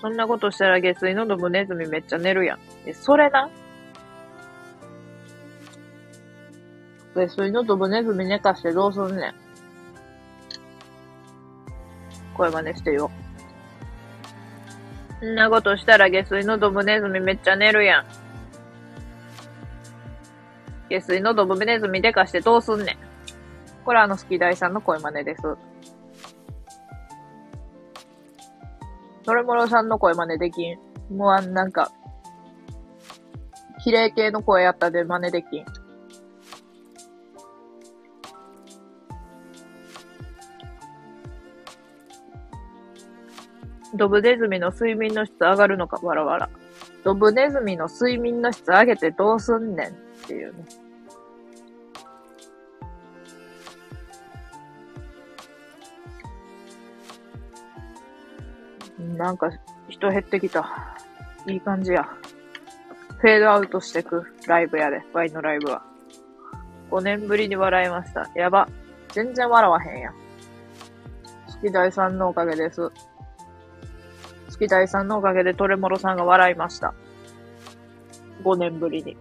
[0.01, 2.59] そんなことしたら下水のドブネズミめっちゃ寝るやん。
[2.87, 3.51] え、それな？
[7.15, 9.35] 下水のドブネズミ寝かしてどうすんねん。
[12.35, 13.11] 声真似してよ。
[15.19, 18.07] そんなことしたら下水のドブネズミめっちゃ寝るやん。
[20.89, 22.97] 下水のドブネズミでかしてどうすんねん。
[23.85, 25.43] これあのスキダイさんの声真似です。
[29.29, 30.79] トレモロさんの声真似できん。
[31.15, 31.93] もうあんなんか、
[33.85, 35.67] 綺麗系の声やったで真似できん。
[43.95, 46.49] ドブネズミの睡眠の質上がるのか、わらわら。
[47.05, 49.91] ドブネズミの睡眠の質上げてどうすんねんっ
[50.27, 50.65] ていうね。
[59.19, 59.51] なんか
[59.89, 60.97] 人減ってきた。
[61.47, 62.05] いい感じや。
[63.19, 65.83] フェードアウトしてくライブやで、ワイのライブは。
[66.93, 68.31] 5年ぶりに笑いました。
[68.37, 68.69] やば。
[69.13, 70.15] 全然笑わへんやん。
[70.15, 70.19] 好
[71.61, 72.81] き大さんのおかげです。
[72.81, 72.93] 好
[74.57, 76.95] き大さんのおかげでトレモロさんが笑いました。
[78.45, 79.17] 5年ぶりに。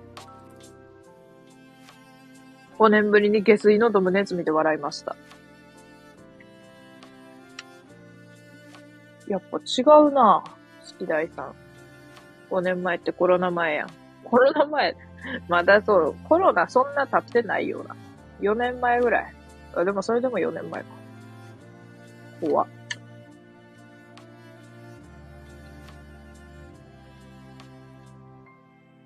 [2.77, 5.15] 5年ぶりに下水のドムネズミで笑いました。
[9.27, 11.53] やっぱ違うな好き大さん。
[12.49, 13.89] 5年前ってコロナ前やん。
[14.23, 14.95] コロナ前、
[15.47, 17.95] まだそう、コロナそんな経ってないような。
[18.41, 19.33] 4年前ぐらい。
[19.75, 20.87] あでもそれでも4年前か。
[22.41, 22.67] 怖っ。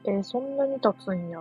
[0.06, 1.40] え、そんなに経つんや。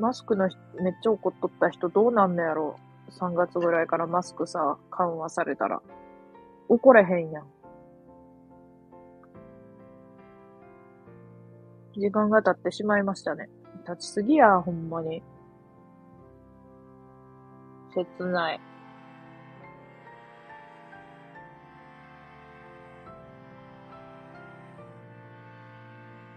[0.00, 0.48] マスクの
[0.82, 5.82] めっちゃ怒っとった人どうなんのやろ ?3 月ぐらいからマスクさ、緩和されたら。
[6.70, 7.44] 怒れへんやん。
[11.98, 13.50] 時間が経ってしまいましたね。
[13.86, 15.22] 経ちすぎや、ほんまに。
[17.94, 18.60] 切ない。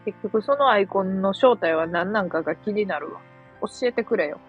[0.03, 3.21] 結局そのアイコンの正体は何なんかが気になるわ。
[3.63, 4.39] 教えてくれよ。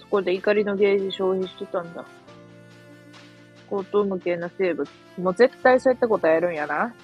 [0.00, 2.04] そこで怒りのゲージ消費してたんだ。
[3.70, 4.90] 高等無形な生物。
[5.18, 6.94] もう絶対そうやってことやるんやな。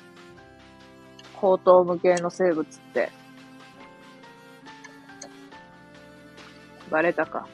[1.41, 3.11] 高等無形の生物って。
[6.91, 7.47] バレたか。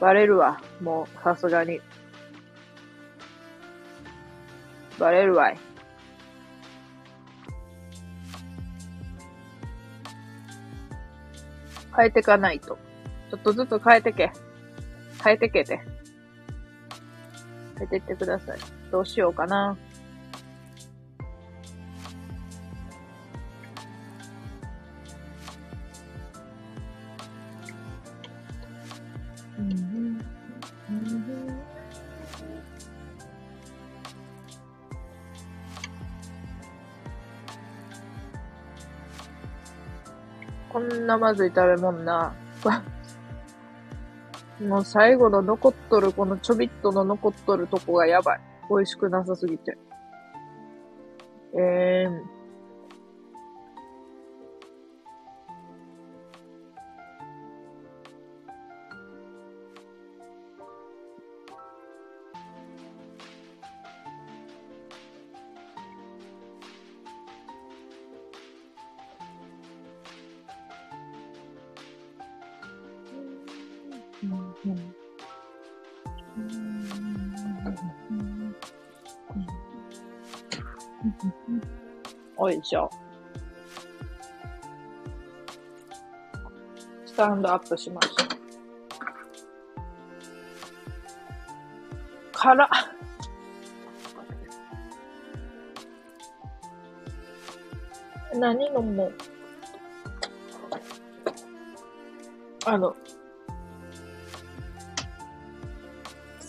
[0.00, 0.60] バレるわ。
[0.80, 1.80] もう、さすがに。
[4.98, 5.71] バレるわい。
[11.96, 12.78] 変えてかないと。
[13.30, 14.30] ちょっとずつ変えてけ。
[15.22, 15.80] 変えてけて。
[17.78, 18.58] 変えてってください。
[18.90, 19.76] どうしようかな。
[41.02, 42.32] んなまずい食べ物な。
[44.60, 48.40] もう最後の残っとる、このちょびっとの残っとるとこがやばい。
[48.70, 49.76] 美味しくなさすぎて。
[51.54, 52.31] えー、
[82.52, 82.90] おいしょ。
[87.06, 88.36] スタンドアップしました。
[92.32, 92.68] 辛っ。
[98.34, 99.12] 何飲もう
[102.64, 102.94] あの、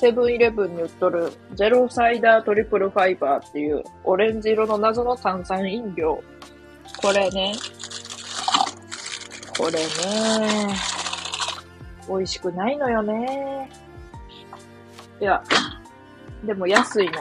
[0.04, 6.22] セブンイレブンに売っとるゼロサイダートリプルファイバーっていうオレンジ色の謎の炭酸飲料。
[7.02, 7.54] これね。
[9.58, 10.76] これね。
[12.10, 13.70] 美味しくないのよね。
[15.22, 15.42] いや、
[16.46, 17.14] でも安いの。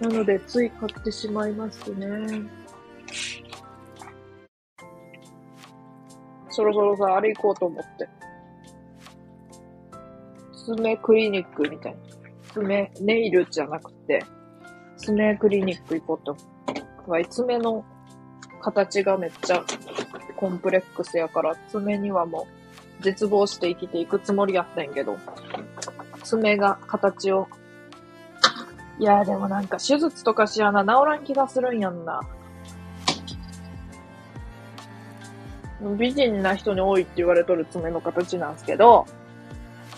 [0.00, 2.06] なので、つい買ってしまいますね。
[6.48, 8.19] そろそろさ、あれ行こうと思って。
[10.64, 11.98] 爪クリニックみたいな。
[12.52, 14.24] 爪、ネイルじゃなくて、
[14.96, 16.36] 爪クリニック行こうと。
[17.06, 17.84] わい、爪の
[18.60, 19.64] 形がめっちゃ
[20.36, 22.46] コンプレックスやから、爪にはも
[23.00, 25.16] う絶望して生きていくつもりやったんやけど、
[26.22, 27.48] 爪が形を。
[28.98, 32.20] いや、でもなんか手術とかしやな、治らん気がするんやんな。
[35.98, 39.06] 美人な人に多いって言われとる爪の形なんですけど、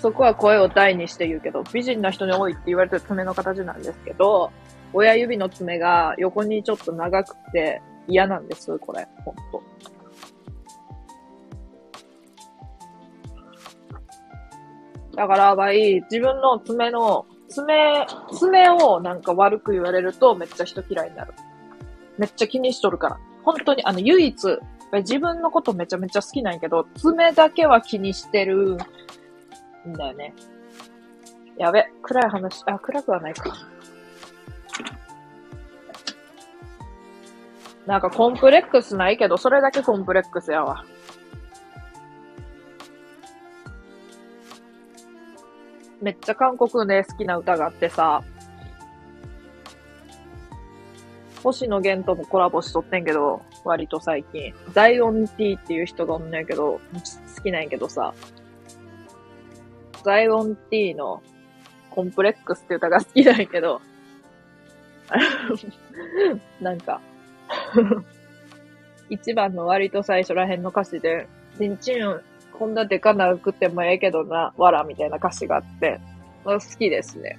[0.02, 4.50] そこは声を大にして言うけど、美人な人に多いって言われてる爪の形なんですけど、
[4.92, 9.06] 親指の爪が横にちょっと長くて嫌なんです、これ。
[9.24, 9.62] ほんと。
[15.14, 21.34] だから、ばい、自分の爪の、爪、爪をなんか悪く言われるとめっちゃ人嫌いになる。
[22.18, 23.20] めっちゃ気にしとるから。
[23.44, 24.58] 本当に、あの、唯一、
[24.92, 28.78] 自分のことめちゃめちゃ好きなんやけど、爪だけは気にしてる
[29.88, 30.34] んだよね。
[31.56, 33.54] やべ、暗い話、あ、暗くはないか。
[37.86, 40.84] なんかコンプレックスないけど、それだけコンプレックスやわ。
[46.00, 48.22] めっちゃ韓国で好きな歌があってさ、
[51.42, 54.54] 星野源ともコラボしとってんけど、割と最近。
[54.72, 56.80] ザイオンティーっていう人がおんねんけど、
[57.36, 58.14] 好きなんやけどさ、
[60.04, 61.22] ザイオンティーの
[61.90, 63.80] コンプレックスって歌が好きなんやけど、
[66.60, 67.00] なんか、
[69.10, 71.26] 一番の割と最初らへんの歌詞で、
[71.58, 72.20] ちんちん
[72.52, 76.00] こんなでかなくてもええけどな、わらみたいな歌詞があって、
[76.44, 77.38] 好きですね。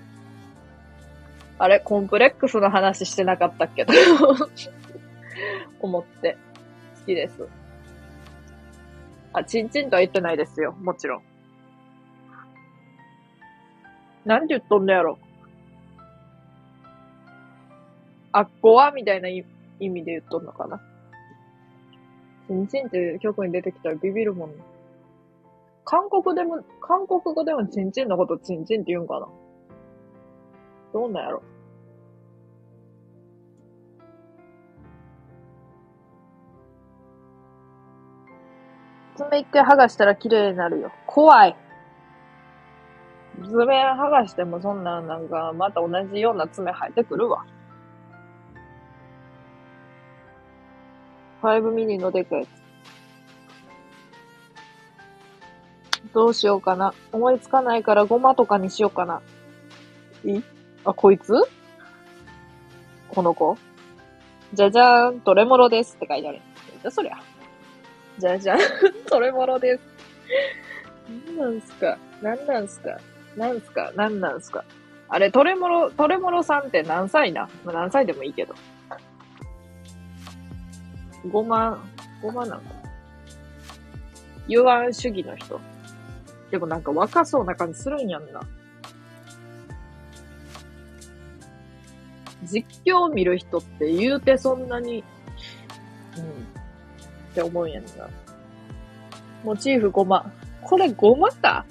[1.57, 3.85] あれ、コンプレックスの話してなかったっけ？
[3.85, 3.93] と
[5.79, 6.37] 思って、
[6.99, 7.47] 好きです。
[9.33, 10.73] あ、ちんちんとは言ってないですよ。
[10.73, 11.32] もちろん。
[14.25, 15.17] なんて言っとんのやろ。
[18.31, 19.43] あっこはみたいな意
[19.79, 20.81] 味で言っとんのかな。
[22.47, 24.55] ちんちんって曲に出てきたらビビるもんね。
[25.85, 29.27] 韓国でも、韓国語でもチンチンのことチンチンって言うんかな
[30.93, 31.43] どうなんやろ
[39.15, 40.91] 爪一回剥がしたら綺麗になるよ。
[41.05, 41.55] 怖い。
[43.41, 47.45] 爪剥がしてもそんな、なんか、また同じような爪生えてくるわ。
[51.41, 52.49] 5ミニのでかいやつ。
[56.13, 56.93] どうしようかな。
[57.11, 59.21] 思いつかないからゴマとかにしようかな。
[60.23, 60.41] い
[60.85, 61.33] あ、こいつ？
[63.09, 63.57] この子？
[64.53, 66.39] じゃじゃーん、トレモロですって書いてある。
[66.81, 67.17] じゃそりゃ。
[68.19, 68.59] じゃじゃん、
[69.07, 69.81] トレモロです。
[71.27, 71.97] なんなんすか？
[72.21, 72.99] なんなんすか？
[73.37, 73.91] なんすか？
[73.95, 74.63] なんなんすか？
[75.09, 78.55] あれ、トレモロ、トレモロさんって何歳な、まあ、何歳でもいいけど。
[81.31, 81.83] ごま、
[82.21, 82.65] ごまなんか。
[84.47, 85.59] ユアン主義の人。
[86.51, 88.41] でもなんか若そうな感じするんやんな。
[92.43, 95.03] 実況見る人って言うてそんなに、
[96.17, 96.25] うん、っ
[97.33, 97.91] て思うんやんな。
[99.43, 100.31] モチーフごま。
[100.61, 101.65] これごまか？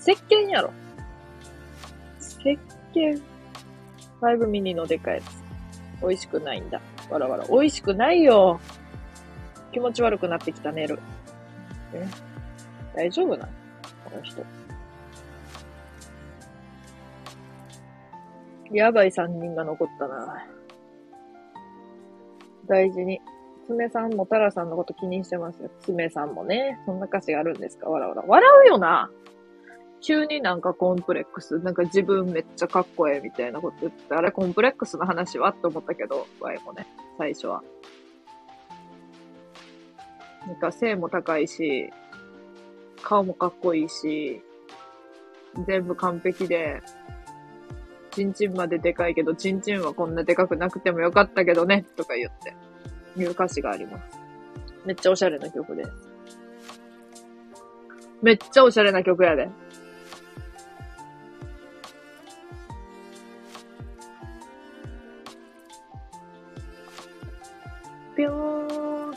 [0.00, 0.72] 石鹸やろ。
[2.40, 2.58] 石
[2.94, 3.20] 鹸。
[4.20, 5.24] 5ミニのでかいやつ。
[6.02, 6.80] 美味しくないんだ。
[7.10, 7.46] わらわら。
[7.46, 8.60] 美味しくないよ。
[9.72, 10.98] 気持ち悪くなってきた、寝る。
[11.94, 12.06] え？
[12.94, 13.52] 大丈夫なの
[14.04, 14.44] この人。
[18.72, 20.46] やばい3人が残ったな。
[22.66, 23.20] 大事に。
[23.66, 25.70] 爪さんもタラさんのこと気にしてますよ。
[25.80, 26.78] 爪さんもね。
[26.86, 27.88] そんな歌詞あるんですか？
[27.88, 28.22] わらわら。
[28.26, 29.10] 笑うよな。
[30.00, 36.86] 急になんかコンプレックス、なんか自分めっちゃかっこええみたいなこと言って、あれコンプレックスの話はって思ったけど、ワイもね、
[37.18, 37.62] 最初は。
[40.46, 41.92] なんか背も高いし、
[43.02, 44.42] 顔もかっこいいし、
[45.66, 46.82] 全部完璧で、
[48.10, 52.54] チンチンまででかいけど、チンチンはこんなでかくなくてもよかったけどね、とか言って、
[53.20, 54.18] いう歌詞があります。
[54.86, 55.90] めっちゃおしゃれな曲です。
[58.22, 59.48] めっちゃおしゃれな曲やで。
[68.20, 69.14] ぴょーん。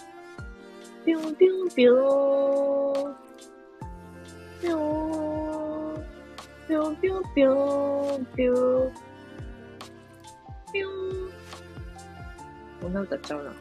[1.05, 3.15] ぴょんぴょんぴょーん。
[4.61, 6.05] ぴょーん。
[6.69, 8.53] ぴょんぴょんぴょんぴょ
[8.85, 8.93] ん。
[10.71, 10.91] ぴょん。
[12.81, 13.51] こんな歌っちゃうな。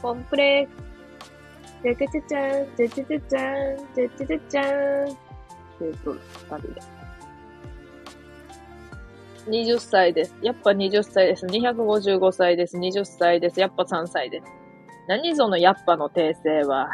[0.00, 0.68] コンプレ
[1.82, 5.10] じゃじゃじゃじゃん、じゃじゃじゃじゃん、じゃじゃじゃじゃん。
[5.10, 5.16] って
[5.80, 6.93] 言うと、二人で。
[9.46, 10.34] 20歳です。
[10.42, 11.46] やっぱ20歳です。
[11.46, 12.78] 255歳です。
[12.78, 13.60] 20歳です。
[13.60, 14.46] やっぱ3歳です。
[15.06, 16.88] 何そのやっぱの訂正は。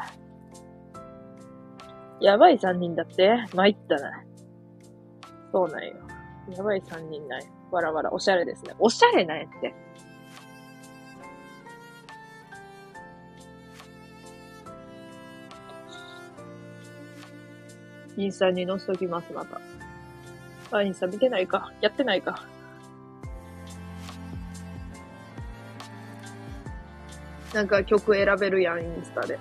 [2.20, 4.24] やばい3人だって参ったな。
[5.52, 5.94] そうなんよ。
[6.56, 7.46] やばい3人なんよ。
[7.70, 8.74] わらわら、おしゃれですね。
[8.78, 9.74] おしゃれなんやって。
[18.16, 19.60] インスタに載せときます、また。
[20.72, 21.72] あ、インスタ見てないか。
[21.80, 22.44] やってないか。
[27.52, 29.38] なんか曲選べるやん、インスタで。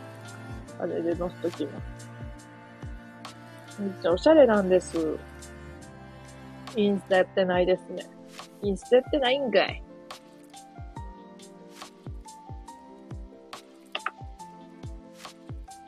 [0.80, 2.10] あれで載せときます。
[3.80, 5.18] めっちゃおしゃれなんです。
[6.76, 8.06] インスタやってないですね。
[8.62, 9.84] インスタやってないんかい。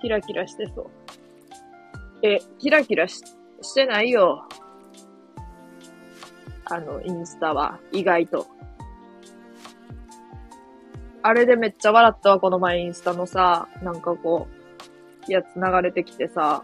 [0.02, 0.90] キラキラしてそう。
[2.24, 3.22] え、キラキラし
[3.62, 4.48] してないよ。
[6.72, 8.48] あの、インスタは、意外と。
[11.22, 14.48] あれでめっちゃ笑ったわ、この前インスタのさ、なんかこ
[15.28, 16.64] う、やつ流れてきてさ、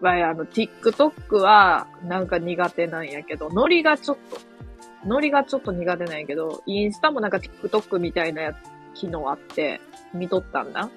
[0.00, 4.38] わい、あの、TikTok は、なんか苦手なんやけど、ノリがちょっと、
[5.06, 8.56] ノリがちょっと苦手なんやけど、インスタもなんか TikTok みたいなやつ、
[8.94, 9.80] 機能あって、
[10.12, 10.90] 見とったんだ。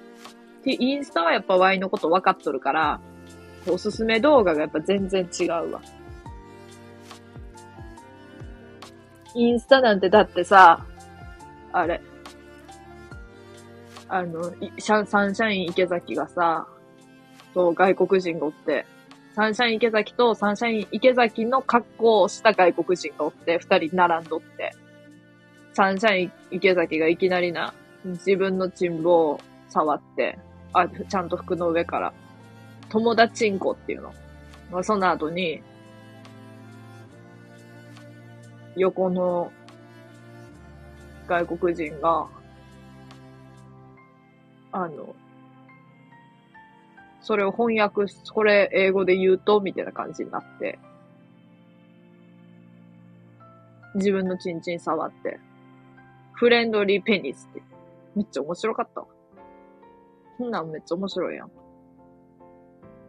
[0.64, 3.00] で、インスタはやっぱワイのこと分かっとるから、
[3.68, 5.80] おすすめ動画がやっぱ全然違うわ。
[9.34, 10.84] インスタなんてだってさ、
[11.72, 12.00] あれ、
[14.08, 16.68] あの、シャサンシャイン池崎がさ、
[17.52, 18.86] と外国人がおって、
[19.34, 24.72] サンシャイン池崎とサンシャイン池崎の格好をした外国人がおって、二人並んどって、
[25.72, 27.74] サンシャイン池崎がいきなりな、
[28.04, 30.38] 自分のチンボを触って、
[30.72, 32.12] あ、ちゃんと服の上から、
[32.90, 34.12] 友達んこっていうの。
[34.70, 35.62] まあ、その後に、
[38.76, 39.52] 横の
[41.26, 42.28] 外国人が、
[44.72, 45.14] あの、
[47.20, 50.78] それを翻訳し、これ英語で言うと、みたいな感じになって、
[53.94, 55.38] 自分のチンチン触って、
[56.32, 57.62] フレンドリーペニスって。
[58.14, 59.06] めっちゃ面白かったわ。
[60.38, 61.48] こんなんめっちゃ面白いやん。
[61.48, 61.50] い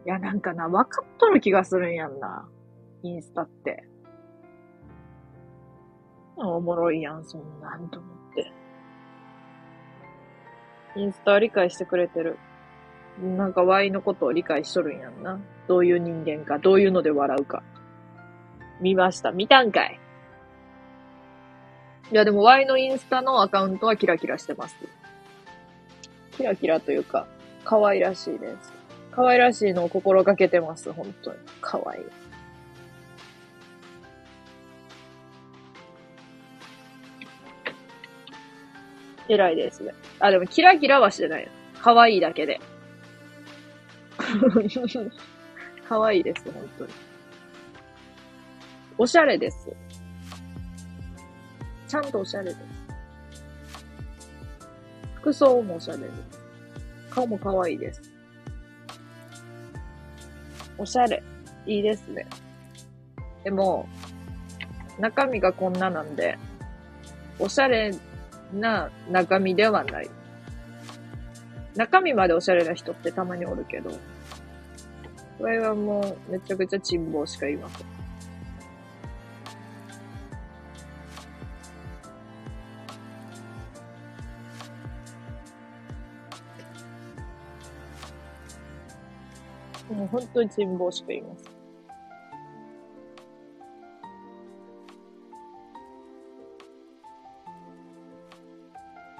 [0.06, 2.48] や、なんかな、分かっとる気がするんやんな。
[3.02, 3.88] インスタって。
[6.36, 8.52] おもろいやん、そんなんと思って。
[10.96, 12.38] インスタは理解してくれてる。
[13.22, 15.40] なんか Y のことを理解しとるんやんな。
[15.66, 17.62] どういう人間か、どういうので笑うか。
[18.80, 19.32] 見ました。
[19.32, 19.98] 見たんかい。
[22.12, 24.76] いや、でも Y のインスタのアカウントはキラキラしてます。
[26.32, 27.26] キラキラというか、
[27.64, 28.72] 可愛らしいです。
[29.10, 31.38] 可愛らしいのを心がけてます、本当に。
[31.62, 32.04] 可愛い。
[39.28, 39.94] 偉いですね。
[40.20, 41.48] あ、でもキラキラはしてない。
[41.82, 42.60] 可愛いだけで。
[45.88, 46.92] 可愛いです、本当に。
[48.98, 49.68] おしゃれです。
[51.86, 52.58] ちゃんとおしゃれです。
[55.16, 56.40] 服装もおしゃれです。
[57.10, 58.02] 顔も可愛いです。
[60.78, 61.22] おしゃれ。
[61.66, 62.26] いいですね。
[63.44, 63.88] でも、
[64.98, 66.38] 中身がこんななんで、
[67.38, 67.92] おしゃれ
[68.52, 70.10] な中身ではない。
[71.74, 73.90] 中身までおしゃれな人ってたまにおるけど、
[75.38, 77.86] これはもうめちゃくちゃ珍望しかいません。
[89.94, 91.45] もう本当に珍望しかいません。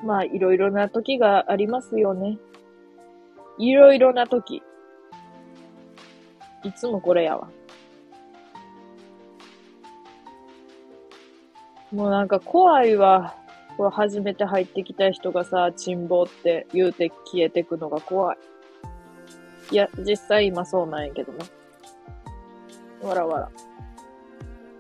[0.07, 2.39] まあ、いろいろな時がありますよね。
[3.59, 4.63] いろいろな時。
[6.63, 7.49] いつもこれやわ。
[11.93, 13.35] もうなんか怖いわ。
[13.77, 18.39] これ初めて入ってきた人がさ、沈望って言うて消えてくのが怖い。
[19.73, 21.45] いや、実際今そうなんやけどね。
[23.03, 23.51] わらわら。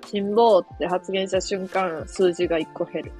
[0.06, 3.12] 沈望って発言した瞬間、数字が1個減る。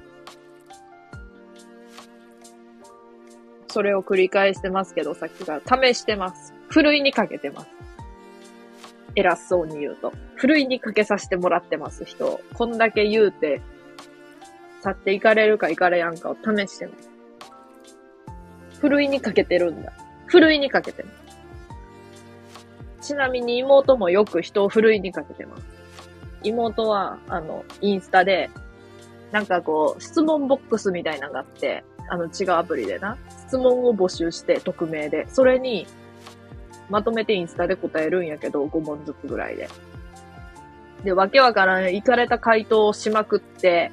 [3.67, 6.53] それを繰り返してますけど、さっきから試してます。
[6.67, 7.67] ふるいにかけてます。
[9.15, 10.13] 偉そうに言うと。
[10.35, 12.41] ふるいにかけさせてもらってます、人を。
[12.53, 13.61] こんだけ言うて、
[14.81, 17.09] 去っていかれるかいかれやんかを試してます。
[18.79, 19.91] ふるいにかけてるんだ。
[20.27, 21.09] ふるいにかけてま
[23.01, 23.07] す。
[23.07, 25.63] ちなみに妹もよく人をふるいにかけてます。
[26.43, 28.49] 妹は、あの、インスタで、
[29.31, 33.17] なんかこう、質問ボックスみたいなのがあって、あの、違うアプリでな。
[33.47, 35.27] 質問を募集して、匿名で。
[35.29, 35.87] それに、
[36.89, 39.67] まとめてインスタで答えるんやけど、5問ずつぐらいで。
[41.03, 43.91] で、わけわからん、行かれた回答をしまくって、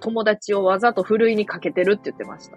[0.00, 2.56] 友達をわざとふるいにかけてるって言ってました。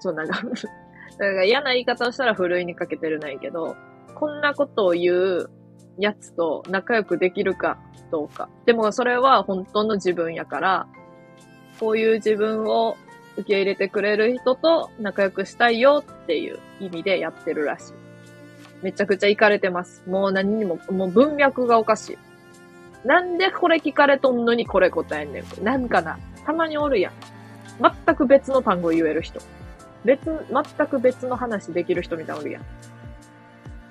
[0.00, 3.76] そう、なんか、だから嫌な言い方をしたらふるいにかけてるないけど、
[4.14, 5.50] こんなことを言う
[5.98, 7.78] やつと仲良くできるか
[8.10, 8.48] どうか。
[8.66, 10.86] でもそれは本当の自分やから、
[11.80, 12.96] こういう自分を
[13.36, 17.92] 受け入れてくれる人と仲良くしたいよっていう意味でやってるらしい。
[18.82, 20.02] めちゃくちゃ行かれてます。
[20.06, 22.18] もう何にも、もう文脈がおかしい。
[23.06, 25.64] なんでこれ聞かれとんのにこれ答えんねん。
[25.64, 26.18] なんかな。
[26.44, 27.12] たまにおるやん。
[27.80, 29.40] 全く別の単語言える人。
[30.04, 32.62] 別、全く別の話できる人みたいなおるやん。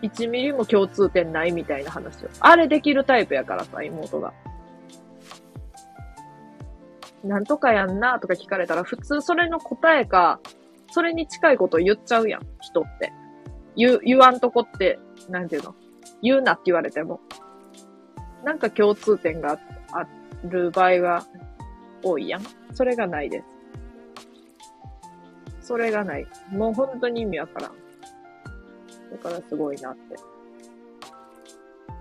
[0.01, 2.29] 1ミリも共通点ないみたいな話を。
[2.39, 4.33] あれできるタイプやからさ、妹が。
[7.25, 10.39] なんとかやんなとか聞かれたら、普通それの答えか、
[10.91, 13.11] それに近いこと言っちゃうやん、人って。
[13.75, 14.99] 言、言わんとこって、
[15.29, 15.75] なんていうの？
[16.21, 17.19] 言うなって言われても。
[18.43, 19.59] なんか共通点が
[19.91, 20.05] あ
[20.47, 21.25] る場合が
[22.03, 22.43] 多いやん。
[22.73, 23.43] それがないで
[25.61, 25.67] す。
[25.67, 26.27] それがない。
[26.51, 27.71] もう本当に意味わからん。
[29.11, 30.15] だからすごいなって。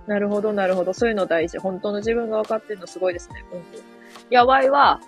[0.07, 0.93] なるほど、なるほど。
[0.93, 1.57] そういうの大事。
[1.59, 3.43] 本当の自分が分かってるのすごいですね。
[3.53, 3.63] うん、い
[4.29, 5.01] や、ワイは、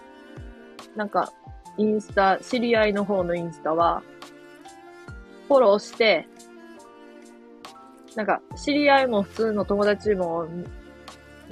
[0.97, 1.33] なんか、
[1.77, 4.03] インスタ、知り合いの方のインスタは、
[5.47, 6.27] フォローして、
[8.15, 10.49] なんか、知り合いも普通の友達も、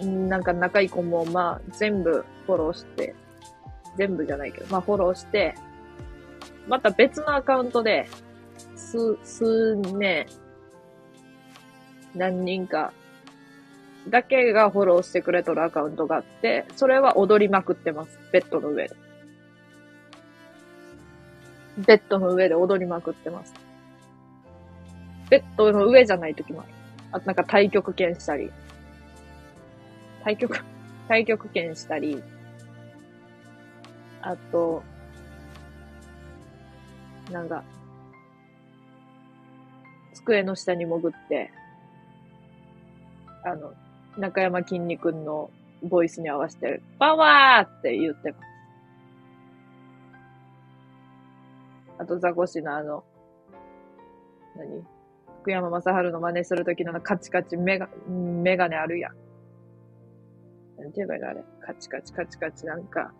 [0.02, 3.14] なんか仲いい子も、まあ、全部フォローして、
[3.96, 5.54] 全部じゃないけど、まあ、フォローして、
[6.66, 8.08] また別のアカウントで、
[8.76, 10.26] 数、数名、
[12.14, 12.92] 何人か、
[14.08, 18.18] だけがフォローしてくれとるアカウントがあって、それは踊りまくってます。
[18.32, 19.03] ベッドの上で。
[21.78, 23.54] ベッドの上で踊りまくってます。
[25.30, 26.68] ベッドの上じゃない時もある。
[27.12, 28.50] あとなんか対極拳したり。
[30.22, 30.64] 対極、
[31.08, 32.22] 対極拳したり。
[34.22, 34.82] あと、
[37.30, 37.62] なんか、
[40.14, 41.50] 机の下に潜って、
[43.44, 43.74] あの、
[44.16, 45.50] 中山きんに君の
[45.82, 48.53] ボイスに合わせて、パワーって言ってます。
[51.98, 53.04] あと、ザコシのあの、
[54.56, 54.84] 何？
[55.42, 59.12] 福山雅治の真似するときのカチカチメガ、メガネあるやん。
[60.80, 61.44] なんて言えばいいのあれ？
[61.60, 63.12] カチカチカチカチなんか、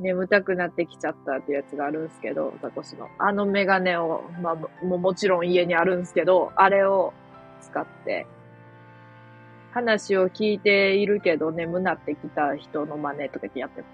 [0.00, 3.08] 眠たくなってきちゃったってやつがあるんすけど、ザコシの。
[3.18, 7.12] あのメガネを、まあ、ももちろん家にあるんすけど、あれを
[7.60, 8.26] 使って、
[9.72, 13.92] 話を聞いているけど眠なってきた人の真似とかってやってます。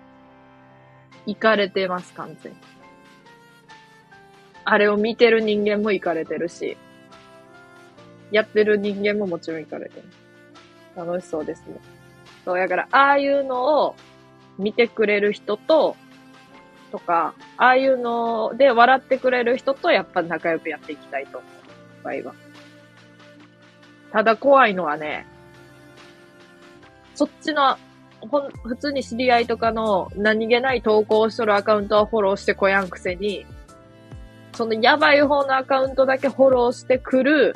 [1.27, 2.59] 行かれてます、完全に。
[4.71, 6.77] あれを見てる人間も行かれてるし、
[8.31, 10.05] やってる人間ももちろん行かれてる。
[10.95, 11.81] 楽しそうですね。
[12.45, 13.97] そう、やから、ああいうのを
[14.59, 15.97] 見てくれる人と、
[16.93, 22.05] とか、ああいうので笑ってくれる人とやっぱ仲良くやっていきたいと思う。
[22.05, 22.35] 場合は。
[24.13, 25.27] ただ怖いのはね、
[27.15, 27.79] そっちの、
[28.21, 33.47] ほん、普通に知り合いとかの何気ない投稿しとるアカウントはフォローしてこやんくせに、
[34.59, 37.55] そのやばい方のアカウントだけフォローしてくる、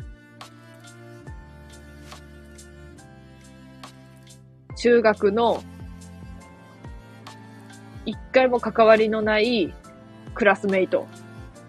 [4.76, 5.64] 中学の、
[8.06, 9.74] 一回も関わりのない
[10.34, 11.08] クラスメイト、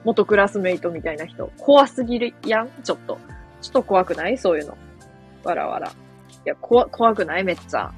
[0.04, 2.70] 元クラスメイトみたいな人、怖すぎるやん？
[2.84, 3.18] ちょっと。
[3.60, 4.38] ちょっと怖くない？
[4.38, 4.78] そういうの。
[5.44, 5.88] わらわら。
[5.88, 5.94] い
[6.46, 7.44] や、怖、怖くない？
[7.44, 7.92] めっちゃ。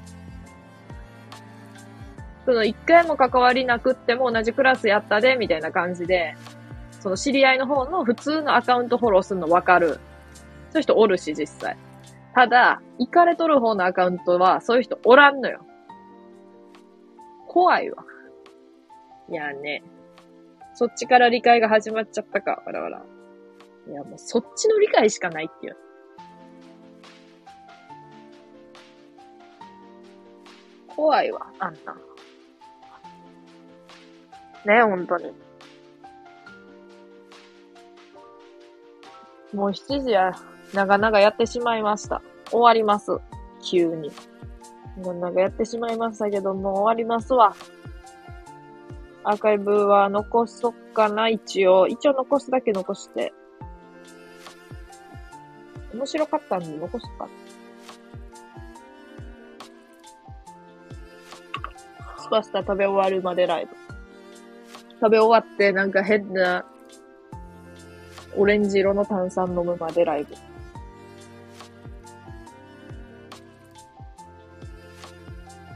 [2.46, 6.34] その、一回も関わりなくっても同じクラスやったで、みたいな感じで、
[7.06, 9.90] その知り合いの方の普通のアカウントフォローするのわかる。
[9.90, 11.76] そういう人おるし、実際。
[12.34, 15.64] ただ、行かれとる方のアカウントは、そういう人おらんのよ。
[17.46, 18.02] 怖いわ。
[19.30, 19.84] いやね。
[20.74, 23.04] そっちから理解が始まっちゃったか、わらわら。
[23.88, 25.76] いや、もうそっちの理解しかないっていう。
[30.88, 31.96] 怖いわ、あんな。
[34.64, 35.45] ね、本当に。
[39.52, 40.32] もう7時や、
[40.74, 42.22] 長々やってしまいました。
[42.50, 43.12] 終わります。
[43.62, 44.10] 急に。
[44.98, 47.54] 長々やってしまいましたけど、もう終わりますわ。
[49.24, 51.86] アーカイブは残そっかな、一応。
[51.88, 53.32] 一応残すだけ残して。
[55.92, 57.28] 面白かったんで残そっか。
[62.18, 63.72] スパスタ食べ終わるまでライブ。
[65.00, 66.64] 食べ終わってなんか変な
[68.36, 70.34] オレンジ色の炭酸飲むまでライブ。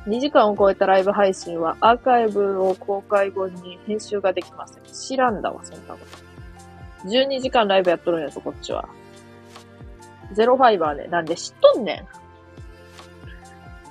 [0.06, 4.82] 2時間を超えたライブ配信はアーカイブを公開後に編集ができません。
[4.92, 5.98] 知らんだわ、そんなこ
[7.04, 7.08] と。
[7.08, 8.88] 12時間ライブやっとるんやぞ、こっちは。
[10.32, 11.04] ゼロファイバーね。
[11.08, 12.06] なんで知っとんねん。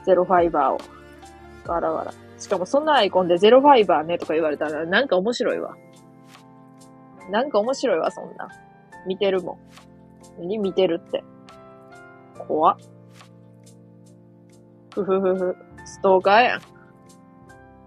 [0.06, 0.80] ゼロファイバーを。
[1.72, 2.14] わらわら。
[2.38, 5.76] しかもそんなアイコンでゼロファイバーねとか言われたらなんか面白いわ。
[7.30, 8.50] なんか面白いわ、そんな。
[9.06, 9.58] 見てるも
[10.40, 10.48] ん。
[10.48, 11.24] に見てるって。
[12.38, 12.78] 怖っ。
[14.94, 15.56] ふふふふ。
[15.86, 16.62] ストーカーやん。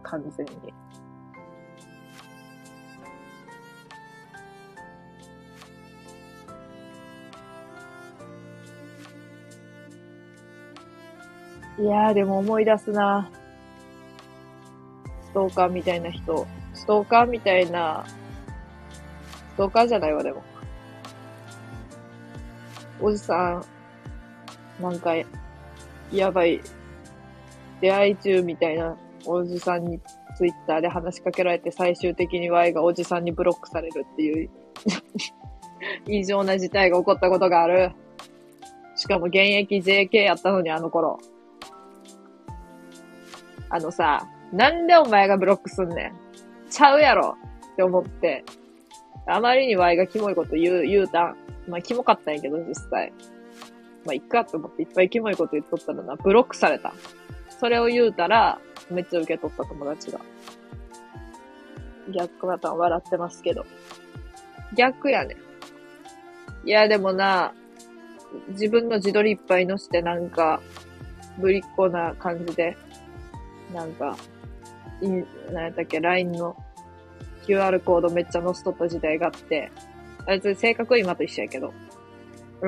[0.03, 0.53] 完全に。
[11.79, 13.31] いやーでも思い出すな。
[15.25, 16.47] ストーカーみたいな人。
[16.75, 18.05] ストーカーみたいな、
[19.63, 20.43] トーカーじゃないわ、でも。
[23.01, 23.63] おじさ
[24.81, 25.13] ん、なんか、
[26.11, 26.61] やばい、
[27.81, 30.01] 出会い中みたいなおじさんに
[30.37, 34.51] ツイッターで話しかけられて最終的に Y がおじさんにブロックされるっていう
[36.07, 37.93] 異常な事態が起こったことがある。
[38.97, 41.21] しかも現役 JK やったのにあの頃。
[43.69, 46.13] あのさ、なんでお前がブロックすんねん。
[46.69, 47.37] ちゃうやろ
[47.73, 48.45] って思って。
[49.27, 51.37] あまりに Y がキモいこと言う、言うたん。
[51.69, 53.13] まあ、キモかったんやけど、実際。
[54.05, 56.93] まあ、いっかって思っていっぱいキモいこと言っとったらな、ブロックされた。
[57.49, 58.59] それを言うたら、
[58.91, 60.21] めっちゃ受け取った友達が。
[62.13, 63.65] 逆パターン笑ってますけど。
[64.75, 65.37] 逆やね。
[66.65, 67.55] いや、でもな、
[68.49, 70.61] 自分の自撮りいっぱい載せてなんか、
[71.39, 72.77] ぶりっ子な感じで、
[73.73, 74.17] なんか、
[75.01, 75.09] い、
[75.53, 76.57] なんやったっけ、LINE の
[77.47, 79.71] QR コードめっちゃ載せとった時代があって、
[80.27, 81.73] あいつ性格今と一緒やけど、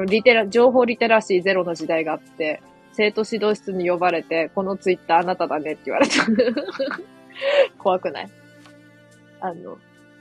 [0.06, 2.60] リテラ、情報リテラシーゼロの時代があって、
[2.92, 6.14] 生徒指導室に呼ばれて、このツイッターあなただねって言われた。
[7.78, 8.30] 怖くない？
[9.40, 9.78] あの、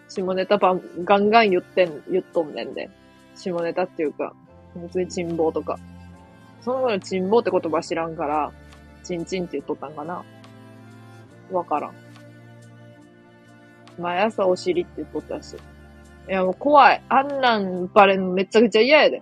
[0.09, 2.89] 下ネタばん、ガンガン言ってん、言っとんねんで。
[3.35, 4.33] 下ネタっていうか、
[4.73, 5.79] 普通に沈望とか。
[6.61, 8.51] その頃沈望って言葉知らんから、
[9.03, 10.23] チンチンって言っとったんかな
[11.51, 11.93] わからん。
[13.99, 15.55] 毎朝お尻って言ったし。
[16.27, 17.01] いやもう怖い。
[17.09, 19.21] あんなんバレんのめちゃくちゃ嫌やで。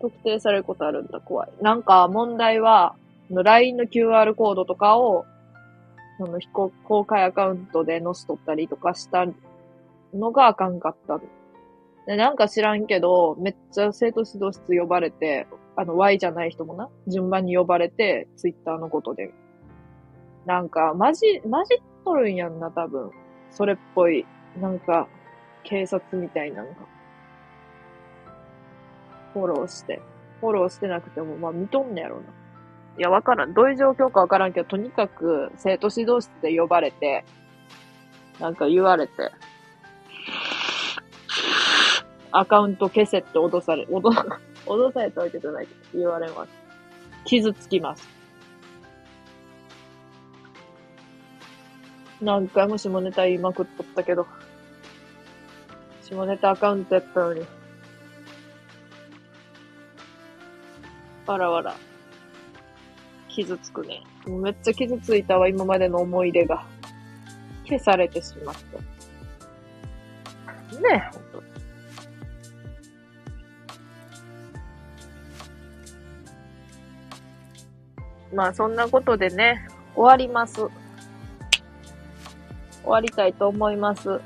[0.00, 1.50] 特定されることあるんだ、怖い。
[1.60, 2.94] なんか問題は、
[3.30, 5.26] LINE の QR コードとかを、
[6.18, 9.26] その非公開アカウントで載せとったりとかした
[10.14, 11.18] のがあかんかった
[12.06, 12.16] で。
[12.16, 19.32] なんか知らんけど、めっちゃ生徒指導室呼ばれて、あの Y じゃない人もな、順番に呼ばれて、Twitter のことで。
[20.46, 23.10] なんか、まじ、まじっとるんやんな、多分。
[23.50, 24.24] それっぽい、
[24.60, 25.08] なんか、
[25.64, 26.74] 警察みたいなんか。
[29.34, 30.00] フォローして。
[30.40, 32.22] フォローしてなくても、まあ見とんねやろな。
[32.96, 33.54] いや、わからん。
[33.54, 37.24] どういう状況かわからんけど、とにかく生徒指導室で呼ばれて、
[38.38, 39.12] なんか言われて、
[42.30, 44.00] アカウント消せって脅され、脅、
[44.66, 46.52] 脅されたわけじゃないけど、言われます。
[47.24, 48.15] 傷つきます。
[52.26, 54.26] 何回も下ネタ言いまくっとったけど、
[56.02, 57.46] 下ネタアカウントやったのに、
[61.24, 61.76] わらわら。
[63.28, 64.02] 傷つくね。
[64.26, 66.66] もうめっちゃ傷ついたわ、今までの思い出が。
[67.64, 68.76] 消されてしまって。
[70.78, 71.42] ねえ、ほんと。
[78.34, 80.68] まあそんなことでね、終わります。
[82.86, 84.20] 終わりたいと思います。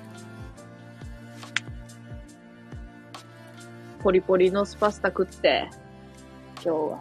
[4.03, 5.71] ポリポリのスパスタ食って。
[6.57, 6.99] 今日は。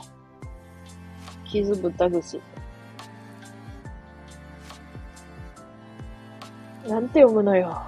[1.43, 2.41] 傷豚串。
[6.87, 7.81] なんて読むのよ。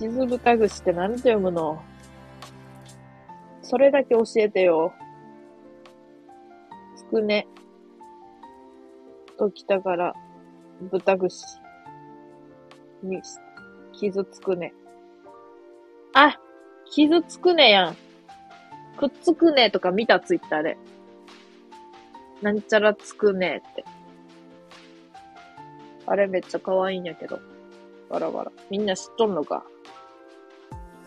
[0.00, 1.80] 傷豚串ってなんて読むの
[3.62, 4.92] それだけ教えてよ。
[6.96, 7.46] つくね。
[9.38, 10.14] ときたから、
[10.90, 11.44] 豚串。
[13.02, 13.20] に、
[13.92, 14.72] 傷つくね。
[16.14, 16.38] あ
[16.90, 17.96] 傷つくねやん。
[18.96, 20.78] くっつくねとか見たツイッターで。
[22.42, 23.84] なんちゃらつくねって。
[26.06, 27.40] あれめっちゃ可愛いんやけど。
[28.10, 28.52] バラバラ。
[28.70, 29.64] みんな知っとんのか。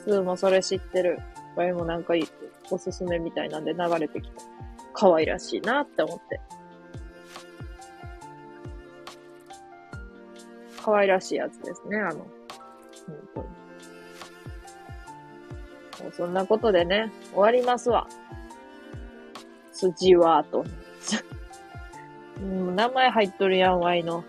[0.03, 1.19] スーもそれ知ってる。
[1.55, 2.27] これもなんかいい、
[2.69, 4.41] おすすめみたいなんで流れてきた。
[4.93, 6.41] 可愛らしいなって思って。
[10.87, 12.19] 可愛らしいやつですね、あの。
[12.19, 12.27] 本
[13.35, 13.47] 当に。
[16.01, 18.07] もうそんなことでね、終わりますわ。
[19.73, 20.63] スジワート。
[22.41, 24.23] うん、 名前入っとるやん、ワイの。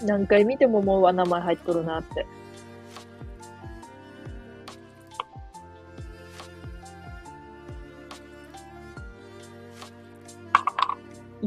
[0.00, 2.26] 何回見ても思うわ、名前入っとるなって。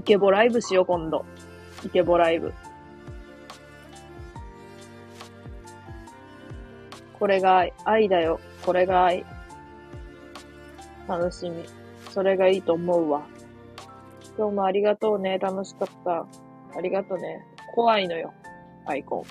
[0.02, 1.24] イケボライブしよう、今度。
[1.86, 2.52] イケボライブ。
[7.20, 8.40] これが愛愛だよ。
[8.66, 9.24] これが愛。
[11.08, 11.64] 楽しみ。
[12.10, 13.22] それがいいと思うわ。
[14.36, 15.38] 今日もありがとうね。
[15.38, 16.26] 楽しかった。
[16.76, 17.46] ありがとうね。
[17.76, 18.34] 怖いのよ。
[18.88, 19.22] アイコン。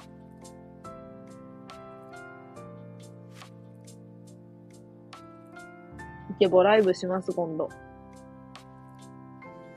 [6.30, 7.68] イケボライブします、今度。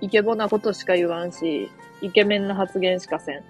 [0.03, 1.71] イケボなことしか言わんし、
[2.01, 3.43] イケメンな発言しかせん。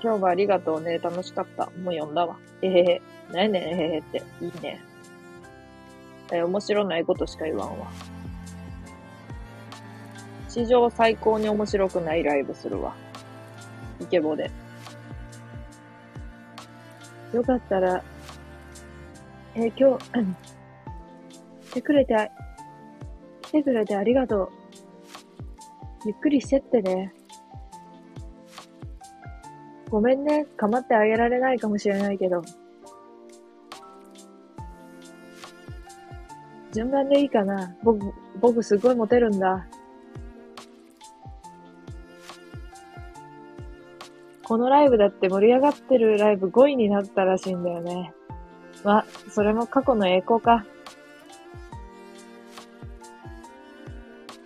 [0.00, 0.98] 今日もありがとうね。
[0.98, 1.66] 楽しかった。
[1.82, 2.36] もう読んだわ。
[2.62, 3.02] えへへ。
[3.32, 4.22] なやねん、えへへって。
[4.40, 4.80] いいね。
[6.30, 7.88] え、面白ないことしか言わんわ。
[10.48, 12.94] 史上最高に面白くないライブするわ。
[13.98, 14.48] イケボで。
[17.34, 18.00] よかったら、
[19.56, 20.04] えー今日、
[21.70, 22.30] 来てくれて、
[23.52, 24.48] 来てくれてありがとう。
[26.06, 27.12] ゆっくりしてってね。
[29.90, 32.40] ごめんね、構ってあげられないかもしれないけど。
[36.72, 39.66] 順番でいいかな僕、僕すごいモテるんだ。
[44.44, 48.14] このライブだって盛り上がってるライブ5位になったらしいんだよね。
[48.82, 50.64] ま、それも過去の栄光か。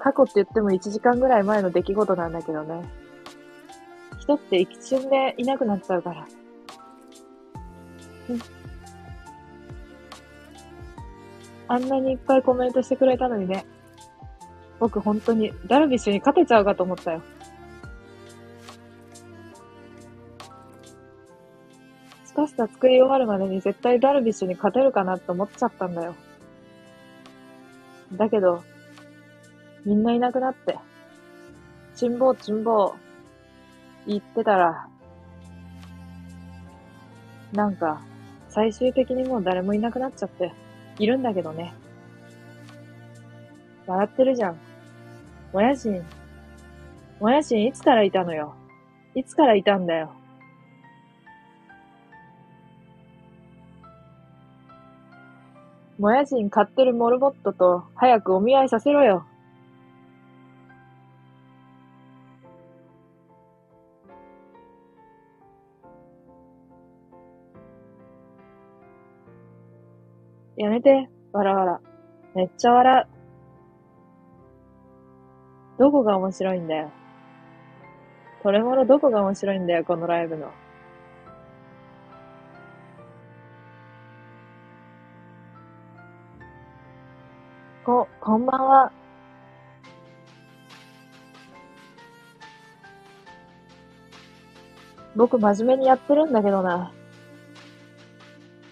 [0.06, 2.84] 過去って言っても1時間ぐらい前の出来事なんだけどね。
[4.20, 6.26] 人って一瞬でいなくなっちゃうから。
[8.30, 8.40] うん
[11.68, 13.66] あんなにいっぱいコメントしてくれたのにね。
[14.78, 17.22] 僕本当にダルビッシュに勝てちゃうかと思ったよ。
[22.24, 26.14] スタスタ作り終わるまでに絶対ダルビッシュに勝てるかなって思っちゃったんだよ。
[28.12, 28.62] だけど、
[29.86, 30.76] みんないなくなって、
[31.94, 32.94] 辛抱辛抱、
[34.04, 34.88] 言ってたら、
[37.52, 38.00] なんか、
[38.48, 40.52] 最終的にもう誰もいなくなっちゃって、
[40.98, 41.72] いるんだけどね。
[43.86, 44.58] 笑ってるじゃん。
[45.52, 46.04] もやしん。
[47.20, 48.54] もやしんいつからいたのよ。
[49.14, 50.10] いつからいたんだよ。
[56.00, 59.24] もやしん買ってるモルモットと早くお見合いさせろよ。
[70.56, 71.80] やめて、わらわら。
[72.34, 73.06] めっちゃ笑う。
[75.78, 76.90] どこが面白いんだよ。
[78.42, 80.50] トレモロどこが面白いんだよ、このライブの。
[87.84, 88.92] こ、こんばんは。
[95.14, 96.92] 僕真面目にやってるんだけどな。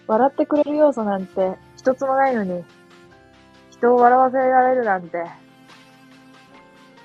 [0.07, 2.65] 笑ってくれる要素なんて一つもないのに、
[3.71, 5.19] 人を笑わせられるなんて。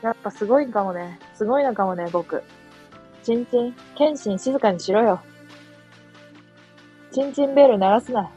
[0.02, 1.20] やっぱすごいんかもね。
[1.36, 2.42] すごいのかもね、僕。
[3.22, 5.20] チンチン、剣心静かにしろよ。
[7.12, 8.32] チンチンベール鳴らすな。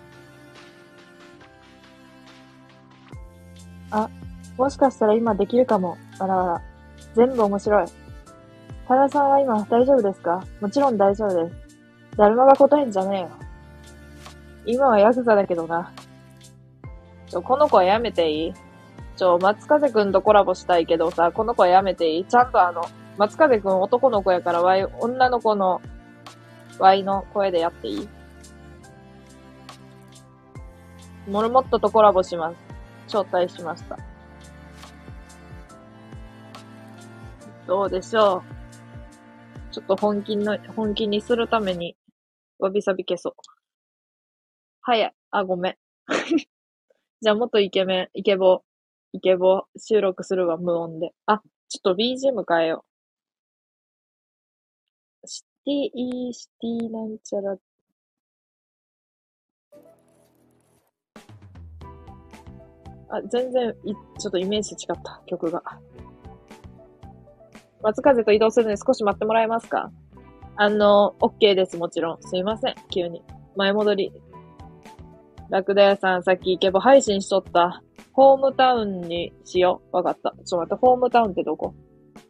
[3.93, 4.11] あ、
[4.59, 5.97] もしかしたら今できるかも。
[6.19, 6.63] わらわら。
[7.15, 7.87] 全部面白い。
[8.89, 10.43] 多田さんは今大丈夫ですか？
[10.61, 12.17] もちろん大丈夫です。
[12.17, 13.29] だるまが答えんじゃねえよ。
[14.67, 15.93] 今はヤクザだけどな。
[17.33, 18.55] ちょ、この子はやめていい？
[19.17, 22.25] ちょ、松風くんとコラボしたいけどさ、この子はやめていい？
[22.27, 22.83] ちゃんとあの、
[23.17, 25.81] 松風くん男の子やからワイ、女の子の、
[26.79, 28.09] ワイの声でやっていい？
[31.27, 32.57] モルモットとコラボします。
[33.07, 33.97] 招待しました。
[37.67, 38.43] どうでしょ
[39.71, 39.75] う？
[39.75, 41.97] ちょっと本気の、本気にするために、
[42.59, 43.33] わびさび消そう。
[44.83, 45.15] 早い。
[45.31, 45.77] あ、ごめん。
[47.23, 48.63] じゃあ、もっとイケメン、イケボ、
[49.13, 51.13] イケボ収録するわ、無音で。
[51.27, 52.85] あ、ちょっと BGM 変えよ
[55.23, 55.29] う。
[55.29, 57.57] シティ、シティなんちゃら。
[63.09, 65.63] あ、全然い、ちょっとイメージ違った、曲が。
[67.83, 69.93] 松風と移動するので少し待ってもらえますか？
[70.57, 72.23] あの、OK です、もちろん。
[72.23, 73.23] すいません、急に。
[73.55, 74.13] 前戻り。
[75.53, 77.83] ラクダ屋さん、さっきイケボ配信しとった。
[78.15, 79.97] ホームタウンにしよう。
[79.99, 80.31] わかった。
[80.47, 81.75] ちょっと待って、ホームタウンってどこ？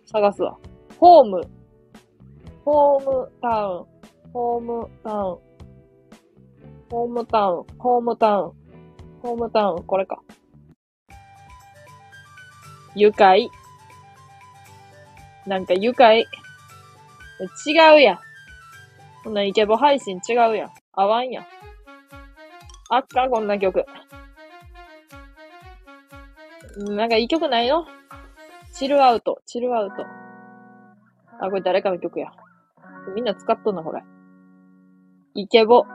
[0.07, 0.59] 探すわ。
[0.99, 1.41] ホーム。
[2.65, 4.31] ホームタウン。
[4.33, 5.39] ホームタウン。
[6.91, 7.65] ホームタウン。
[7.79, 8.53] ホームタウン。
[9.23, 9.85] ホームタウン。
[9.85, 10.21] これか。
[12.97, 13.49] 愉快。
[15.47, 16.23] なんか愉快。
[16.23, 16.25] 違
[17.97, 18.19] うやん。
[19.23, 20.71] こんなイケボ配信違うやん。
[20.93, 21.47] 合わんやん。
[22.95, 23.87] あっか、こんな曲。
[26.77, 27.87] なんかいい曲ないの？
[28.75, 30.05] チルアウト、チルアウト。
[31.41, 32.31] あ、これ誰かの曲や。
[33.15, 34.03] みんな使っとんな、これ。
[35.35, 35.87] イケボ。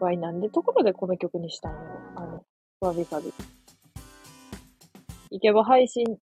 [0.00, 1.84] わい、なんでところでこの曲にしたんやろ
[2.16, 2.42] あの、
[2.80, 3.30] わびさび。
[5.32, 6.16] イケボ配信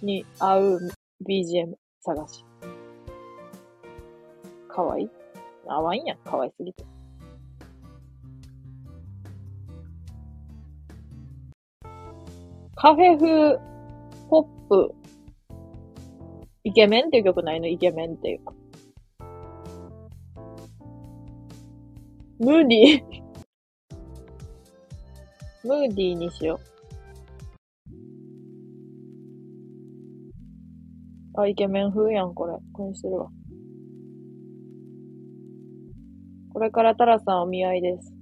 [0.00, 0.80] に合う
[1.28, 2.42] BGM 探し。
[4.74, 5.04] かわい？
[5.04, 5.10] い
[5.68, 6.84] 合わんやん、かわいすぎて。
[12.74, 13.56] カフェ風
[14.28, 14.92] ポップ
[16.64, 17.68] イケメンっていう曲ないの？
[17.68, 18.52] イケメンっていうか。
[22.40, 23.22] ムーディー
[25.68, 26.58] ムーディーにしよ
[31.36, 31.40] う。
[31.40, 32.58] あ、イケメン風やん、これ。
[32.72, 33.30] これにしてるわ。
[36.54, 38.14] これからタラさんお見合いです。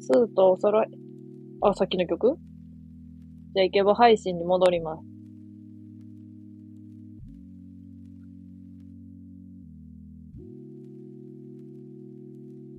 [0.00, 0.86] スーとお揃い。
[1.62, 2.36] あ、さっきの曲？
[3.54, 5.02] じゃあ、イケボ配信に戻ります。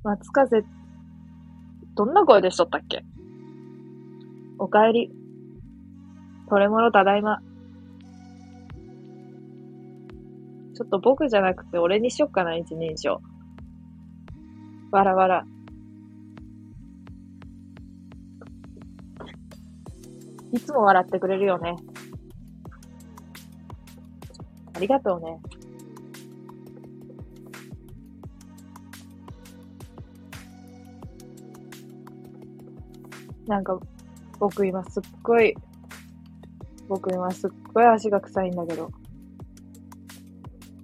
[0.04, 0.64] 松風、
[1.96, 3.04] どんな声でしとったっけ？
[4.60, 5.12] おかえり。
[6.48, 7.40] 取れ物ただいま。
[10.76, 13.20] ちょっと僕じゃなくて俺にしよっかな、一人称。
[14.92, 15.46] わらわら。
[20.52, 21.76] いつも笑ってくれるよね。
[24.74, 25.40] ありがとうね。
[33.46, 33.80] なんか、
[34.40, 35.56] 僕今すっごい、
[36.88, 38.90] 僕今すっごい足が臭いんだけど。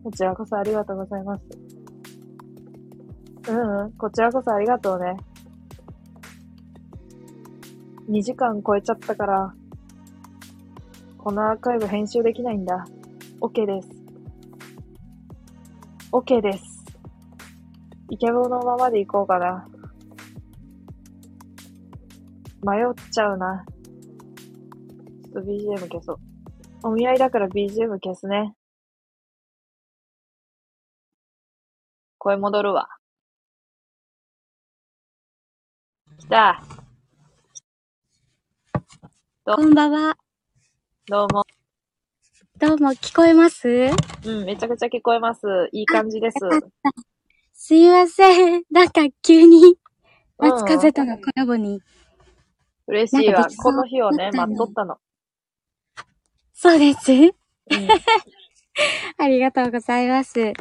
[0.04, 1.65] こちらこそありがとうございます。
[3.48, 5.18] うん、こちらこそありがとうね。
[8.10, 9.54] 2時間超えちゃったから、
[11.18, 12.86] このアーカイブ編集できないんだ。
[13.42, 13.90] OK です。
[16.12, 16.86] OK です。
[18.10, 19.68] イケボのままで行こうかな。
[22.64, 23.66] 迷っちゃうな。
[25.24, 26.18] ちょっと BGM 消そう。
[26.84, 28.56] お見合いだから BGM 消すね。
[32.18, 32.88] 声戻るわ。
[36.26, 36.64] 来た。
[39.46, 40.18] こんばんは。
[41.08, 41.44] どうも。
[42.58, 43.68] どうも聞こえます？
[44.26, 45.42] うん、めちゃくちゃ聞こえます。
[45.72, 46.38] いい感じです。
[47.54, 48.64] すいません。
[48.72, 49.78] なんか急に、
[50.40, 51.80] うん松風とのコラボに。
[52.88, 54.98] 嬉しいわこの日をね、待っとったの。
[56.54, 57.12] そうです。
[57.12, 57.32] うん。
[59.24, 60.40] ありがとうございます。
[60.40, 60.54] え、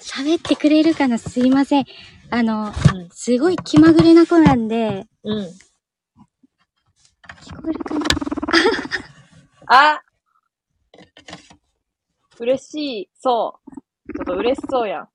[0.00, 1.18] 喋ってくれるかな？
[1.18, 1.84] すいません。
[2.34, 2.72] あの、
[3.10, 5.38] すごい気まぐれな子なんで、うん。
[5.38, 5.44] うん。
[5.44, 5.50] 聞
[7.60, 8.06] こえるかな
[9.66, 10.02] あ
[12.40, 13.10] 嬉しい。
[13.20, 13.70] そう。
[14.14, 15.08] ちょっと嬉しそうやん。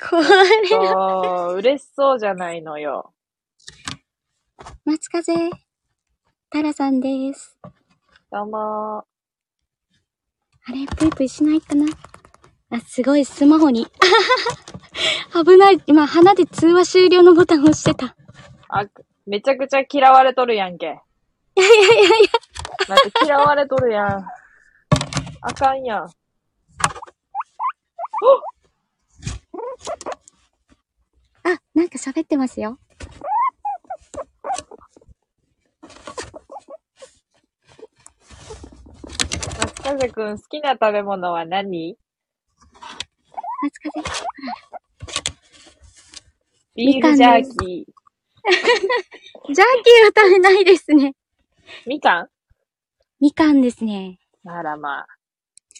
[0.00, 0.24] これ、
[0.70, 3.12] そう、嬉しそうじゃないのよ。
[4.86, 5.50] 松風、
[6.48, 7.58] タラさんです。
[8.32, 9.04] どうもあ
[10.72, 11.84] れ、ぷいぷいしないかな
[12.74, 13.86] あ、すごい、スマホに。
[15.32, 15.80] 危ない。
[15.86, 18.16] 今、鼻で通話終了のボタンを押してた。
[18.68, 18.84] あ、
[19.26, 20.86] めちゃくちゃ嫌われとるやんけ。
[20.86, 22.28] いやいやいやいや。
[22.88, 24.26] だって嫌われとるやん。
[25.42, 26.02] あかんやん。
[26.02, 26.10] あ、
[31.74, 32.76] なんか喋ってますよ。
[39.60, 41.96] 松風くん好きな食べ物は何？
[43.64, 44.02] 松風。
[46.76, 47.54] ビーフジャーキー。
[47.54, 47.86] ジャー
[49.54, 49.64] キーは
[50.14, 51.14] 食べないですね。
[51.86, 52.28] みかん？
[53.20, 54.18] みかんですね。
[54.44, 55.06] あらまあ。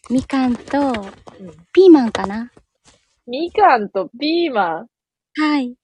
[0.09, 0.95] みかんと、うん。
[1.75, 2.51] ピーマンかな
[3.27, 4.89] みかんとピーマン？
[5.37, 5.77] はい。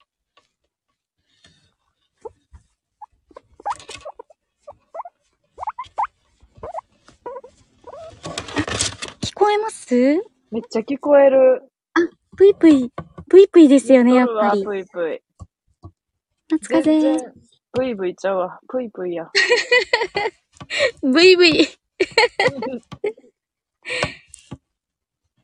[9.21, 9.93] 聞こえます？
[10.49, 11.70] めっちゃ聞こえる。
[12.37, 12.89] ぷいぷい、
[13.29, 14.63] ぷいぷいですよね、やっぱり。
[14.63, 15.21] ぷいぷい。
[17.73, 18.59] ぷいぷいちゃうわ。
[18.67, 19.29] ぷいぷいや。
[21.01, 21.67] ブイブイ。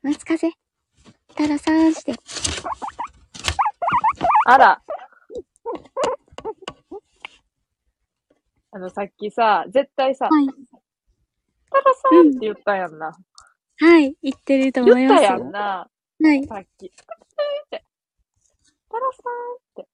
[0.02, 0.52] 夏風。
[1.36, 2.14] たらさーして。
[4.46, 4.82] あら。
[8.72, 10.48] あの、さっきさ、絶対さ、はい。
[11.70, 13.18] タラさんって言ったやんな。
[13.80, 14.16] はい。
[14.22, 15.30] 言ってると思いますよ。
[15.30, 15.90] 言ったやんな。
[16.20, 16.44] はい。
[16.48, 16.88] さっき。
[16.90, 17.84] って。
[18.90, 19.88] タラさんって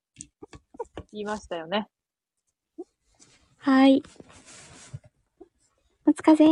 [1.11, 1.89] 言いましたよね。
[3.57, 4.01] はい。
[6.05, 6.45] 夏風。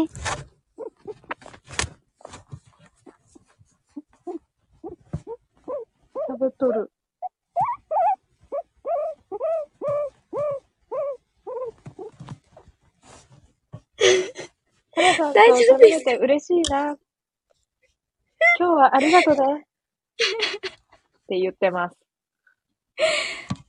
[6.28, 6.92] 食べとる。
[15.34, 16.98] 大丈夫です嬉しいな。
[18.60, 19.66] 今日はありがとうね。
[19.66, 19.68] っ
[21.28, 21.98] て言ってます。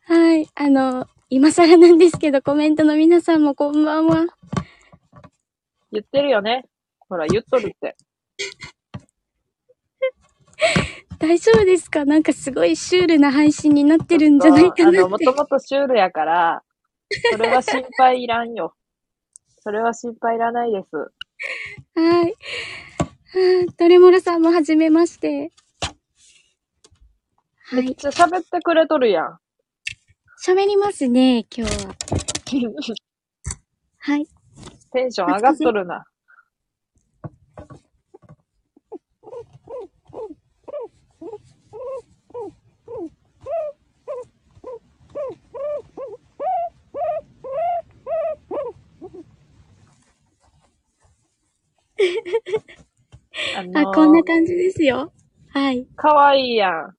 [0.07, 0.49] はい。
[0.55, 4.27] あの、今更なんですけど、コメントの皆さんもこんばんは。
[5.91, 6.65] 言ってるよね。
[7.09, 7.97] ほら、言っとるって。
[11.19, 12.05] 大丈夫ですか？
[12.05, 15.25] なんかすごいシュールな配信になってるんじゃないかあの、もなって。
[15.27, 16.63] ともとシュールやから、
[17.31, 18.75] それは心配いらんよ。
[19.61, 20.97] それは心配いらないです。
[21.95, 22.35] はい。
[23.35, 25.53] はあトレモラさんもはじめまして。
[27.65, 27.85] はい。
[27.85, 29.39] めっちゃ喋ってくれとるやん。
[30.47, 31.95] 喋りますね、今日は。
[34.01, 34.27] はい。
[34.93, 36.05] テンション上がっとるな。
[53.57, 55.13] あのーあ、こんな感じですよ。
[55.51, 55.87] はい。
[55.97, 56.97] かわいいやん。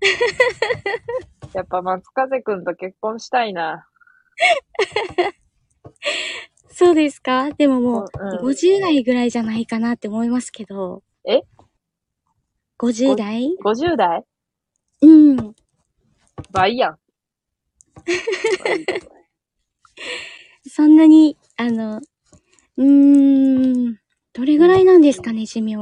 [1.54, 3.86] やっぱ松風くんと結婚したいな。
[6.72, 7.50] そうですか？
[7.52, 11.02] でももう、うん50代ぐらいじゃないかなって思いますけど。
[11.28, 11.42] え
[12.78, 14.24] ?50 代？50代？
[15.02, 15.54] うん。
[16.52, 16.98] 倍やん。
[20.68, 22.00] そんなに、あの、
[22.76, 23.98] うーん、
[24.40, 25.76] どれぐらいなんですかね、寿命。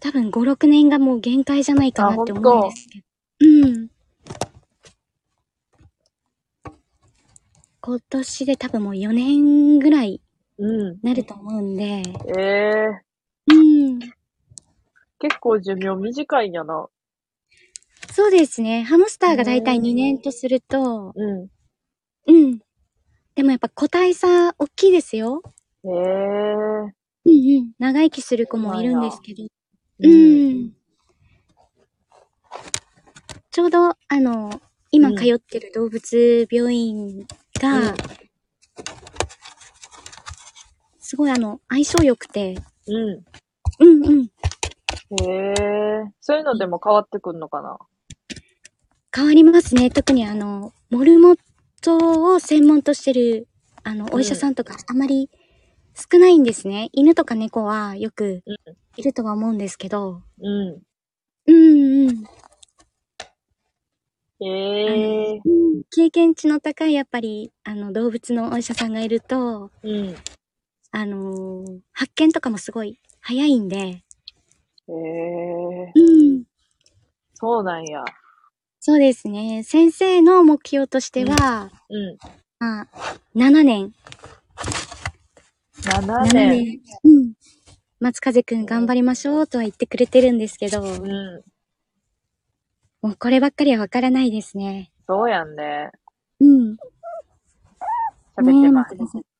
[0.00, 3.06] 多分5、6年がもう限界じゃないかなって思うんですけど。
[3.40, 3.88] うん。
[7.80, 10.20] 今年で多分もう4年ぐらい
[10.58, 10.98] うん。
[11.02, 12.02] なると思うんで。
[12.36, 13.00] ええ
[13.46, 13.98] うん。
[15.18, 16.88] 結構寿命短いんやな。
[18.12, 18.82] そうですね。
[18.82, 21.48] ハムスターがだいたい2年とすると、うん。
[22.26, 22.58] うん。
[23.34, 25.40] でもやっぱ個体差大きいですよ。
[25.82, 27.72] ええうんうん。
[27.78, 29.42] 長生きする子もいるんですけど。
[29.44, 29.48] う
[30.00, 30.50] うん。
[30.66, 30.72] ん。
[33.50, 37.26] ちょうど、あの、今うん通ってる動物病院
[37.60, 37.94] が、うん
[40.98, 42.58] すごいあの、相性良くて、
[42.88, 43.24] うん。
[43.78, 44.24] うんうん。
[44.24, 46.12] へえ。
[46.20, 47.78] そういうのでも変わってくんのかな？
[49.14, 49.88] 変わりますね。
[49.88, 51.38] 特にあの、モルモッ
[51.80, 53.46] トを専門としてる、
[53.84, 55.30] あの、お医者さんとかあまり
[55.96, 56.90] 少ないんですね。
[56.92, 60.22] 犬とか猫はよくうんいるとは思うんですけど。
[60.40, 60.82] うん。
[61.46, 62.26] うんうん。
[64.40, 65.40] へえ。
[65.44, 70.16] うん経験値の高いやっぱり、あの、動物のお医者さんがいると、うん。
[70.92, 74.02] あのー発見とかもすごい早いんで、へ
[74.92, 75.92] え。
[75.94, 76.00] う
[76.38, 76.44] ん。
[77.34, 78.02] そうなんや。
[78.80, 79.62] そうですね。
[79.62, 82.18] 先生の目標としては、うん。
[82.58, 82.88] まあ、
[83.34, 83.92] 7年。
[85.82, 86.32] 7 7年。
[86.32, 86.80] 年。
[87.04, 87.32] うん。
[88.00, 91.42] 松風くん頑張りましょうとは言ってくれてるんですけど、うん。
[93.02, 94.92] もうこればっかりはわからないですね。
[95.06, 95.90] そうやんね。
[96.40, 96.76] うん。
[98.36, 99.04] 喋ってますねえ。
[99.04, 99.35] 松風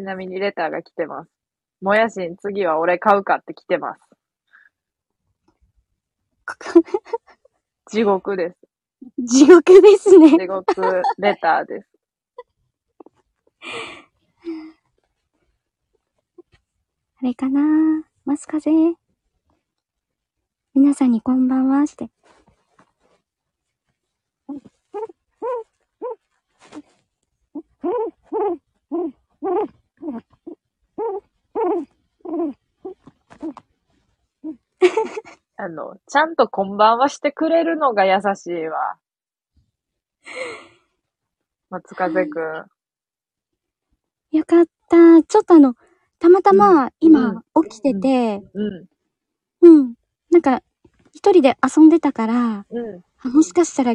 [0.00, 1.30] ちなみにレターが来てます。
[1.82, 4.00] もやしん次は俺買うかって来てます。
[7.92, 8.56] 地獄です。
[9.18, 10.38] 地獄ですね。
[10.38, 11.90] 地獄レターです。
[17.20, 18.02] あれかな？
[18.24, 18.70] マスカゼ？
[20.72, 21.86] 皆さんにこんばんは？
[21.86, 22.10] して。
[35.56, 38.96] あの、ちゃんとこんばんはしてくれるのが優しいわ。
[41.68, 42.66] 松風くん。
[44.36, 45.22] よかった。
[45.22, 45.74] ちょっとあの、
[46.18, 48.86] たまたま今起きてて、うん、
[49.62, 49.94] うん。
[50.30, 50.62] なんか、
[51.12, 53.94] 一人で遊んでたから、うん、あもしかしたら、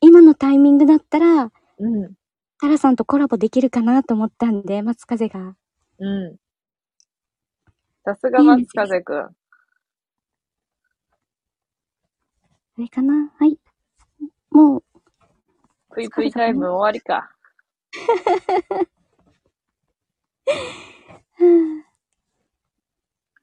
[0.00, 2.17] 今のタイミングだったら、うん、
[2.60, 5.54] タラさんとコラボできるかなと思ったんで、松風が。
[5.98, 6.36] うん。
[8.04, 9.20] さすが松風くん。
[9.20, 9.32] あ
[12.78, 13.32] れかな？
[13.38, 13.58] はい。
[14.50, 14.82] もう、
[15.94, 17.30] ぷいぷいタイム終わりか。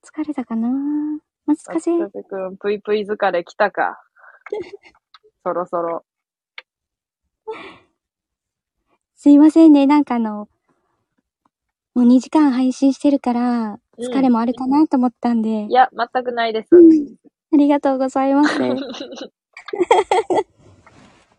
[0.04, 0.70] 疲れたかな？
[1.46, 2.00] 松松風。
[2.00, 3.98] 風くん、ぷいぷい疲れ来たか。
[5.44, 6.06] そろそろ。
[9.26, 9.88] すいませんね。
[9.88, 10.48] なんかあの、
[11.96, 15.66] もう2時間配信してるから、うん疲れもあるかなと思ったんで。
[15.66, 16.76] いや、全くないです。
[16.76, 17.16] うん
[17.52, 18.60] ありがとうございます。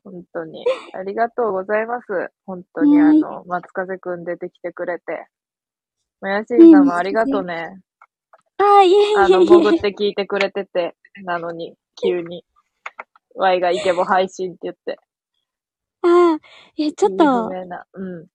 [0.03, 0.65] 本当に。
[0.95, 2.33] ありがとうございます。
[2.45, 5.29] 本当に、はいあの、松風くん出てきてくれて。
[6.21, 7.81] もやしんさんもありがとうね。
[8.59, 9.47] ああ、いえいあの、えいえ。
[9.47, 12.45] 潜って聞いてくれてて、なのに、急に。
[13.37, 14.99] ワイがイケボ配信って言って。
[16.07, 16.39] ああ、
[16.79, 17.49] え、ちょっと。
[17.95, 18.27] うん。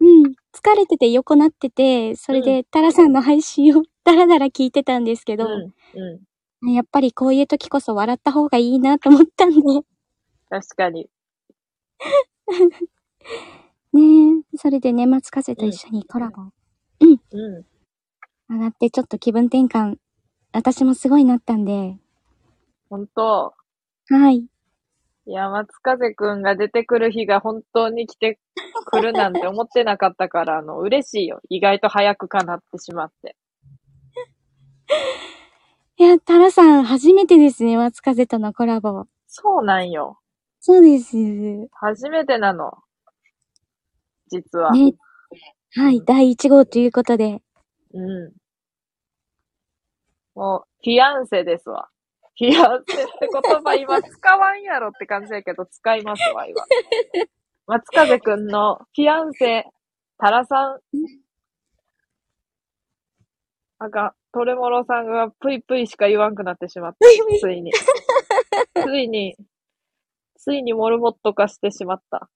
[0.00, 5.74] うん、疲れてて横なってて、それでタラさんの配信を ダラダラ聞いてたんですけど、うん。
[6.62, 6.72] うん。
[6.72, 9.56] やっぱりこういう時こそ笑った方がいいなと思ったんで、
[10.50, 11.08] 確かに。
[13.92, 16.42] ねえ、それでね、松風と一緒にコラボ
[17.02, 17.64] うん。
[18.48, 19.96] 上がってちょっと気分転換、
[20.52, 21.96] 私もすごいなったんで、
[22.90, 23.54] 本当
[24.10, 24.46] はい。
[25.26, 28.38] いや、松風くんが出てくる日が本当に来て
[28.86, 31.40] くるなんて思ってなかったから、あの、嬉しいよ。
[31.48, 33.34] 意外と早くかなってしまって。
[35.96, 39.06] いや、タラさん初めてですね、松風とのコラボ。
[39.26, 40.18] そうなんよ。
[40.60, 41.16] そうです。
[41.72, 42.72] 初めてなの。
[44.28, 44.72] 実は。
[44.72, 44.94] ね。
[45.74, 47.40] はい、第1号ということで。
[47.94, 48.32] うん。
[50.34, 51.88] もう、フィアンセですわ。
[52.36, 56.62] フィアンセって言葉今使わんやろって感じやけど、使いますわ、今。
[57.66, 59.66] 松風くんのフィアンセ、
[60.18, 60.80] タラさん。
[63.78, 66.98] あかん、トレモロさんがぷいぷいしか言わんくなってしまった。
[67.40, 67.72] ついに。
[68.74, 69.36] ついに、
[70.36, 72.28] ついにモルモット化してしまった。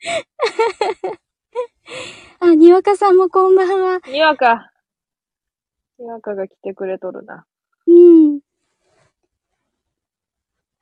[2.40, 4.00] あ、にわかさんもこんばんは。
[4.08, 4.72] にわか。
[5.98, 7.46] にわかが来てくれとるな。
[7.86, 8.40] うん。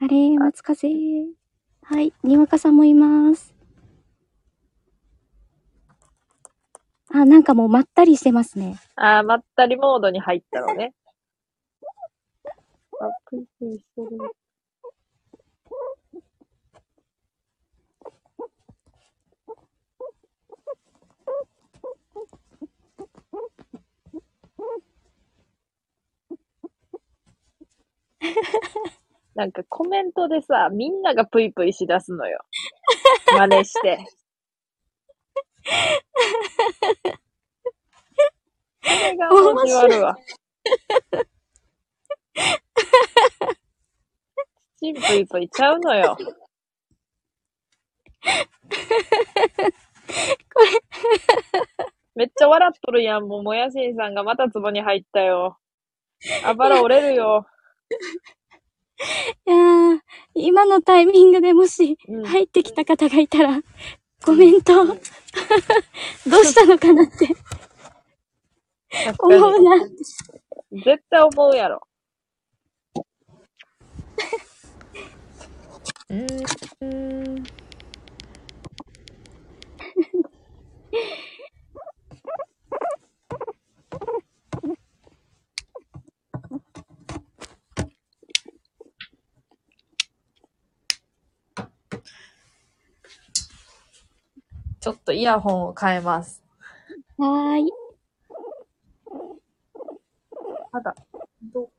[0.00, 0.88] あれ、松風。
[1.82, 3.52] はい、にわかさんもいます。
[7.10, 8.78] あ、なんかもうまったりしてますね。
[8.94, 10.94] あー、まったりモードに入ったのね。
[13.00, 14.18] あ、ぷいぷいしてる。
[29.38, 32.40] なんかコメントでさ、みんながぷいぷいしだすのよ。
[33.38, 34.04] 真似して。
[38.82, 40.16] それが面白いわ。
[44.80, 46.16] チンぷいぷいちゃうのよ。
[52.16, 53.28] めっちゃ笑っとるやん。
[53.28, 55.60] もう、もやしんさんがまた壺に入ったよ。
[56.44, 57.46] あばら折れるよ。
[59.46, 60.00] いやー、
[60.34, 63.62] 今のタイミングでもしうん入ってきた方がいたら、
[64.24, 67.28] コメント、どうしたのかなって
[68.90, 69.76] 確思かうな。
[70.72, 70.82] に。
[70.84, 71.80] 絶対思うやろ。
[76.10, 77.44] うーん。
[94.88, 96.42] ちょっとイヤホンを変えます。
[97.18, 97.70] はーい。
[100.72, 100.94] ただ、
[101.52, 101.70] ど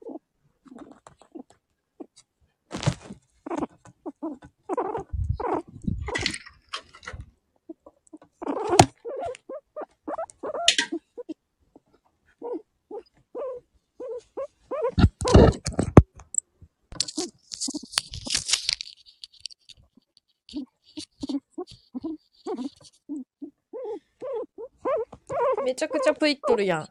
[25.65, 26.89] めちゃくちゃプイっとるやん。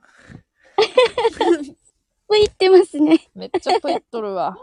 [2.26, 3.28] ぷいってますね。
[3.34, 4.56] めっちゃプイっとるわ。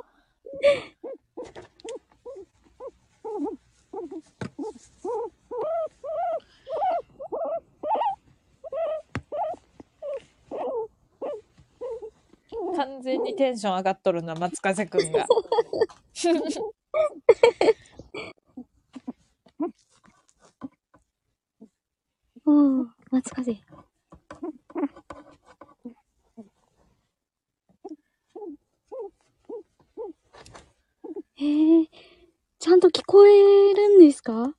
[12.75, 15.27] 完全にテンション上がっとるな、松風くんが。
[22.47, 23.55] おー、松風。
[31.37, 31.89] へえ、
[32.59, 34.53] ちゃんと聞こえるんですかん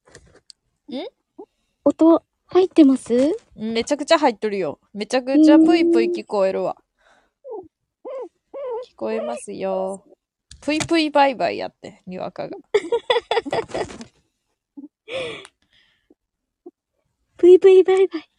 [1.84, 4.78] 音入ってますめちゃくちゃ入っとるよ。
[4.93, 6.77] めちゃくちゃぷいぷい聞こえるわ。
[8.90, 10.05] 聞こえますよ。
[10.60, 12.56] ぷいぷいバイバイやって、にわかが。
[17.39, 18.31] ブイブイバイバイ。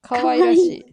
[0.00, 0.86] かわいらしい。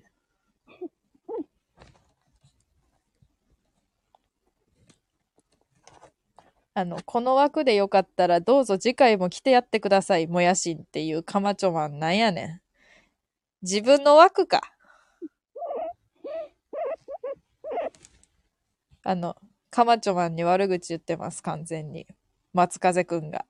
[6.73, 12.61] あの、この枠でよかったらどうぞ次回も来てやってください、もやしんっていうかまちょマンなんやねん。
[13.61, 14.61] 自分の枠か。
[19.03, 19.35] あの、
[19.69, 22.07] かまちょマンに悪口言ってます、完全に。
[22.53, 23.45] 松風くんが。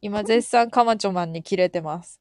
[0.00, 2.20] 今絶賛かまちょマンにキレてます。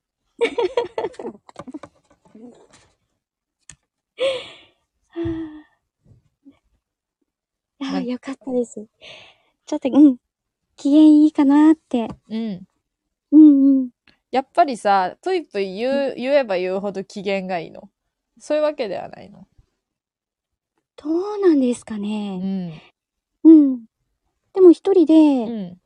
[7.79, 8.85] いや、なんよかったです。
[9.65, 10.17] ちょっと、うん。
[10.77, 12.09] 機嫌いいかなって。
[12.29, 12.67] うん。
[13.31, 13.89] うんうん。
[14.31, 17.89] やっぱりさ、ぷいぷい言う、言えば言うほど機嫌がいいの？
[18.39, 19.47] そういうわけではないの？
[20.97, 22.69] どうなんですかうね。
[22.69, 22.81] ん。
[23.43, 23.85] うん。
[24.53, 25.77] でも一人うで、ん。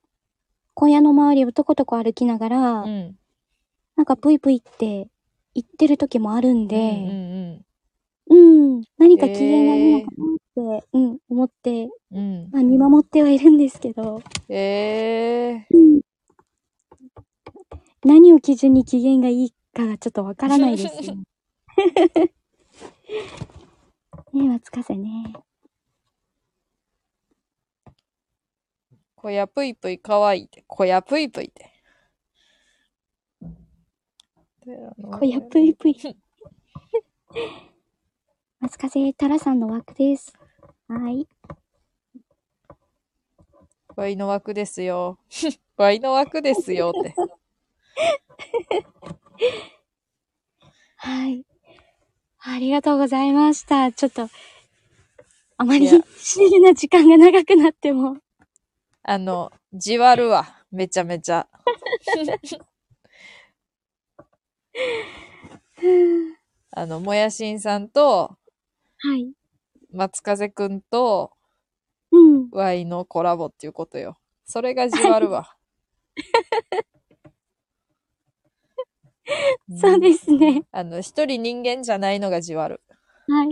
[0.73, 3.17] 小屋の周りをとことこ歩きながら、うん。
[3.95, 5.07] なんかぷいぷいって
[5.55, 6.67] 言ってる時もあるんうん。
[6.67, 6.81] で、う
[7.61, 7.65] ん。
[8.27, 12.49] うん、何か機嫌がいいのかなって、うん、思って、うん。
[12.51, 16.01] まあ見守ってはいるんですけど、ええうん。
[18.03, 21.17] 何を基準に機嫌がいいかがちょっとわからないです ね。
[24.33, 25.33] ねえ、松風ね。
[29.15, 30.63] 小屋ぷいぷいかわいいって。
[30.67, 31.71] 小屋ぷいぷいって。
[34.61, 35.95] 小屋ぷいぷい。
[38.65, 40.33] 松風タラさんの枠です。
[40.87, 41.27] はい。
[43.95, 45.19] ワイの枠ですよ。
[45.77, 47.13] ワイの枠ですよって。
[50.95, 51.45] はい。
[52.39, 53.91] ありがとうございました。
[53.91, 54.29] ちょっと、
[55.57, 58.17] あまりいやシールな時間が長くなっても。
[59.03, 60.65] あの、じわるわ。
[60.71, 61.47] めちゃめちゃ。
[66.71, 68.35] あの、もやしんさんと、
[68.97, 69.31] はい。
[69.91, 71.31] 松風くんと、
[72.11, 72.49] うん。
[72.51, 74.17] ワイのコラボっていうことよ。
[74.45, 75.55] それがじわるわ。
[79.79, 80.63] そうですね。
[80.71, 82.81] あの、一人人間じゃないのがじわる。
[83.27, 83.49] はい。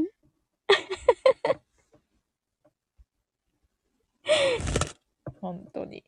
[5.41, 6.03] 本当に。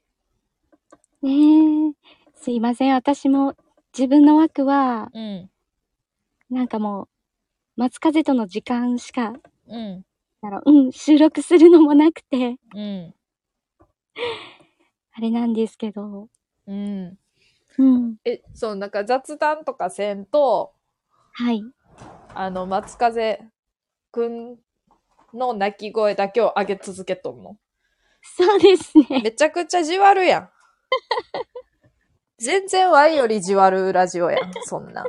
[1.21, 1.93] ねえ。
[2.35, 2.93] すいません。
[2.93, 3.55] 私も
[3.97, 5.49] 自分の枠は、うん。
[6.49, 7.07] なんかもう、
[7.75, 9.33] 松風との時間しか、
[9.67, 10.05] うん。
[10.41, 13.13] だろう、うん、収録するのもなくて、うん。
[15.13, 16.29] あれなんですけど。
[16.67, 17.17] うん。
[17.77, 18.15] うん。
[18.25, 20.73] え、そう、なんか雑談とかせんと、
[21.33, 21.63] はい。
[22.33, 23.41] あの、松風
[24.11, 24.57] くん
[25.33, 27.57] の鳴き声だけを上げ続けとんの？
[28.21, 29.21] そうですね。
[29.21, 30.49] めちゃくちゃじわるやん。
[32.39, 35.05] 全然ワイよりじわるラジオやん、そんなん。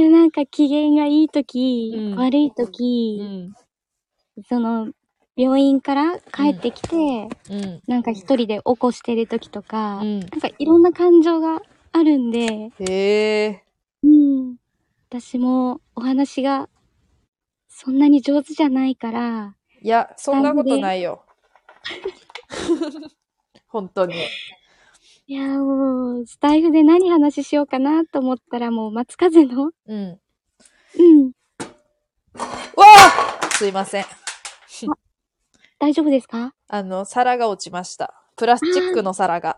[0.00, 3.52] いや、なんか機嫌がいいとき、うん悪いとき、うん。
[4.48, 4.88] その、
[5.36, 6.96] 病院から帰ってきて、
[7.50, 7.82] うん。
[7.86, 11.60] なんか一人で起こしてるときとか、うんなんかいろんな感情が
[11.92, 13.64] あるんで、へえ。
[14.02, 14.56] うん。
[15.10, 16.70] 私もお話が
[17.68, 21.26] そんなに上手じゃないから、いや、そんなことないよ。
[23.68, 24.14] 本当に。
[25.30, 29.96] いやーもう、スタイフで何話しようかなと思ったらもう松風の、うん。
[29.96, 30.18] うん。
[32.74, 32.84] わ
[33.40, 34.04] あすいません。
[35.78, 36.52] 大丈夫ですか？
[36.66, 38.12] あの、皿が落ちました。
[38.34, 39.56] プラスチックの皿が。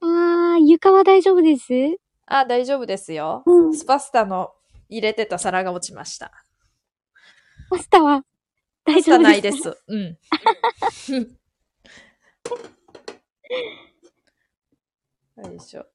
[0.00, 1.74] あー、床は大丈夫です？
[2.24, 3.42] あ、大丈夫ですよ。
[3.44, 3.74] うん。
[3.76, 4.52] スパスタの
[4.88, 6.32] 入れてた皿が落ちました。
[7.68, 8.24] パスタは
[8.86, 9.68] 大パスタ丈夫ですか？
[9.68, 9.76] ないです。
[9.88, 11.36] うん。
[15.36, 15.86] よいしょ。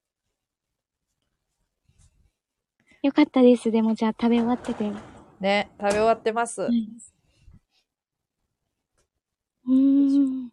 [3.02, 3.72] よかったです。
[3.72, 4.92] でもじゃあ食べ終わってて。
[5.40, 6.62] ね、食べ終わってます。
[6.62, 10.52] うーん。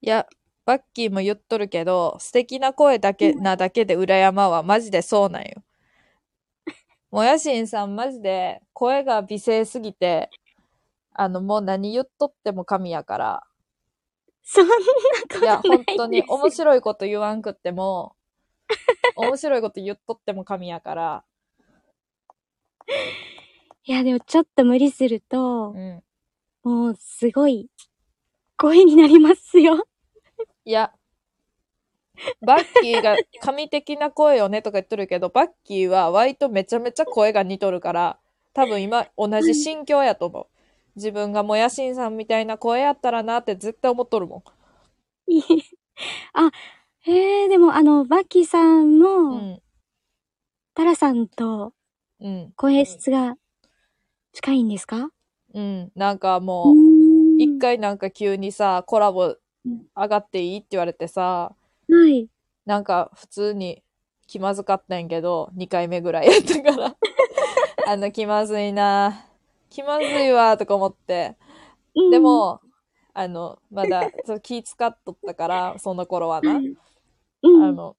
[0.00, 0.26] いや、
[0.64, 5.62] バッキーも言っとるけど、素敵な声だけなだけで裏山はマジでそうなんよ。
[7.12, 10.28] もやしんさんマジで声が美声すぎて、
[11.14, 13.42] あのもう何言っとっても神やから。
[14.42, 14.80] そんなこ
[15.28, 18.16] といや、ない本当に面白いこと言わんくっても、
[19.16, 21.24] 面白いこと言っとっても神やから。
[23.84, 26.02] いや、でもちょっと無理するとう、ん。
[26.62, 27.68] もうすごい
[28.56, 29.84] 声になりますよ。
[30.64, 30.92] いや、
[32.40, 38.18] バッキーが神的な声よねとか言っとるけど、バッキーは割とめちゃめちゃ声が似とるから、
[38.52, 40.46] 多分今同じ心境やと思う。
[40.96, 44.44] 自分がもやしんさんみたいな声やったらなって絶対思っとるも
[45.26, 45.42] いい
[46.34, 46.50] あ、
[47.00, 49.02] へえ、でもあの、バッキーさんん。
[49.02, 49.62] うも、ん。
[50.74, 51.72] タラさんと
[52.20, 52.52] うん。
[52.56, 53.36] 声質が
[54.32, 55.10] 近いんですか？
[55.54, 55.92] うん。
[55.94, 61.54] なんかうもう、ーん一回なんか急にさ、コラボうん上がっていいって言われてさ、
[61.88, 62.28] はい。
[62.64, 63.82] なんか普通に
[64.26, 66.96] 気まずかったんやけど、2回目ぐらいやったから、
[67.86, 69.26] あの気まずいな
[69.72, 71.36] 気まずいわとか思って。
[71.94, 72.60] うんで、も、
[73.14, 76.60] あの、まだそう気使っとったから、 その頃はな、
[77.42, 77.96] うん、あの、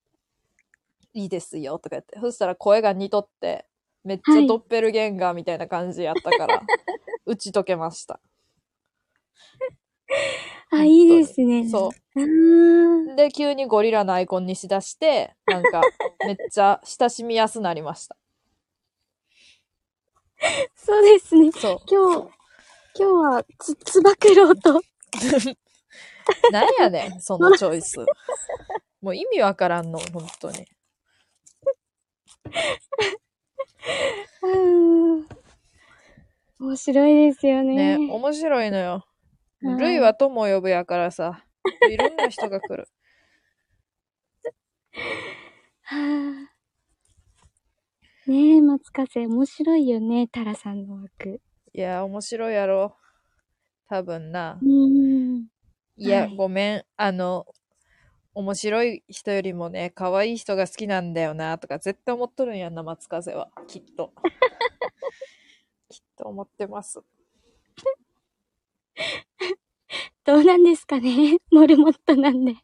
[1.12, 2.18] いいですよとか言って。
[2.18, 3.66] そしたら声が似とって、
[4.02, 6.62] めっちゃドッペルゲンガーみたいな感じやったから、
[7.26, 8.20] 打ち解けました。
[10.70, 11.68] あ、いいですね。。
[11.68, 11.90] そ。
[12.16, 13.16] う。
[13.16, 15.82] で、急にゴリラのアイコンにしだして、なんか、
[16.26, 18.16] めっちゃ親しみやすなりました。
[20.76, 21.50] そうですね。
[21.52, 21.78] そう。
[21.88, 22.30] 今日、
[22.98, 24.80] 今日はつ、つば九郎と、
[26.50, 27.98] なんやねん、そのチョイス。
[29.00, 30.66] もう意味わからんの、本当に。
[34.42, 35.28] うーん。
[36.60, 37.98] 面白いですよね。
[37.98, 38.92] ね、面白いのよ。
[38.92, 39.04] はい
[39.78, 41.42] ルイは友を呼ぶやからさ、
[41.90, 42.86] いろんな人が来る。
[45.84, 45.96] は
[46.50, 46.53] あ
[48.26, 51.40] ねえ、松風、面白いよね、タラさんの枠。
[51.72, 52.96] いや、面白いやろ。
[53.88, 54.64] 多分なう。
[54.64, 54.68] ー
[55.40, 55.46] ん。
[55.96, 56.84] いや、はいごめん。
[56.96, 57.46] あの、
[58.34, 63.50] 面白い人よりもね、可愛い人が好きなんだよな、とか絶対思っとるんやんな、松風は。
[63.68, 64.12] きっと。
[65.90, 67.02] きっと思ってます。
[70.24, 71.38] どうなんですかね？
[71.52, 72.56] モルモットなんで。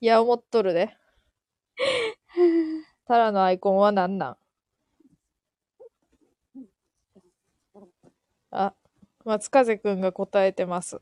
[0.00, 0.96] いや、思っとるで。
[2.28, 4.36] はタラのアイコンは何なん？
[8.50, 8.74] あ、
[9.24, 11.00] 松風くんが答えてます。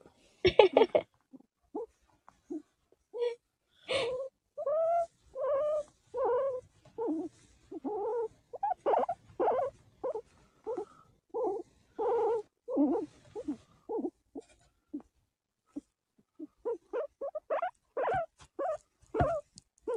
[19.18, 19.25] あ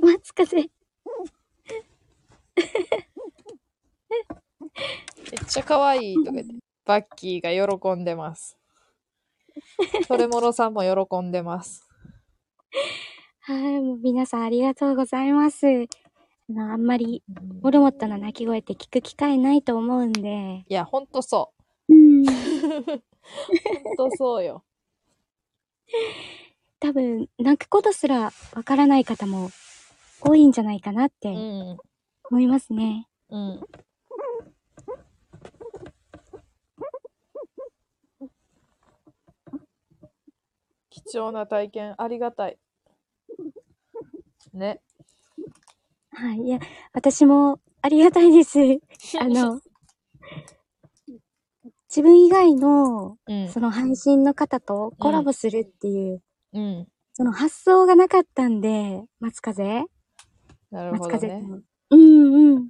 [0.02, 0.58] 松風。
[0.58, 0.64] め
[5.38, 6.59] っちゃ可愛いとか言って。
[6.90, 8.58] バッキーが喜んでます。
[10.08, 11.88] トレモロさんも喜んでます。
[13.42, 15.68] はい、もう皆さんありがとうございます。
[15.68, 17.22] あの、あんまり、
[17.62, 20.66] モルモットの鳴き声って聞く機会ないと思うんで。
[20.68, 21.54] いや、ほんとそ
[21.90, 22.24] うん。
[22.24, 22.26] う。
[23.84, 24.64] ほんとそうよ。
[26.80, 29.52] 多分、泣くことすらわからない方も
[30.22, 31.78] 多いんじゃないかなってうん。
[32.32, 33.08] 思いますね。
[33.30, 33.62] うん。
[41.10, 42.58] 貴重な体験、ありがたい。
[44.54, 44.80] ね。
[46.12, 46.38] はい。
[46.40, 46.60] いや、
[46.94, 48.60] 私もありがたいです。
[49.20, 49.60] あの、
[51.90, 53.50] 自分以外の、うん。
[53.50, 56.22] その配信の方とコラボするっていう、
[56.54, 56.88] うん。
[57.14, 59.86] その発想がなかったんで、松風
[60.70, 61.18] なるほどね。
[61.18, 61.64] 松風君。
[61.90, 62.70] うんうん。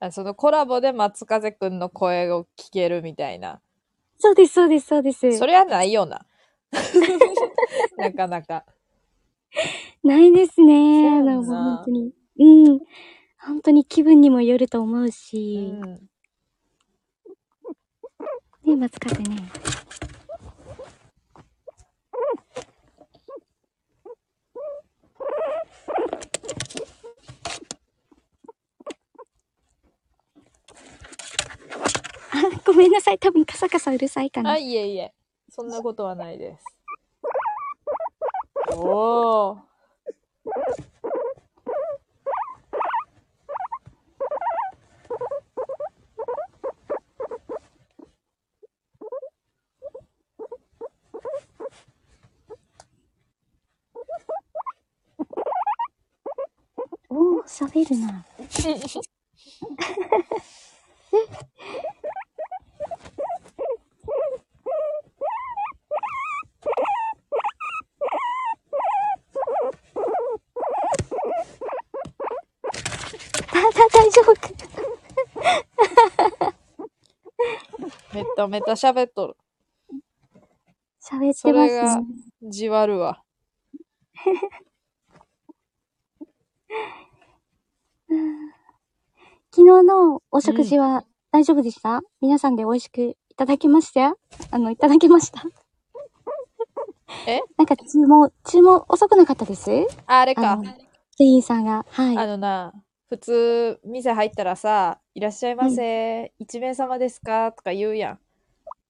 [0.00, 3.60] あそのコラボで松風くんの声を聞けるみたいな。
[4.18, 5.38] そうです、そうです、そうです。
[5.38, 6.26] それはないよな。
[7.96, 8.64] なかなか。
[10.02, 11.02] ないですね。
[11.02, 12.12] そうやんなあの、もう本当に。
[12.38, 12.80] うん。
[13.40, 15.70] 本当に気分にもよると思ううし。
[15.70, 16.08] ん。
[18.76, 19.50] 松風ね。
[32.30, 33.18] あ、ごめんなさい。
[33.18, 34.50] 多分カサカサうるさいかな。
[34.50, 35.14] あ、いえいえ。
[35.50, 36.64] そんなことはないです。
[38.76, 39.58] おー。
[57.08, 58.26] おー、喋るな。
[73.50, 74.48] ただ大丈夫か
[78.46, 79.36] めっためた喋っとる。
[81.02, 82.04] 喋ってそれがますね。
[82.42, 83.22] じわるわ。
[89.50, 94.18] 昨日のお食事は大丈夫でした、皆さんで美味しくいただきましたよ
[94.50, 95.42] あの、いただきました？
[97.26, 97.40] え？
[97.56, 99.70] なんか注文、注文遅くなかったです？
[100.06, 100.60] ああれか。
[101.16, 101.84] 店員さんが。
[101.90, 102.16] はい。
[102.16, 102.72] あのな、
[103.08, 107.52] 普通、店入ったらさ、いらっしゃいませ、一名様ですか？
[107.52, 108.20] とか言うやん。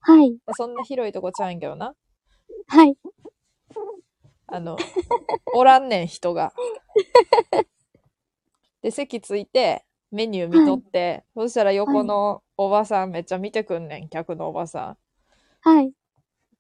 [0.01, 0.37] はい。
[0.55, 1.95] そんな広いとこちゃうんけどな。
[2.67, 2.97] はい。
[4.47, 4.79] あの、
[5.55, 6.53] おらんねん、人が。
[8.83, 14.97] で、席ついて、メニュー見とって、そしたら横のおばさんめっちゃ見てくんねん、客のおばさ
[15.61, 15.93] はい。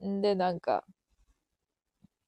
[0.07, 0.19] ん。
[0.19, 0.85] んで、なんか、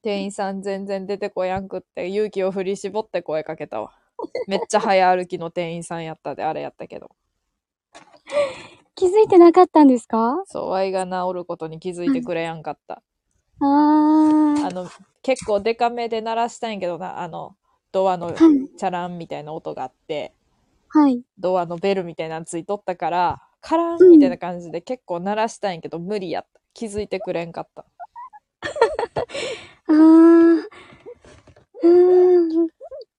[0.03, 3.93] 店員さん全然出てこやんくって、勇気を振り絞って声かけたわ。
[4.49, 7.11] めっちゃ早歩きの店員さんやったで、あれやったけど。
[9.01, 10.45] 気づいてなかったんですか？
[10.45, 13.03] そう、ワイが治ることに気づいてくれやんかった。
[13.61, 14.67] あー。
[14.67, 14.89] あの、
[15.23, 17.57] 結構デカめで鳴らしたんやけどな、あの、
[17.93, 18.39] ドアのはい。
[18.77, 20.35] チャランみたいな音があって、
[20.91, 21.23] はい。
[21.39, 26.61] ドアのベルみたいなのついとったから、カラうんンみたいな感じで結構鳴らしたんやけど、無理やった。
[26.75, 27.87] 気づいてくれんかった。
[29.89, 30.63] あー。
[31.83, 32.69] うーん。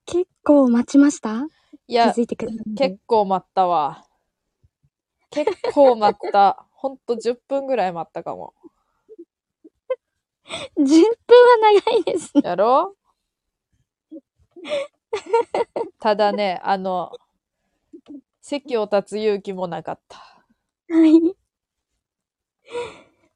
[0.06, 1.48] 結構待ちました？
[1.88, 4.06] 気いやづ、いてくれ結構待ったわ。
[5.32, 6.66] 結構待った。
[6.72, 8.54] ほんと10分ぐらい待ったかも。
[10.78, 12.42] 10分は長いですね。
[12.44, 12.96] やろ？
[16.00, 17.12] ただね、あの、
[18.42, 20.18] 席を立つ勇気もなかった。
[20.90, 21.36] はい。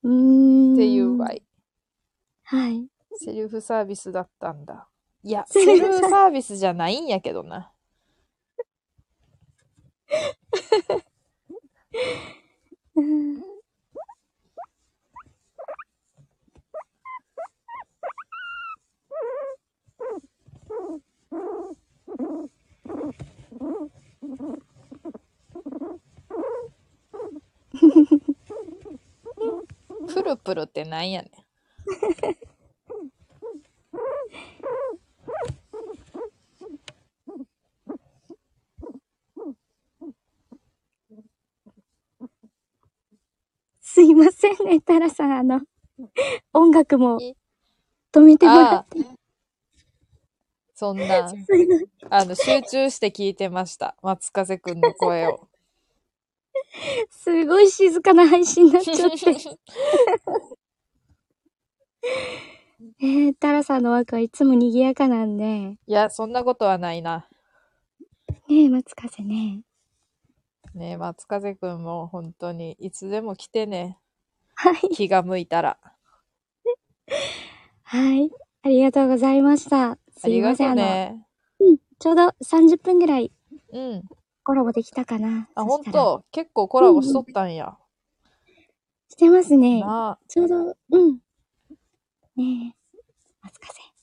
[0.03, 0.73] うーん。
[0.73, 1.35] っていう場合。
[2.43, 2.87] はい。
[3.17, 4.87] セルフサービスだったんだ。
[5.23, 7.71] いや、セセルフフサービスじゃないんやけどな。
[12.95, 13.43] う ん
[30.07, 31.31] プルプルってなんやねん。
[43.95, 45.31] すいませんね、タラさん。
[45.31, 45.61] あの、
[46.51, 47.33] 音楽もい
[48.11, 48.99] 止めてもらって。、
[50.73, 51.31] そんな、
[52.09, 53.95] あの、集中して聞いてました。
[54.03, 55.47] 松風くんの声を。
[57.09, 59.15] すごい静かな配信になっちゃって。
[62.99, 65.45] えー、タラさんの枠はいつも賑やかなんで。
[65.45, 67.29] ねいや、そんなことはないな。
[68.49, 69.61] え、松風ね。
[70.75, 73.97] ねえ、松風くんも本当にいつでも来てね。
[74.55, 74.89] はい。
[74.93, 75.79] 気が向いたら。
[77.83, 78.29] はい。
[78.61, 79.91] ありがとうございました。
[79.91, 80.75] あすいません。
[80.75, 81.25] りがね。
[81.61, 83.31] うん、ちょうど30分ぐらい
[83.71, 84.03] うん。
[84.43, 85.47] コラボできたかな。
[85.55, 87.77] あ、ほんと結構コラボしとったんや。
[89.07, 89.79] してますね。
[89.79, 90.55] なちょうど、
[90.91, 91.19] うん。
[92.35, 92.97] ねえ、
[93.41, 93.94] 松風。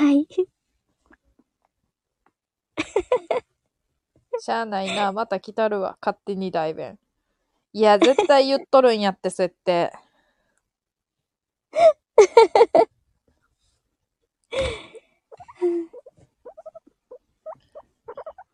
[0.00, 0.26] はい。
[4.40, 5.12] しゃあないな。
[5.12, 5.98] また来たるわ。
[6.00, 6.98] 勝手に代弁。
[7.74, 9.92] いや、絶対言っとるんやって、設定。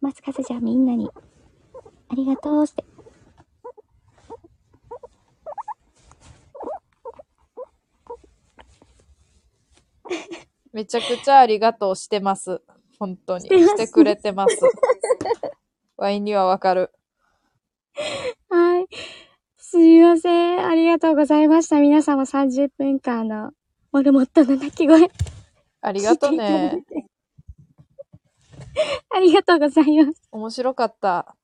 [0.00, 1.08] 松風じゃあみんなに、
[2.08, 2.84] ありがとうって。
[10.76, 12.60] めちゃくちゃありがとうしてます。
[12.98, 13.48] 本当に。
[13.48, 14.60] してくれてます。
[15.96, 16.92] ワインにはわかる。
[18.50, 18.86] はい。
[19.56, 20.66] すみません。
[20.66, 21.80] ありがとうございました。
[21.80, 23.52] 皆様30分間の
[23.90, 25.10] モルモットの鳴き声。
[25.80, 26.84] ありがとうね。
[26.86, 27.06] て。
[29.08, 30.28] ありがとうございます。
[30.30, 31.34] 面白かった。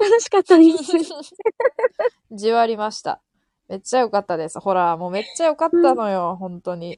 [0.00, 0.92] 楽しかったです。
[2.32, 3.20] じわりました。
[3.68, 4.58] めっちゃ良かったです。
[4.58, 6.96] ほら、もうめっちゃ良かったのよ、本当に。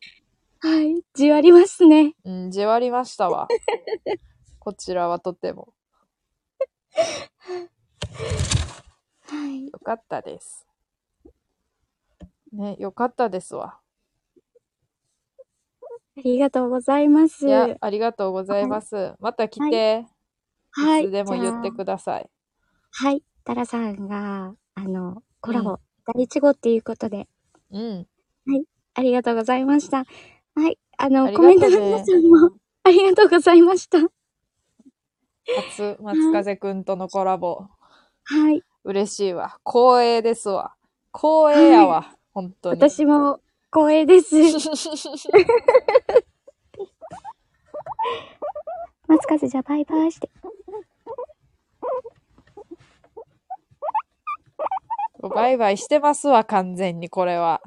[0.61, 1.03] はい。
[1.15, 2.15] じわりますね。
[2.25, 3.47] うん、じわりましたわ。
[4.59, 5.73] こちらはとても。
[9.23, 9.67] はい。
[9.67, 10.67] よかったです。
[12.53, 13.79] ね、よかったですわ。
[16.17, 17.47] ありがとうございます。
[17.47, 19.15] いや、ありがとうございます。
[19.21, 20.07] また来て、
[20.71, 22.31] はいいつでも言ってください。
[22.91, 23.23] はい。
[23.45, 25.79] タラさんが、あの、コラうボ、
[26.15, 27.29] 第一号っていうことで、
[27.71, 28.07] うん。
[28.95, 30.05] ありがとうございました。
[30.59, 30.79] はい。
[30.97, 32.51] あの、ありがとうねコメントの皆さんも、
[32.83, 33.99] ありがとうございました。
[34.01, 37.69] 初、松風くんとのコラボ。
[38.25, 38.65] はい。
[38.83, 39.61] 嬉しいわ。
[39.65, 40.75] 光栄ですわ。
[41.15, 42.13] 光栄やわ。
[42.35, 42.81] 本当に。
[42.81, 43.39] 私も
[43.73, 44.35] 光栄です。
[49.07, 50.29] 松風じゃあバイバイして。
[55.21, 57.63] バイバイしてますわ、完全に、これは。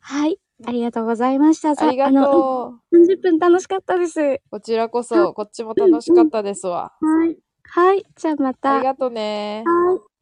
[0.00, 0.38] はい。
[0.66, 1.76] ありがとうございました。
[1.76, 2.96] さありがとう。
[2.96, 4.20] 30分楽しかったです。
[4.20, 6.92] はこちらこそ、こっちも楽しかったですわ。
[7.30, 7.36] い。
[7.62, 8.04] はい。
[8.16, 8.70] じゃあまた。
[8.70, 8.78] はい。
[8.78, 9.64] ありがとうね。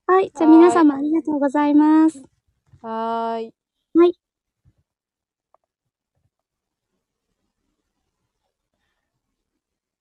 [0.07, 0.31] はい。
[0.37, 2.23] じゃあはい皆様ありがとうございます。
[2.83, 3.55] はーい。
[3.95, 4.11] はい。
[4.11, 4.15] っ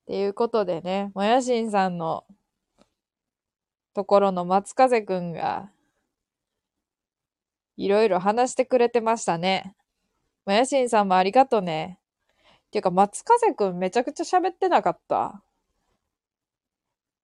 [0.08, 2.26] ていうことでね、もやしんさんの
[3.96, 5.72] ところの松風くんが、
[7.78, 9.76] いろいろ話してくれてましたね。
[10.46, 12.00] もやしんさんもありがとね。
[12.72, 15.42] ていうか、松風くんめちゃくちゃ喋ってなかった？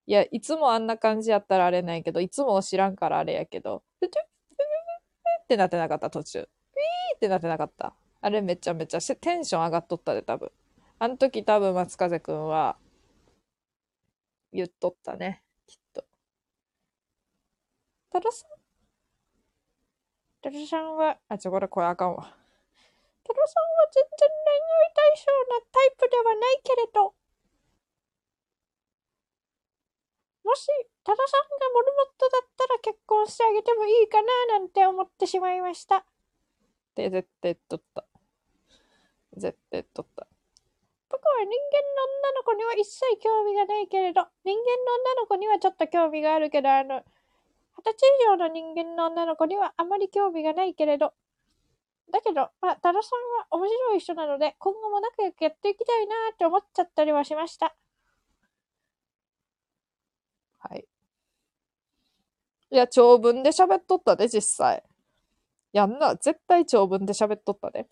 [0.08, 4.10] いや、いつもあんな感じやったらあれないけど、いつも知らんからあれやけど、っ
[5.48, 6.42] てなってなかった、途中。
[6.42, 7.94] ピーってなってなかった。
[8.22, 10.52] あれめちゃめちゃテンション上がっとったで、多分。
[11.00, 12.78] あの時多分松風くんは
[14.54, 16.06] 言っとったね、きっと。
[18.12, 18.50] 多田さん
[20.42, 22.24] 多田さんは、あ、ちょ、これ声あかんわ。
[23.24, 27.14] 多田さんは全然恋愛対象なタイプではないけれど、
[30.44, 30.68] もし、
[31.04, 35.98] 多田さんがモルモットだったら結婚してあげてもいいかななんて思ってしまいました。
[35.98, 36.04] っ
[36.96, 38.06] て絶対言った。
[39.38, 40.28] 絶対言っとった。
[41.10, 41.58] 僕は人間の
[42.20, 47.04] 女の子には一切興味がないけれど、人間の女の子にはちょっと興味があるけど、あの、
[47.82, 51.14] 二十歳以上の人間の女の子にはあまり興味がないけれど、
[52.12, 52.94] だけど、まあ、多田さん
[53.40, 57.76] は面白い人なので、今後も仲良くやっていきたいなーって思っちゃったりはしました。
[60.60, 60.86] はい。
[62.72, 64.84] いや、長文で喋っとったで、実際。
[65.74, 67.88] やんな、絶対長文で喋っとったで。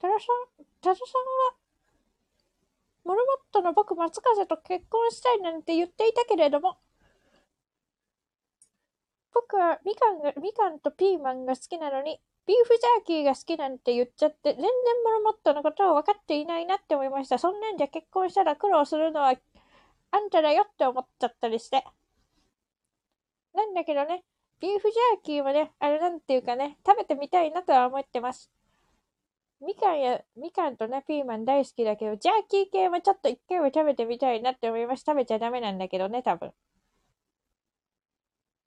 [0.00, 1.22] 多田さん、多田さん
[1.54, 1.67] は、
[3.08, 6.76] モルモットの僕、松風と結婚したいなんて言っていたけれども、
[9.32, 14.66] 僕はみかんが、みかんとピーマンが好きなのに、ビーフジャーキーが好きなんて言っちゃって、全然
[15.04, 17.38] モルモットのことを分かっていないなって思いました。
[17.38, 19.34] そんなんじゃ結婚したら苦労するのは
[20.10, 21.84] あんただよって思っちゃったりして。
[23.54, 24.22] なんだけどね、
[24.60, 28.57] ビーフジャーキーもね、あれなんていうかね、食べてみたいなとは思ってます。
[29.60, 35.04] みかんや、みかんとね、ピーマン大好きだけど、ジャーキー系もちょっと一回は食べてみたいなって思います。
[35.04, 36.52] 食べちゃダメなんだけどね、多分。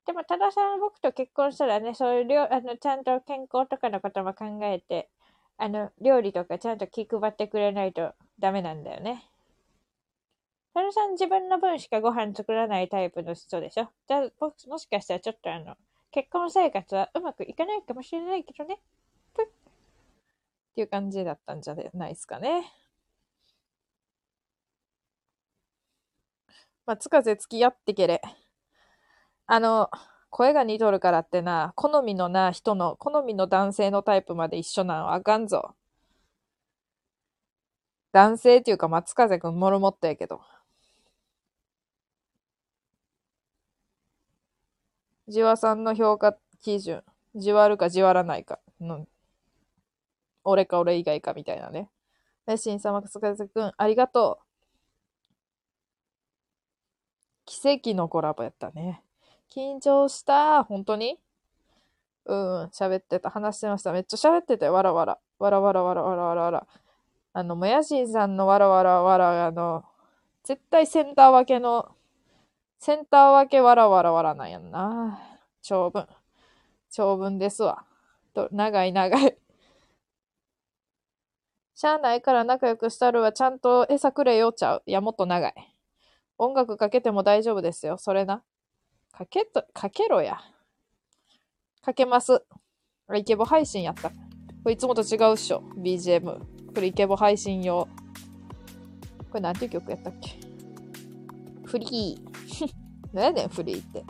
[0.06, 5.08] でも、多田さんは僕と結婚したらね、そういう料、あの、ちゃんと健康とかのことも考えて、
[5.56, 9.24] あの、料理とかちゃんと気配ってくれないとダメなんだよね。
[10.74, 13.88] 多田さん自分の分しかご飯作らないタイプの人でしょ？
[14.08, 15.76] じゃあ、ももしかしたらちょっとあの、
[16.10, 18.80] 結婚生活はうまくいかないかもしれないけどね。
[20.72, 22.72] っていう感じだったんじゃないですかね。
[26.86, 28.20] まあ、つかぜ付き合ってけれ。
[29.46, 29.90] あの、
[30.30, 35.74] 声が似とるからってな、好みのな、人の、好みの男性のタイプまで一緒なんはあかんぞ。
[38.12, 40.40] 男性っていうか松風くんモルモットやけど。
[45.28, 47.02] じわさんの評価基準。
[47.34, 49.06] じわるかじわらないかの、
[50.44, 51.88] 俺か俺以外かみたいなね。
[52.46, 54.44] レシン様、松風くん、ありがとう。
[57.44, 59.02] 奇跡のコラボやったね。
[59.50, 60.64] 緊張した。
[60.64, 61.18] 本当に?
[62.24, 63.30] うん、喋ってた。
[63.30, 63.92] 話してました。
[63.92, 64.72] めっちゃ喋ってたよ。
[64.72, 65.18] わらわら。
[65.38, 66.66] わらわらわらわらわらわら。
[67.32, 69.84] あの、もやしんさんのわらわらわら、あの、
[70.44, 71.94] 絶対センター分けの、
[72.78, 75.20] センター分けわらわらわらなんやんな。
[75.62, 76.06] 長文。
[76.90, 77.84] 長文ですわ。
[78.34, 79.36] と長い長い。
[81.74, 84.82] しゃあないから仲良くしたるはちゃんと餌くれよちゃう。
[84.86, 85.54] いや、もっと長い。
[86.38, 87.96] 音楽かけても大丈夫ですよ。
[87.98, 88.42] それな。
[89.12, 90.38] かけと、かけろや。
[91.82, 92.44] かけます。
[93.08, 94.10] あイケボ配信やった。
[94.10, 94.16] こ
[94.66, 95.62] れいつもと違うっしょ。
[95.76, 96.22] BGM。
[96.74, 97.88] これイケボ配信用。
[99.30, 100.38] これなんていう曲やったっけ？
[101.64, 102.72] フリー。
[103.12, 104.04] 何やねん、フリーって。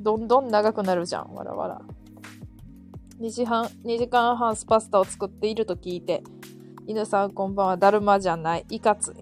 [0.00, 1.34] どんどん長くなるじゃん。
[1.34, 1.82] わらわら。
[3.20, 6.24] 2時半、2時間半スパスタを作っていると聞いて、
[6.86, 9.14] 犬さんこんばんは、だるまじゃない、いかつい。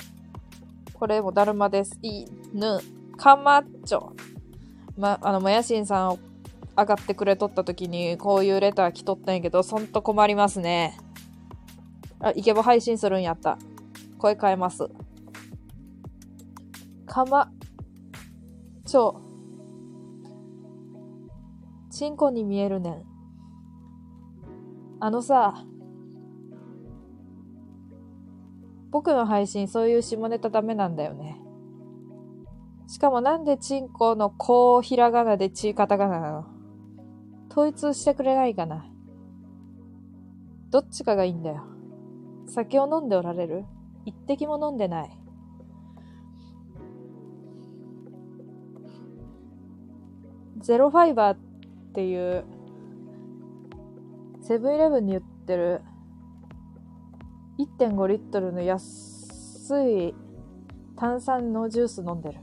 [0.94, 1.98] これもだるまです。
[2.00, 2.78] いぬ、
[3.18, 4.14] かまっちょ。
[4.96, 6.18] ま、あの、もやしんさん
[6.76, 10.96] 上がってくれとった時に、こういうレター来とったんやけど、そんと困りますね。
[12.18, 13.58] あ、イケボ配信するんやった。
[14.18, 14.88] 声変えます。
[17.06, 17.50] かま、
[18.86, 19.20] ちょ。
[21.90, 23.11] チンコに見えるねん。
[25.04, 25.64] あのさ、
[28.92, 31.40] 僕の配信そういう下ネタダメなんだよね。
[32.86, 36.46] しかもなんでチンコのこうひらがなでチーカタカナなの？
[37.50, 38.86] 統一してくれないかな？
[40.70, 41.64] どっちかがいいんだよ。
[42.46, 43.64] 酒を飲んでおられる？
[44.04, 45.10] 一滴も飲んでない？
[50.58, 51.38] ゼロファイバーっ
[51.92, 52.44] ていう
[54.42, 55.80] セブンイレブンに売ってる
[57.78, 58.82] 1.5リットルの安
[59.88, 60.14] い
[60.96, 62.38] 炭酸のジュース飲んでる。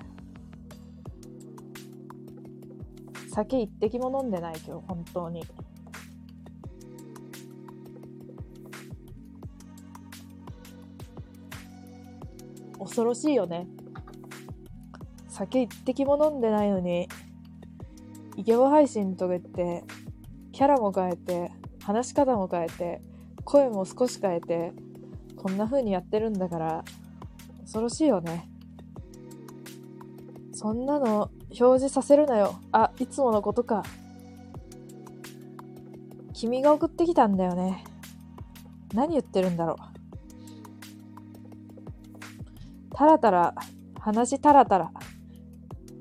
[3.32, 5.44] 酒一滴も飲んでない今日、本当に。
[12.80, 13.68] 恐ろしいよね。
[15.28, 17.10] 酒一滴も飲んでないのに、
[18.38, 19.84] イケボ配信とか言って、
[20.54, 21.59] キャラも変えて、
[21.90, 23.02] 話し方も変えて、
[23.46, 24.74] 声も少し変えて、
[25.36, 26.84] こんな風にやってるんだから、
[27.62, 28.48] 恐ろしいよね。
[30.54, 32.60] そんなの表示させるなよ。
[32.72, 33.82] あ、いつものことか。
[36.34, 37.84] 君が送ってきたんだよね。
[38.94, 39.76] 何言ってるんだろ
[42.92, 42.96] う。
[42.96, 43.56] たらたら、
[44.00, 44.92] 話たらたら。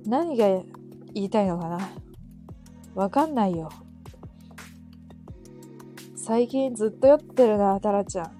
[0.04, 0.48] 何が
[1.14, 1.88] 言いたいのかな。
[2.94, 3.70] わかんないよ。
[6.28, 8.30] 最近ずっと酔ってるな、タラちゃん。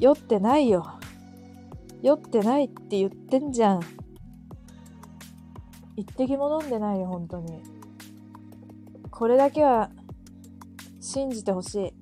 [0.00, 0.84] 酔ってないよ。
[2.02, 3.80] 酔ってないって言ってんじゃん。
[5.94, 7.62] 一滴も飲んでないよ、本当に。
[9.12, 9.90] これだけは
[11.00, 11.94] 信じてほし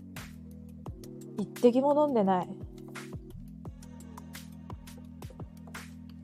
[1.39, 1.43] い。
[1.43, 2.49] 一滴も飲んでない。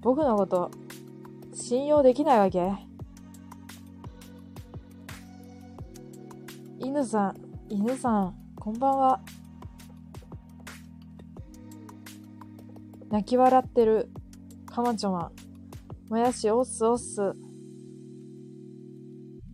[0.01, 0.71] 僕のこと
[1.53, 2.73] 信用できないわけ？
[6.79, 7.37] 犬さん、
[7.69, 9.21] 犬さん、こんばんは。
[13.09, 14.11] 泣き笑ってる。
[14.67, 15.31] かまちょま。
[16.09, 17.35] もやし、おっすおっす。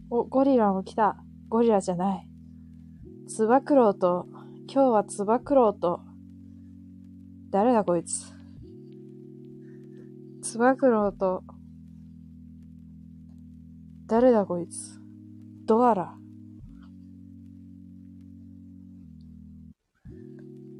[0.08, 1.18] お、ゴリラも来た。
[1.50, 2.28] ゴリラじゃない。
[3.28, 4.26] つば九郎と、
[4.72, 6.00] 今日はつば九郎と、
[7.50, 8.32] 誰だこいつ。
[10.40, 11.44] つば九郎と、
[14.06, 14.98] 誰だこいつ。
[15.66, 16.16] ドアラ。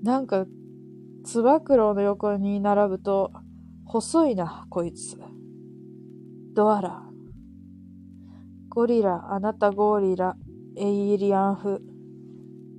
[0.04, 0.44] なんか、
[1.24, 3.32] つば九郎の横に並ぶと、
[3.86, 5.18] 細いな、こいつ。
[6.54, 7.02] ドアラ。
[8.68, 10.36] ゴリラ、あなたゴリラ、
[10.76, 11.78] エイリアン風。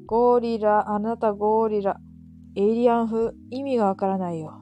[0.06, 2.00] ゴリラ、あなたゴリラ、
[2.56, 3.32] エイリアン風。
[3.50, 4.62] 意味がわからないよ。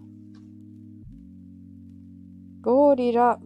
[2.62, 3.42] ゴリラ、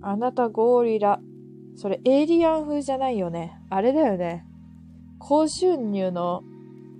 [0.00, 1.20] あなたゴリラ。
[1.76, 3.60] それエイリアン風じゃないよね。
[3.68, 4.46] あれだよね。
[5.18, 6.42] 高収入の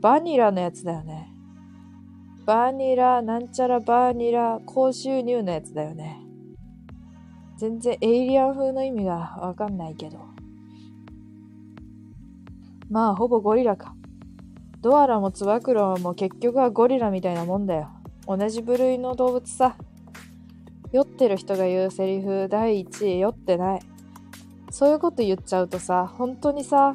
[0.02, 1.29] バニラのやつだよね。
[2.50, 6.20] バニラ、なんちゃらバニラ、高収入のやつだよね。
[7.56, 10.18] 全然エイリアン風の意味がわかんないけど。
[12.90, 13.94] まあ、ほぼゴリラか。
[14.80, 17.88] ドアラもツバクロも結局はゴリラみたいなもんだよ。
[18.26, 19.76] 同じ部類の動物さ。
[20.90, 23.80] 酔ってる人が言うセリフ第一位酔ってない。
[24.72, 26.94] そういうこと言っちゃうとさ、本当にさ、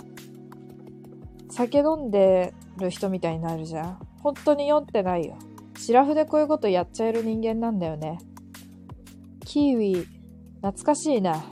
[1.49, 4.14] 酒飲んでる人みたいになるじゃん。
[4.25, 5.37] 本当に酔ってないよ。
[5.77, 8.17] シラフでこういうことやっちゃえる人間なんだよね。
[9.45, 10.07] キーウィ、
[10.63, 11.45] 懐かしいな。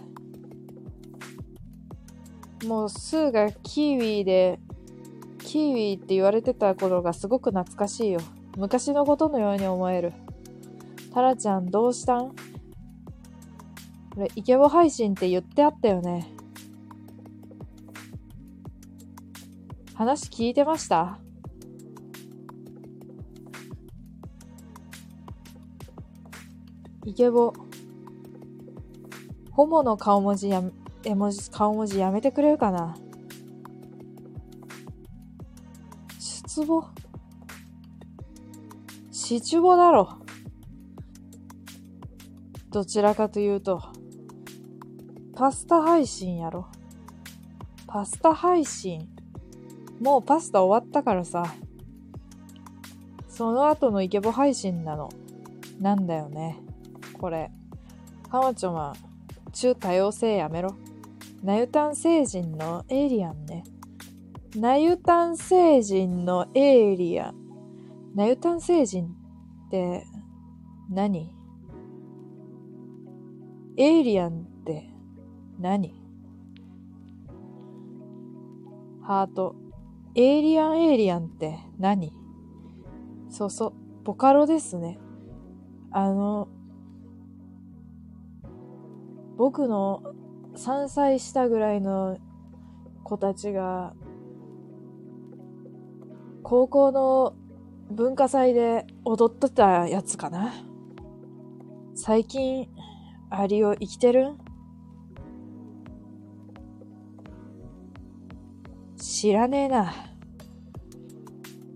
[2.66, 4.60] もうスーがキーウィで、
[5.38, 8.20] キーウィって言われてた頃がすごく懐かしいよ。
[8.58, 10.12] 昔のことのように思える。
[11.14, 12.30] タラちゃんどうしたん？
[12.30, 12.36] こ
[14.18, 16.28] れ、イケボ配信って言ってあったよね。
[19.94, 21.20] 話聞いてました？
[27.06, 27.54] イケボ。
[29.52, 30.64] ホモの顔文字や、
[31.04, 32.96] 絵文字、顔文字やめてくれるかな？
[36.20, 36.92] 出母
[39.12, 40.18] シチュボだろ。
[42.72, 43.82] どちらかというと、
[45.36, 46.68] パスタ配信やろ。
[47.86, 49.08] パスタ配信。
[50.02, 51.54] もうパスタ終わったからさ。
[53.30, 55.10] その後のイケボ配信なの。
[55.80, 56.60] なんだよね。
[57.24, 57.50] これ。
[58.30, 58.94] カマチョマ、
[59.54, 60.76] 中多様性やめろ。
[61.42, 63.64] ナユタン星人のエイリアンね。
[64.58, 67.36] ナユタン星人のエイリアン。
[68.14, 69.06] ナユタン星人
[69.68, 70.04] って
[70.90, 71.34] 何？
[73.78, 74.90] エイリアンって
[75.58, 75.96] 何？
[79.02, 79.56] ハート。
[80.16, 82.12] エイリアンエイリアンって何？
[83.30, 85.00] そうそう、ボカロですね。
[85.90, 86.50] あの、
[89.38, 90.04] 僕の
[90.56, 92.18] 3歳下ぐらいの
[93.04, 93.94] 子たちが、
[96.44, 97.34] 高校の
[97.90, 100.54] 文化祭で踊ってたやつかな。
[101.96, 102.70] 最近、
[103.30, 104.30] アリオ生きてる？
[104.34, 104.38] ん
[108.98, 109.94] 知らねえな。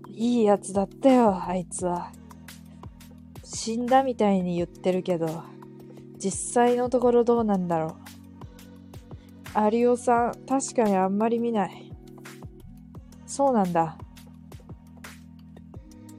[0.08, 2.12] いいやつだったよ、あいつは。
[3.44, 5.26] 死んだみたいに言ってるけど、
[6.18, 7.94] 実際のところどうなんだろう。
[9.54, 11.92] アリオさん、確かにあんまり見ない。
[13.26, 13.96] そうなんだ。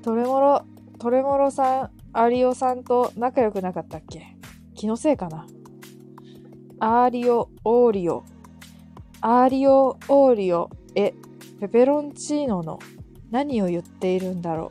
[0.02, 0.64] トレモロ、
[0.98, 4.36] トレモロさん、アリオさんと仲良くなかったっけ？
[4.74, 5.46] 気のせいかな。
[6.80, 8.24] アーリオ、オーリオ。
[9.22, 11.14] アーリオ、オーリオ、え、
[11.60, 12.80] ペペロンチーノの？
[13.32, 14.70] 何を言っているんだろう。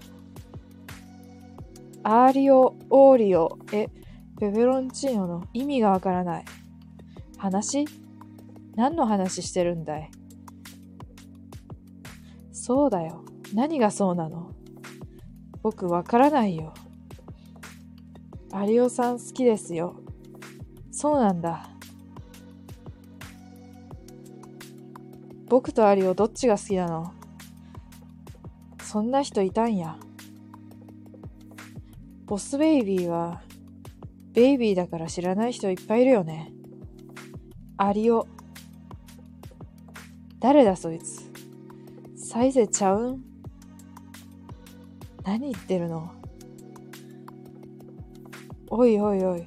[2.03, 3.89] アーリオ、オーリオ、え、
[4.39, 6.45] ペペロンチーノの意味がわからない。
[7.39, 7.87] 話？
[8.77, 10.11] 何の話してるんだい？
[12.53, 13.25] そうだよ。
[13.53, 14.53] 何がそうなの？
[15.63, 16.73] 僕わからないよ。
[18.53, 19.97] アリオさん好きですよ。
[20.93, 21.69] そうなんだ。
[25.49, 27.13] 僕とアリオどっちが好きなの？
[28.83, 29.97] そんな人いたんや。
[32.27, 33.41] ボスベイビーは、
[34.39, 36.53] ベイビーだから知らない人いっぱいいるよね。
[37.77, 38.29] アリオ。
[40.39, 41.29] 誰だそいつ。
[42.17, 43.25] サイゼちゃうん？
[45.25, 46.13] 何言ってるの？
[48.71, 49.45] おいおいおい。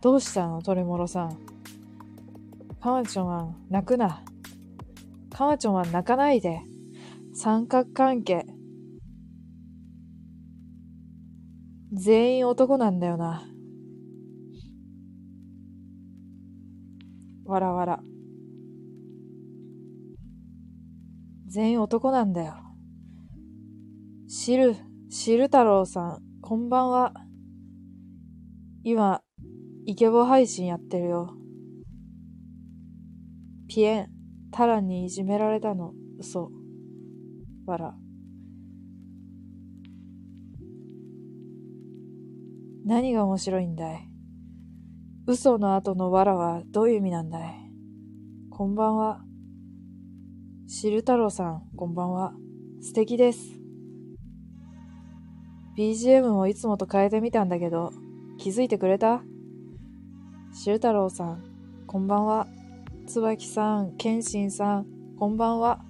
[0.00, 0.62] どうしたの？
[0.62, 1.36] トレモロさん。
[2.80, 4.24] カマチョマン、泣くな。
[5.30, 6.62] カマチョマン泣かないで。
[7.34, 8.46] 三角関係。
[11.94, 13.42] 全員男なんだよな。
[17.44, 18.00] わらわら。
[21.48, 22.54] 全員男なんだよ。
[24.26, 24.74] しる、
[25.10, 27.12] しる太郎さん、こんばんは。
[28.84, 29.20] 今、
[29.84, 31.36] イケボ配信やってるよ。
[33.68, 34.10] ピエン、
[34.50, 36.50] タランにいじめられたの、嘘。
[37.66, 38.01] わら。
[42.84, 44.08] 何が面白いんだい？
[45.28, 47.54] 嘘の後のわらはどういう意味なんだい？
[48.50, 49.20] こんばんは。
[50.66, 52.32] しる太郎さん、こんばんは。
[52.80, 53.52] 素敵です。
[55.78, 57.92] BGM もいつもと変えてみたんだけど、
[58.36, 59.22] 気づいてくれた？
[60.52, 61.44] しる太郎さん、
[61.86, 62.48] こんばんは。
[63.06, 64.86] つばきさん、けんしんさん、
[65.20, 65.84] こんばんは。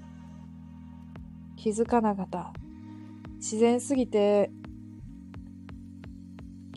[1.57, 2.53] 気づかなかった。
[3.37, 4.51] 自然すぎて、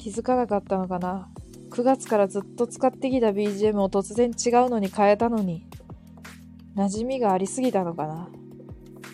[0.06, 1.32] 気づかなかったのかな。
[1.72, 5.66] 9月からずっと使ってきた BGM を突然違うのに変えたのに、
[6.76, 8.30] 馴染みがありすぎたのかな。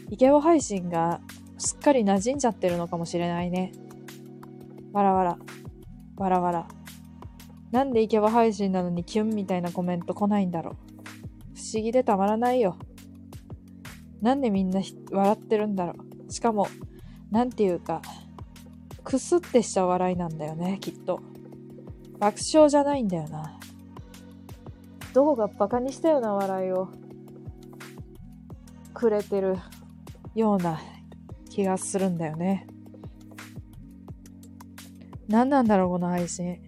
[0.10, 1.22] イケボ配信が
[1.58, 3.72] すっかり馴染んじゃってるのかもしれないね。
[4.92, 5.38] わらわら。
[6.18, 6.68] わらわら。
[7.72, 10.76] なんでイケボ配信なのにキュンみたいなコメント来ないんだろう。
[11.56, 12.76] 不思議でたまらないよ。
[14.22, 15.94] なんでみんな笑ってるんだろ
[16.28, 16.34] う。
[16.34, 16.68] しかも、
[17.32, 18.02] なんていうか、
[19.03, 21.21] くすってした笑いなんだよね、きっと。
[22.19, 23.59] 爆笑じゃないんだよな。
[25.13, 26.88] どこがバカにしたような笑いを
[28.93, 29.57] くれてる
[30.35, 30.80] ような
[31.49, 32.67] 気がするんだよね。
[35.27, 36.61] 何なんだろう、この配信。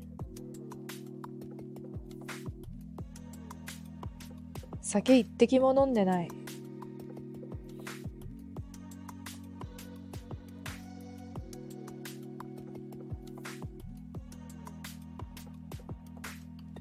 [4.82, 6.28] 酒一滴も飲んでない。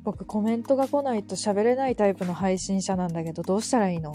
[0.05, 4.13] 僕コメントが来ないと喋れないタイプの配信者なんだけどどうしたらいいの？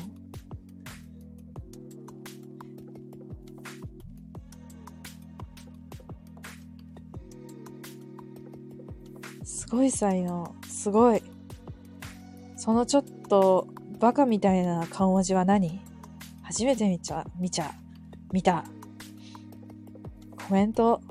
[9.44, 10.56] すごい才能。
[10.68, 11.22] すごい。
[12.56, 13.68] そのちょっと
[14.00, 15.82] バカみたいな顔文字は何？
[16.44, 17.74] 初めて見ちゃ、見ちゃ、
[18.32, 18.64] 見た。
[20.48, 21.02] コメント。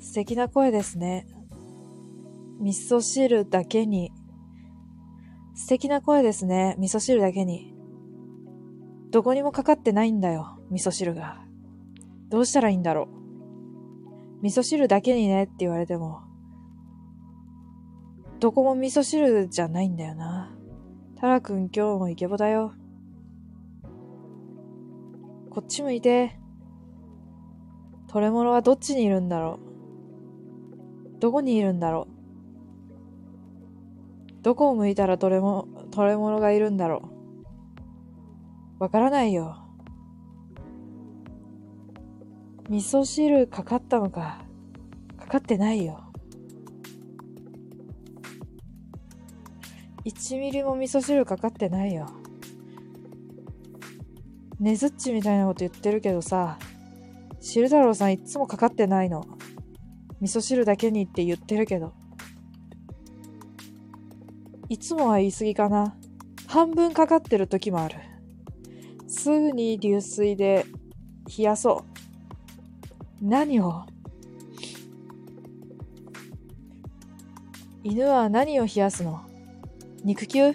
[0.00, 1.26] 素敵な声ですね。
[2.60, 4.12] 味噌汁だけに。
[5.54, 6.74] 素敵な声ですね。
[6.78, 7.74] 味噌汁だけに。
[9.10, 10.58] どこにもかかってないんだよ。
[10.70, 11.40] 味噌汁が。
[12.28, 13.08] どうしたらいいんだろ
[14.40, 14.42] う。
[14.42, 16.22] 味噌汁だけにねって言われても。
[18.40, 20.54] どこも味噌汁じゃないんだよな。
[21.16, 22.74] タラくん今日もイケボだよ。
[25.50, 26.38] こっち向いて。
[28.08, 29.58] トレモロはどっちにいるんだろ
[31.16, 31.20] う。
[31.20, 32.17] どこにいるんだろう。
[34.48, 37.10] どこを向いたらトレモ、トレモロがいるんだろ
[38.80, 38.82] う。
[38.82, 39.58] わからないよ。
[42.70, 44.38] 味噌汁かかったのか。
[45.18, 46.02] かかってないよ。
[50.06, 52.06] 1ミリも味噌汁かかってないよ。
[54.60, 56.58] ねずっちみたいなこと言ってるけどさ、
[57.38, 59.26] 汁太郎さんいっつもかかってないの。
[60.22, 61.97] 味噌汁だけにって言ってるけど。
[64.68, 65.96] いつもは言い過ぎかな。
[66.46, 67.96] 半分かかってる時もある。
[69.06, 70.66] すぐに流水で
[71.36, 71.84] 冷やそ
[73.22, 73.24] う。
[73.24, 73.84] 何を？
[77.82, 79.22] 犬は何を冷やすの？
[80.04, 80.52] 肉球？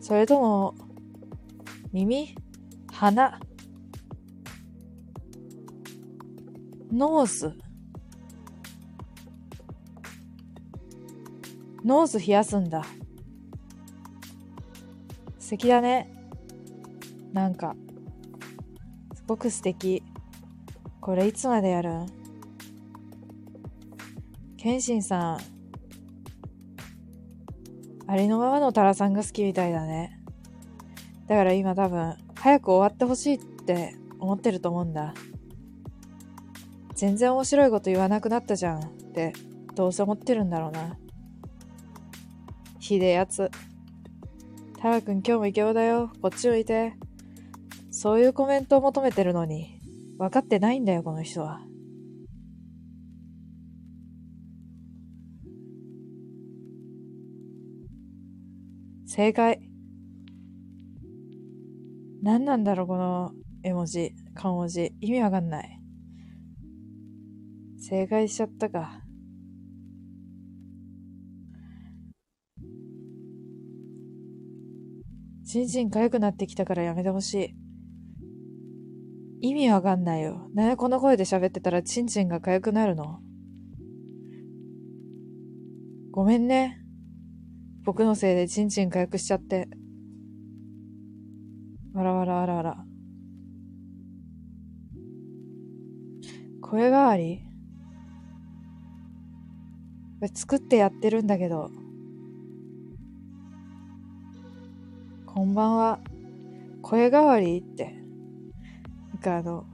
[0.00, 0.74] それとも、
[1.92, 2.34] 耳？
[2.90, 3.38] 鼻？
[6.90, 7.63] ノーズ
[11.84, 12.84] ノーズ冷やすんだ。
[15.38, 16.10] 素敵だね。
[17.32, 17.76] なんか、
[19.14, 20.02] すごく素敵。
[21.00, 22.06] これいつまでやるん？
[24.56, 25.38] 謙信さん、
[28.06, 30.18] ありのままのタラさんが好きみたいだね。
[31.26, 35.12] だから今多分、早く終わってほしいって思ってると思うんだ。
[36.94, 39.34] 全然面白いこと言わなくなったじゃんって、
[39.74, 40.96] どうせ思ってるんだろうな。
[42.84, 43.50] ひでやつ。
[44.78, 46.12] タラくん今日もイケボだよ。
[46.20, 46.92] こっち向いて。
[47.90, 49.80] そういうコメントを求めてるのに、
[50.18, 51.62] 分かってないんだよ、この人は。
[59.06, 59.66] 正解。
[62.20, 63.32] 何なんだろう、この
[63.62, 64.94] 絵文字、顔文字。
[65.00, 65.80] 意味わかんない。
[67.78, 69.03] 正解しちゃったか。
[75.54, 77.54] ちんちん痒くなってきたからやめてほし
[79.40, 79.48] い。
[79.50, 80.50] 意味わかんないよ。
[80.52, 83.20] なんでこの声で喋ってたらちんちんが痒くなるの？
[86.10, 86.80] ごめんね。
[87.84, 89.68] 僕のせいでちんちん回復しちゃって。
[91.92, 92.84] わらわらわらわら。
[96.62, 97.42] 声変わり？
[100.34, 101.70] 作ってやってるんだけど。
[105.34, 105.98] こんばんは。
[106.80, 107.96] 声変わりって。
[109.12, 109.66] なんかあの、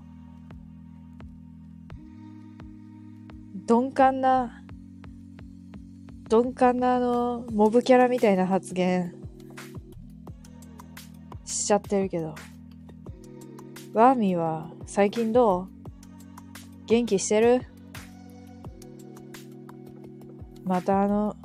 [3.69, 4.63] 鈍感な
[6.31, 9.15] 鈍感なあの、モブキャラみたいな発言
[11.45, 12.35] しちゃってるけど。
[13.93, 15.69] ワーミーは最近どう？
[16.87, 17.67] 元気してる？
[20.65, 21.37] またあの、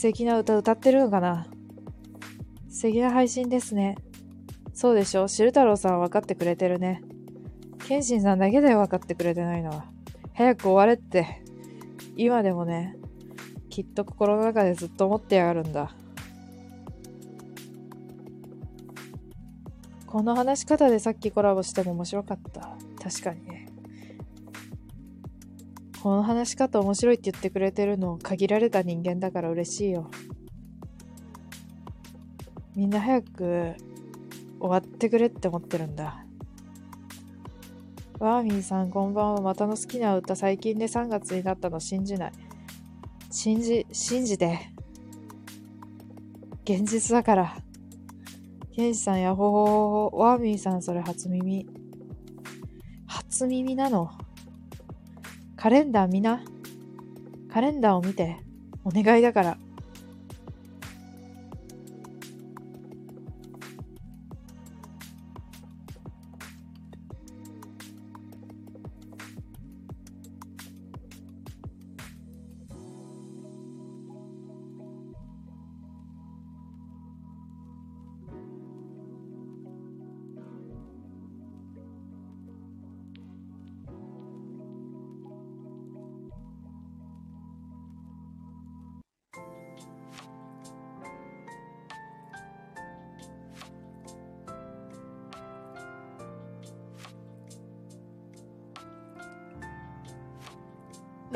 [0.00, 1.46] 素敵な歌歌ってるのかな？
[2.70, 3.98] 素敵な配信ですね。
[4.72, 5.28] そうでしょ？
[5.28, 7.02] 汁太郎さんは分かってくれてるね。
[7.86, 9.84] 謙信さんだけで分かってくれてないのは。
[10.32, 11.42] 早く終われって。
[12.16, 12.96] 今でもね、
[13.68, 15.94] きっと心の中でずっと思ってやがるんだ。
[20.06, 22.74] この話し方でさっきコラボしても面白かった。
[23.04, 23.69] 確かにね。
[26.02, 30.10] この話し方面白いって言ってくれてるの限られた人間だから嬉しいよ。
[32.74, 33.74] みんな早く
[34.58, 36.24] 終わってくれって思ってるんだ。
[38.18, 39.40] ワーミーさんこんばんは。
[39.42, 42.32] またの好きな歌最近で3月になったの信じない。
[43.30, 44.58] 信じ、信じて。
[46.64, 47.56] 現実だから。
[48.74, 50.18] ケンジさんやほほほほ。
[50.18, 51.66] ワーミーさんそれ初耳。
[53.06, 54.10] 初耳なの。
[55.60, 56.42] カレンダー見な。
[57.52, 58.38] カレンダーを見て。
[58.82, 59.58] お願いだから。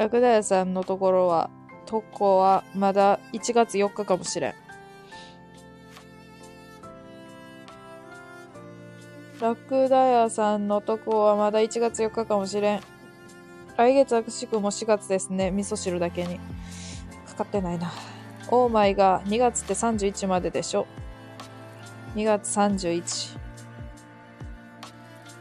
[0.05, 1.49] ラクダ屋さんのところは、
[1.86, 4.55] とこはまだ1月4日かもしれん。
[9.41, 12.81] ラクダ屋さんのとこはまだ1月4日かもしれん。
[13.78, 15.50] 来月はくしくも4月ですね。
[15.50, 16.39] 味噌汁だけに。
[17.26, 17.91] かかってないな。
[18.50, 20.86] オーマイが2月って31まででしょ。
[22.15, 23.39] 2月31。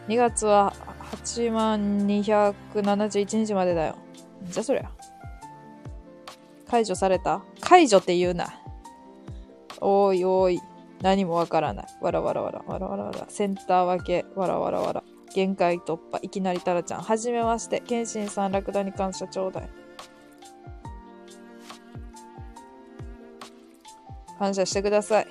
[0.07, 0.73] 2月は
[1.11, 3.97] 8万271日までだよ。
[4.45, 4.89] じゃそりゃ。
[6.67, 7.43] 解除された？
[7.61, 8.59] 解除って言うな。
[9.81, 10.59] おいおい。
[11.01, 11.85] 何もわからない。
[12.01, 13.25] わらわらわら、わらわらわら。
[13.27, 15.03] センター分け、わらわらわら。
[15.33, 16.19] 限界突破。
[16.21, 17.01] いきなりタラちゃん。
[17.01, 17.81] はじめまして。
[17.81, 19.69] 謙信さん、ラクダに感謝ちょうだい。
[24.39, 25.27] 感謝してください。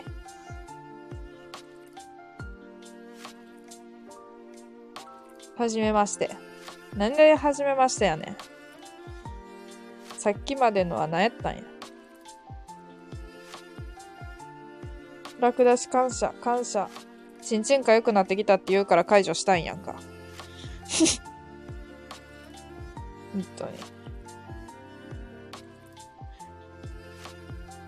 [5.56, 6.30] はじめまして。
[6.96, 8.36] 何がはじめましてやねん。
[10.22, 11.62] さっきまでのは何やったんや。
[15.40, 16.88] ラクダし感謝、感謝。
[17.42, 19.94] ちんちんか良くなってきたって言うから解除したんやんか。
[23.34, 23.72] 本当に。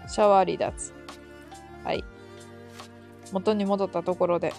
[0.08, 0.92] シャワー離脱。
[1.84, 2.02] はい。
[3.30, 4.52] 元に戻ったところで。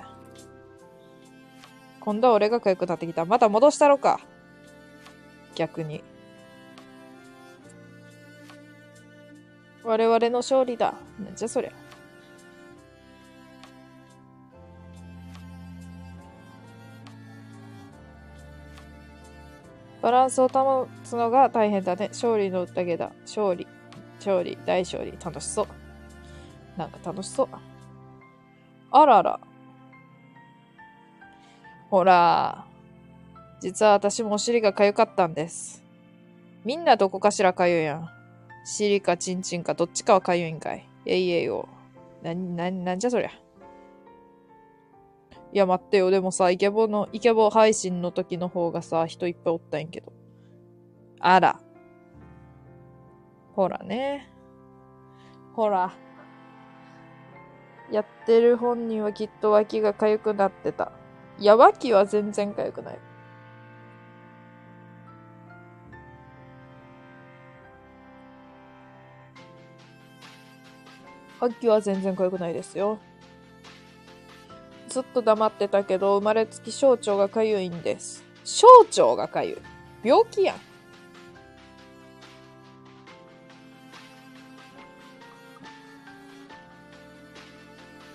[2.00, 3.26] 今度は俺が痒くなってきた。
[3.26, 4.22] また戻したろか。
[5.56, 6.15] 逆に。
[9.86, 10.96] 我々の勝利だ。
[11.24, 11.72] なんじゃそりゃ。
[20.02, 22.10] バランスを保つのが大変だね。
[22.10, 23.12] 勝利の宴だ。
[23.22, 23.68] 勝利。
[24.18, 24.58] 勝利。
[24.66, 25.18] 大勝利。
[25.24, 25.68] 楽しそう。
[26.78, 27.48] なんか楽しそう。
[28.92, 29.40] あらら。
[31.92, 32.66] ほら。
[33.62, 35.84] 実は私もお尻が痒かったんです。
[36.64, 38.15] みんなどこかしら痒いやん。
[38.66, 40.90] 尻かチンチンかどっちかはかゆいんかい？
[41.06, 41.70] えいえいよ。
[42.24, 43.30] な、な、なんじゃそりゃ？
[43.30, 43.32] い
[45.54, 46.10] や待ってよ。
[46.10, 50.12] でもさ、イケボの、イケボ配信の時の方がさ、人いっぱいおったんやけど。
[51.20, 51.60] あら。
[53.54, 54.30] ほらね。
[55.54, 55.94] ほら。
[57.92, 60.92] やってる本人はきっと脇が痒くなってた。
[61.38, 63.00] いや、脇は全然痒くない。
[71.40, 73.00] 秋は全然痒くないですよ。
[74.88, 78.24] ずっと黙ってたけど、生まれつき小腸が痒いんです。
[78.44, 79.62] 小腸が痒い。
[80.04, 80.58] 病気やん。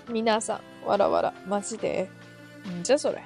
[0.09, 2.09] 皆さん、わらわら、マジで？
[2.67, 3.23] んじゃそれ。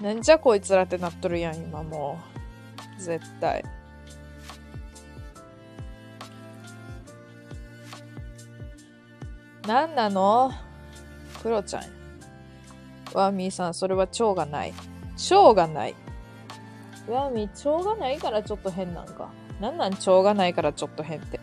[0.00, 2.20] なんじゃこいつらってなっとるやん、今も
[2.98, 3.02] う。
[3.02, 3.64] 絶対。
[9.68, 10.50] 何なの？
[11.42, 11.82] クロちゃん。
[13.12, 14.72] ワーミーさん、それは腸がない。
[15.30, 15.94] 腸がない。
[17.06, 19.28] ワーミー、腸がないからちょっと変なんか。
[19.60, 21.38] なんなん腸がないからちょっと変って。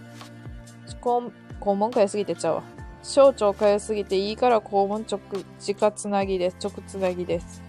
[1.03, 2.63] 肛門かゆすぎてちゃうわ。
[3.03, 5.19] 小腸かゆすぎていいから肛門直、
[5.59, 6.57] 直つなぎです。
[6.59, 7.61] 直つなぎです。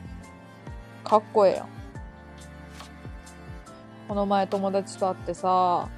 [1.04, 1.68] かっこええやん。
[4.08, 5.90] この前友達と会ってさ、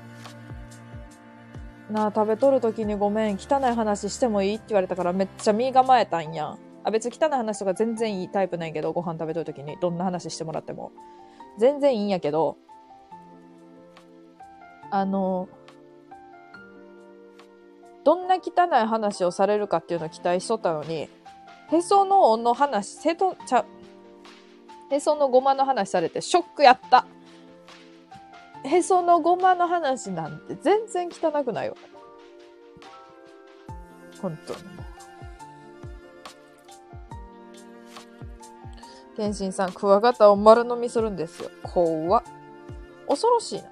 [1.91, 6.57] なあ、食べとるときにごめん、汚い話してもいいって言われたからめっちゃ身構えたんや。
[6.85, 10.93] あ、別に汚い話とか全然いいタイプなんやけど、ご飯食べとるときにどんな話してもらっても。
[11.59, 12.57] 全然いいんやけど、
[14.91, 15.49] あの、
[18.05, 21.09] どんな汚い話をされるかっていうのを期待しとったのに、
[21.71, 23.65] へその緒の話、へと、ちゃ、
[24.91, 27.07] へそのごまの話されてショックやった。
[28.65, 31.77] へそのごまの話なんて全然汚くないよ。
[34.21, 34.61] 本当に。
[39.17, 41.51] 天心さん、クワガタを丸飲みするんですよ。
[41.63, 42.23] 怖っ。
[43.09, 43.69] 恐ろしいな。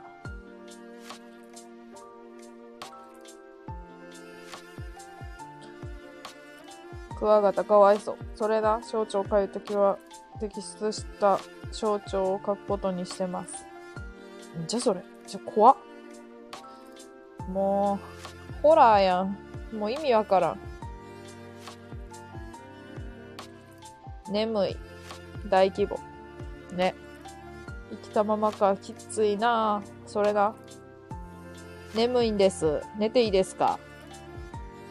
[7.16, 8.16] クワガタかわいそう。
[8.34, 9.98] それだ、象徴を書いときは、
[10.40, 11.39] 摘出した
[11.70, 13.75] 象徴を書くことにしてます。
[14.62, 15.02] んじゃそれ。
[15.26, 15.76] じゃ、怖っ。
[17.48, 17.98] も
[18.58, 19.36] う、ホラーやん。
[19.72, 20.60] もう意味わからん。
[24.30, 24.76] 眠い。
[25.48, 25.98] 大規模。
[26.74, 26.94] ね。
[27.90, 30.54] 生きたままか、きついなそれだ。
[31.94, 32.82] 眠いんです。
[32.98, 33.78] 寝ていいですか？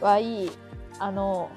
[0.01, 0.51] はいい。
[0.99, 1.49] あの、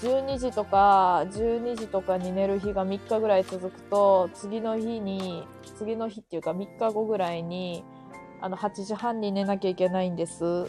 [0.00, 5.46] 12時とか、12時とかに寝る日が3日ぐらい続くと、次の日に、
[5.80, 7.84] 次の日っていうか3日後ぐらいに、
[8.42, 10.66] あの、8時半に寝なきゃいけないんです。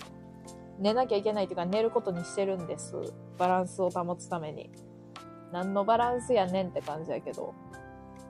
[0.80, 2.96] 寝なきゃいけないっていうか、寝ることにしてるんです。
[3.38, 4.72] バランスを保つために。
[5.52, 7.54] 何のバランスやねんって感じやけど。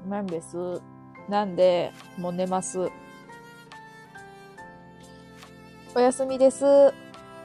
[0.10, 0.82] なんです。
[1.30, 2.90] なんで、もう寝ます。
[5.94, 6.66] おやすみです。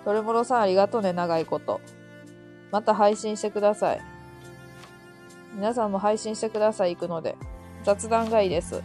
[0.06, 1.82] トレモロさんありがとうね、長いこと。
[2.72, 4.00] また配信してください。
[5.52, 7.36] 皆さんも配信してください、行くので。
[7.84, 8.82] 雑談がいいです。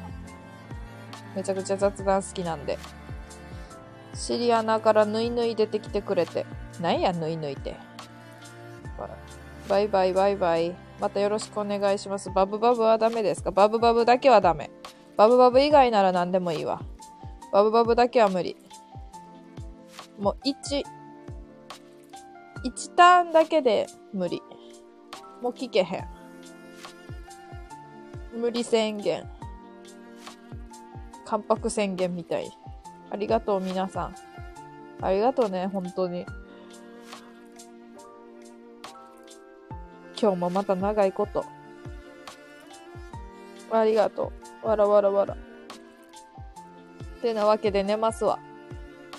[1.35, 2.77] めちゃくちゃ雑談好きなんで。
[4.13, 6.45] シリアナからぬいぬい出てきてくれて。
[6.81, 7.75] なんや、ぬいぬいて。
[9.69, 10.75] バイバイバイバイ。
[10.99, 12.29] またよろしくお願いします。
[12.29, 13.51] バブバブはダメですか？
[13.51, 14.69] バブバブだけはダメ。
[15.15, 16.81] バブバブ以外なら何でもいいわ。
[17.51, 18.57] バブバブだけは無理。
[20.19, 20.83] もう1、
[22.65, 24.41] 1ターンだけで無理。
[25.41, 26.07] もう聞けへん。
[28.35, 29.27] 無理宣言。
[31.31, 32.51] 関白宣言みたい。
[33.09, 34.15] ありがとう、皆さん。
[35.01, 36.25] ありがとうね、本当に。
[40.21, 41.45] 今日もまた長いこと。
[43.71, 44.67] ありがとう。
[44.67, 45.37] わらわらわら。
[47.21, 48.37] てなわけで寝ますわ。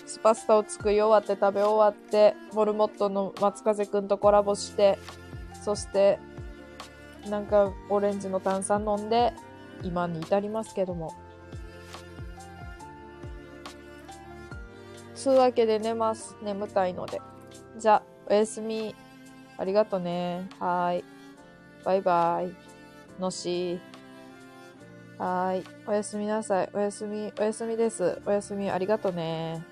[0.04, 4.98] スパスタを作り終わって食べ終わって、モルモットの松風くんとコラボして、
[5.64, 6.18] そして、
[7.30, 9.32] なんかオレンジの炭酸飲んで、
[9.82, 11.14] 今に至りますけども。
[15.22, 16.36] つうわけで寝ます。
[16.42, 17.20] 眠たいので。
[17.78, 18.92] じゃあ、おやすみ。
[19.56, 20.48] ありがとね。
[20.58, 21.04] はい。
[21.84, 22.52] バイバイ。
[23.20, 25.22] のしー。
[25.22, 25.64] はーい。
[25.86, 26.70] おやすみなさい。
[26.72, 28.20] おやすみ、おやすみです。
[28.26, 29.64] おやすみ、ありがとね。